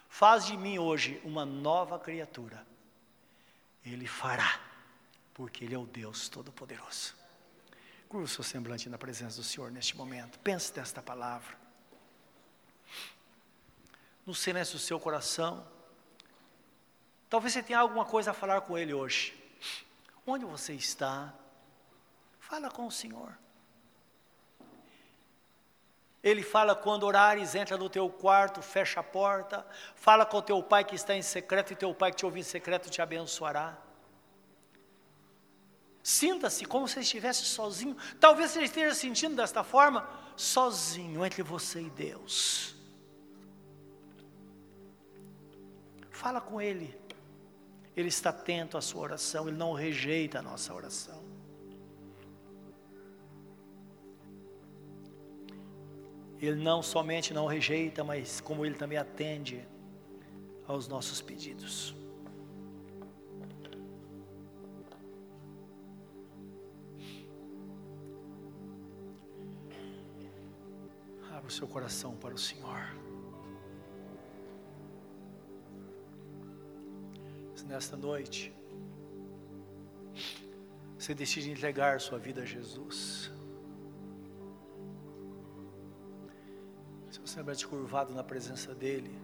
Faz 0.08 0.46
de 0.46 0.56
mim 0.56 0.80
hoje 0.80 1.22
uma 1.26 1.46
nova 1.46 2.00
criatura. 2.00 2.66
Ele 3.86 4.08
fará, 4.08 4.58
porque 5.34 5.66
Ele 5.66 5.76
é 5.76 5.78
o 5.78 5.86
Deus 5.86 6.30
Todo-Poderoso. 6.30 7.14
Curva 8.08 8.24
o 8.24 8.28
seu 8.28 8.44
semblante 8.44 8.88
na 8.88 8.98
presença 8.98 9.36
do 9.36 9.44
Senhor 9.44 9.70
neste 9.70 9.98
momento. 9.98 10.40
Pense 10.40 10.76
nesta 10.76 11.02
palavra. 11.02 11.58
No 14.26 14.34
silêncio 14.34 14.78
do 14.78 14.82
seu 14.82 14.98
coração. 14.98 15.68
Talvez 17.30 17.52
você 17.54 17.62
tenha 17.62 17.80
alguma 17.80 18.06
coisa 18.06 18.32
a 18.32 18.34
falar 18.34 18.62
com 18.62 18.78
Ele 18.78 18.94
hoje. 18.94 19.38
Onde 20.26 20.46
você 20.46 20.74
está? 20.74 21.34
Fala 22.40 22.72
com 22.72 22.88
o 22.88 22.92
Senhor. 22.92 23.38
Ele 26.22 26.44
fala 26.44 26.76
quando 26.76 27.04
orares, 27.04 27.56
entra 27.56 27.78
no 27.78 27.90
teu 27.90 28.10
quarto, 28.10 28.62
fecha 28.62 29.00
a 29.00 29.04
porta, 29.04 29.66
fala 29.96 30.26
com 30.26 30.38
o 30.38 30.42
teu 30.42 30.62
pai 30.62 30.84
que 30.84 30.96
está 30.96 31.16
em 31.16 31.22
secreto 31.22 31.72
e 31.72 31.76
teu 31.76 31.94
pai 31.94 32.12
que 32.12 32.18
te 32.18 32.26
ouve 32.26 32.42
em 32.42 32.44
secreto 32.44 32.90
te 32.90 33.02
abençoará. 33.02 33.78
Sinta-se 36.04 36.66
como 36.66 36.88
se 36.88 37.00
estivesse 37.00 37.46
sozinho. 37.46 37.96
Talvez 38.20 38.52
você 38.52 38.64
esteja 38.64 38.96
sentindo 38.96 39.36
desta 39.36 39.64
forma, 39.64 40.10
sozinho 40.36 41.26
entre 41.26 41.44
você 41.44 41.82
e 41.82 41.90
Deus. 41.90 42.76
Fala 46.10 46.42
com 46.42 46.62
Ele. 46.62 47.00
Ele 47.96 48.10
está 48.10 48.30
atento 48.30 48.78
à 48.78 48.82
sua 48.82 49.02
oração, 49.02 49.48
Ele 49.48 49.58
não 49.58 49.74
rejeita 49.74 50.40
a 50.40 50.42
nossa 50.42 50.74
oração. 50.74 51.29
Ele 56.42 56.56
não 56.56 56.82
somente 56.82 57.34
não 57.34 57.46
rejeita, 57.46 58.04
mas 58.04 58.40
como 58.40 58.66
Ele 58.66 58.76
também 58.76 58.98
atende 58.98 59.68
aos 60.68 60.88
nossos 60.88 61.22
pedidos. 61.22 61.96
Abra 71.32 71.48
o 71.48 71.52
seu 71.52 71.68
coração 71.68 72.16
para 72.16 72.34
o 72.34 72.38
Senhor. 72.38 73.00
Nesta 77.70 77.96
noite, 77.96 78.52
você 80.98 81.14
decide 81.14 81.52
entregar 81.52 82.02
sua 82.02 82.18
vida 82.18 82.42
a 82.42 82.46
Jesus. 82.46 83.32
Se 87.40 87.44
você 87.44 87.52
estiver 87.52 87.70
curvado 87.70 88.14
na 88.14 88.22
presença 88.22 88.76
dEle, 88.76 89.18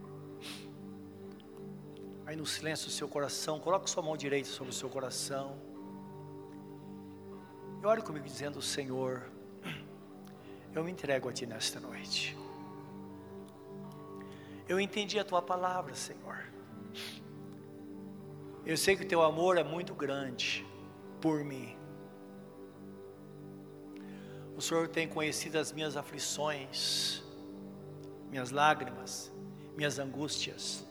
aí 2.26 2.34
no 2.34 2.46
silêncio 2.46 2.88
do 2.88 2.94
seu 2.94 3.10
coração, 3.10 3.60
coloque 3.60 3.90
sua 3.90 4.02
mão 4.02 4.16
direita 4.16 4.48
sobre 4.48 4.72
o 4.72 4.74
seu 4.74 4.90
coração. 4.90 5.58
E 7.84 7.86
ore 7.86 8.02
comigo 8.02 8.26
dizendo: 8.26 8.62
Senhor, 8.62 9.30
eu 10.74 10.82
me 10.82 10.92
entrego 10.92 11.28
a 11.28 11.34
Ti 11.34 11.46
nesta 11.46 11.78
noite. 11.82 12.38
Eu 14.66 14.80
entendi 14.80 15.20
a 15.20 15.26
Tua 15.26 15.42
palavra, 15.42 15.94
Senhor. 15.94 16.46
Eu 18.66 18.78
sei 18.78 18.96
que 18.96 19.04
o 19.04 19.08
Teu 19.10 19.24
amor 19.24 19.58
é 19.58 19.64
muito 19.64 19.94
grande 19.94 20.66
por 21.20 21.44
mim. 21.44 21.78
O 24.56 24.62
Senhor 24.62 24.88
tem 24.88 25.06
conhecido 25.06 25.58
as 25.58 25.74
minhas 25.74 25.98
aflições, 25.98 27.25
minhas 28.30 28.52
lágrimas, 28.52 29.32
minhas 29.76 30.00
angústias. 30.00 30.86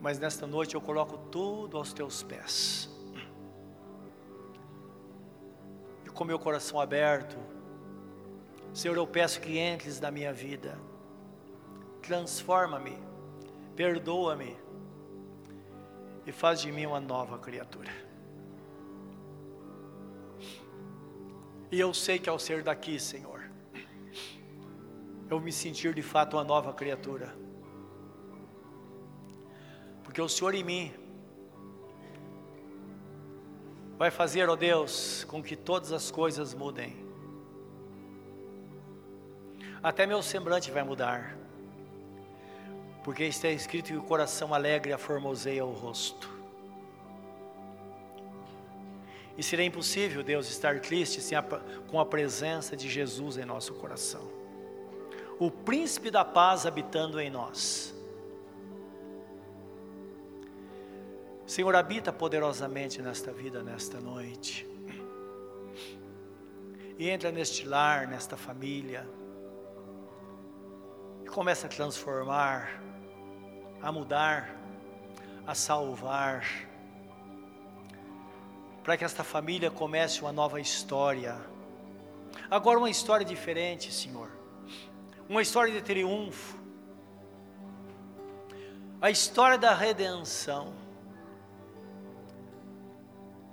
Mas 0.00 0.18
nesta 0.18 0.46
noite 0.46 0.74
eu 0.74 0.80
coloco 0.80 1.16
tudo 1.30 1.76
aos 1.76 1.92
teus 1.92 2.22
pés. 2.22 2.90
E 6.04 6.10
com 6.10 6.24
meu 6.24 6.38
coração 6.38 6.80
aberto, 6.80 7.36
Senhor, 8.74 8.96
eu 8.96 9.06
peço 9.06 9.40
que 9.40 9.58
entres 9.58 10.00
na 10.00 10.10
minha 10.10 10.32
vida. 10.32 10.76
Transforma-me, 12.02 12.98
perdoa-me 13.76 14.56
e 16.26 16.32
faz 16.32 16.60
de 16.60 16.72
mim 16.72 16.84
uma 16.84 17.00
nova 17.00 17.38
criatura. 17.38 17.92
E 21.70 21.78
eu 21.78 21.94
sei 21.94 22.18
que 22.18 22.28
ao 22.28 22.38
ser 22.38 22.62
daqui, 22.62 22.98
Senhor, 22.98 23.33
eu 25.30 25.40
me 25.40 25.52
sentir 25.52 25.94
de 25.94 26.02
fato 26.02 26.36
uma 26.36 26.44
nova 26.44 26.72
criatura. 26.72 27.34
Porque 30.02 30.20
o 30.20 30.28
Senhor 30.28 30.54
em 30.54 30.62
mim 30.62 30.92
vai 33.96 34.10
fazer, 34.10 34.48
ó 34.48 34.56
Deus, 34.56 35.24
com 35.24 35.42
que 35.42 35.56
todas 35.56 35.92
as 35.92 36.10
coisas 36.10 36.54
mudem. 36.54 37.04
Até 39.82 40.06
meu 40.06 40.22
semblante 40.22 40.70
vai 40.70 40.82
mudar. 40.82 41.36
Porque 43.02 43.24
está 43.24 43.48
escrito 43.48 43.88
que 43.88 43.96
o 43.96 44.02
coração 44.02 44.54
alegre 44.54 44.92
aformoseia 44.92 45.64
o 45.64 45.72
rosto. 45.72 46.32
E 49.36 49.42
seria 49.42 49.66
impossível, 49.66 50.22
Deus, 50.22 50.48
estar 50.48 50.80
triste 50.80 51.34
a, 51.34 51.42
com 51.42 51.98
a 51.98 52.06
presença 52.06 52.76
de 52.76 52.88
Jesus 52.88 53.36
em 53.36 53.44
nosso 53.44 53.74
coração. 53.74 54.33
O 55.38 55.50
príncipe 55.50 56.10
da 56.10 56.24
paz 56.24 56.66
habitando 56.66 57.20
em 57.20 57.30
nós. 57.30 57.94
Senhor, 61.46 61.74
habita 61.76 62.12
poderosamente 62.12 63.02
nesta 63.02 63.32
vida, 63.32 63.62
nesta 63.62 64.00
noite. 64.00 64.66
E 66.98 67.10
entra 67.10 67.30
neste 67.30 67.66
lar, 67.66 68.06
nesta 68.06 68.36
família. 68.36 69.06
E 71.24 71.28
começa 71.28 71.66
a 71.66 71.70
transformar, 71.70 72.82
a 73.82 73.92
mudar, 73.92 74.56
a 75.46 75.54
salvar 75.54 76.44
para 78.84 78.98
que 78.98 79.04
esta 79.04 79.24
família 79.24 79.70
comece 79.70 80.20
uma 80.20 80.30
nova 80.30 80.60
história. 80.60 81.40
Agora, 82.50 82.78
uma 82.78 82.90
história 82.90 83.24
diferente, 83.24 83.90
Senhor. 83.90 84.30
Uma 85.28 85.42
história 85.42 85.72
de 85.72 85.82
triunfo. 85.82 86.58
A 89.00 89.10
história 89.10 89.58
da 89.58 89.74
redenção. 89.74 90.72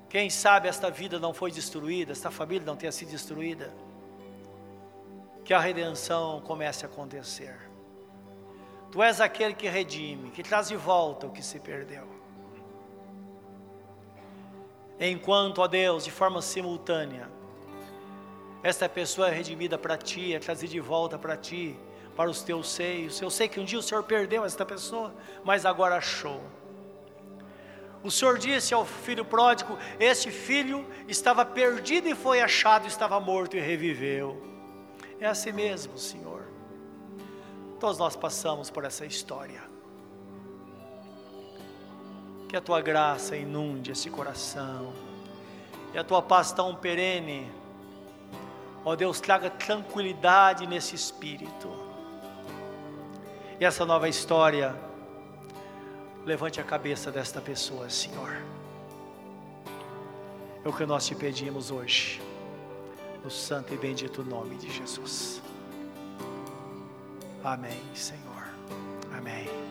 Quem 0.10 0.30
sabe 0.30 0.68
esta 0.68 0.90
vida 0.90 1.20
não 1.20 1.34
foi 1.34 1.52
destruída, 1.52 2.12
esta 2.12 2.30
família 2.30 2.66
não 2.66 2.76
tenha 2.76 2.92
sido 2.92 3.12
destruída. 3.12 3.74
Que 5.46 5.54
a 5.54 5.60
redenção 5.60 6.42
comece 6.42 6.86
a 6.86 6.90
acontecer. 6.90 7.58
Tu 8.92 9.02
és 9.02 9.22
aquele 9.22 9.54
que 9.54 9.70
redime, 9.70 10.32
que 10.32 10.44
traz 10.44 10.68
de 10.68 10.76
volta 10.76 11.28
o 11.28 11.32
que 11.32 11.42
se 11.42 11.60
perdeu 11.60 12.22
enquanto, 15.10 15.60
ó 15.62 15.68
Deus, 15.68 16.04
de 16.04 16.12
forma 16.12 16.42
simultânea, 16.42 17.28
esta 18.64 18.88
pessoa 18.88 19.30
é 19.30 19.34
redimida 19.34 19.78
para 19.78 19.98
ti, 19.98 20.34
é 20.34 20.40
trazida 20.40 20.72
de 20.72 20.80
volta 20.80 21.18
para 21.18 21.36
ti, 21.36 21.76
para 22.16 22.30
os 22.30 22.42
teus 22.44 22.70
seios. 22.70 23.20
Eu 23.20 23.30
sei 23.30 23.48
que 23.48 23.60
um 23.60 23.66
dia 23.66 23.80
o 23.80 23.82
Senhor 23.82 24.04
perdeu 24.04 24.46
esta 24.46 24.66
pessoa, 24.66 25.14
mas 25.44 25.66
agora 25.66 25.96
achou. 25.96 26.42
O 28.04 28.12
Senhor 28.12 28.38
disse 28.38 28.74
ao 28.74 28.86
filho 28.86 29.26
pródigo: 29.26 29.78
Este 30.00 30.32
filho 30.32 30.86
estava 31.08 31.46
perdido 31.46 32.08
e 32.08 32.16
foi 32.16 32.42
achado, 32.42 32.88
estava 32.88 33.20
morto 33.20 33.56
e 33.56 33.60
reviveu. 33.60 34.42
É 35.20 35.28
assim 35.28 35.52
mesmo, 35.52 35.98
Senhor. 35.98 36.48
Todos 37.80 37.98
nós 37.98 38.16
passamos 38.16 38.70
por 38.70 38.86
essa 38.86 39.06
história. 39.06 39.64
Que 42.48 42.58
a 42.58 42.62
tua 42.62 42.82
graça 42.82 43.36
inunde 43.36 43.92
esse 43.92 44.10
coração. 44.10 44.94
E 45.94 45.98
a 45.98 46.04
tua 46.04 46.22
paz 46.22 46.52
tão 46.52 46.76
perene. 46.76 47.52
Ó 48.84 48.96
Deus, 48.96 49.20
traga 49.20 49.50
tranquilidade 49.50 50.66
nesse 50.66 50.96
espírito. 50.96 51.70
E 53.60 53.66
essa 53.66 53.86
nova 53.86 54.10
história, 54.10 54.76
levante 56.26 56.60
a 56.60 56.64
cabeça 56.64 57.12
desta 57.12 57.40
pessoa, 57.40 57.90
Senhor. 57.90 58.42
É 60.64 60.70
o 60.70 60.74
que 60.74 60.86
nós 60.86 61.06
te 61.06 61.16
pedimos 61.16 61.70
hoje, 61.70 62.22
no 63.24 63.30
santo 63.30 63.74
e 63.74 63.78
bendito 63.78 64.24
nome 64.24 64.56
de 64.56 64.72
Jesus. 64.72 65.42
Amém, 67.44 67.82
Senhor. 67.94 68.50
Amém. 69.16 69.71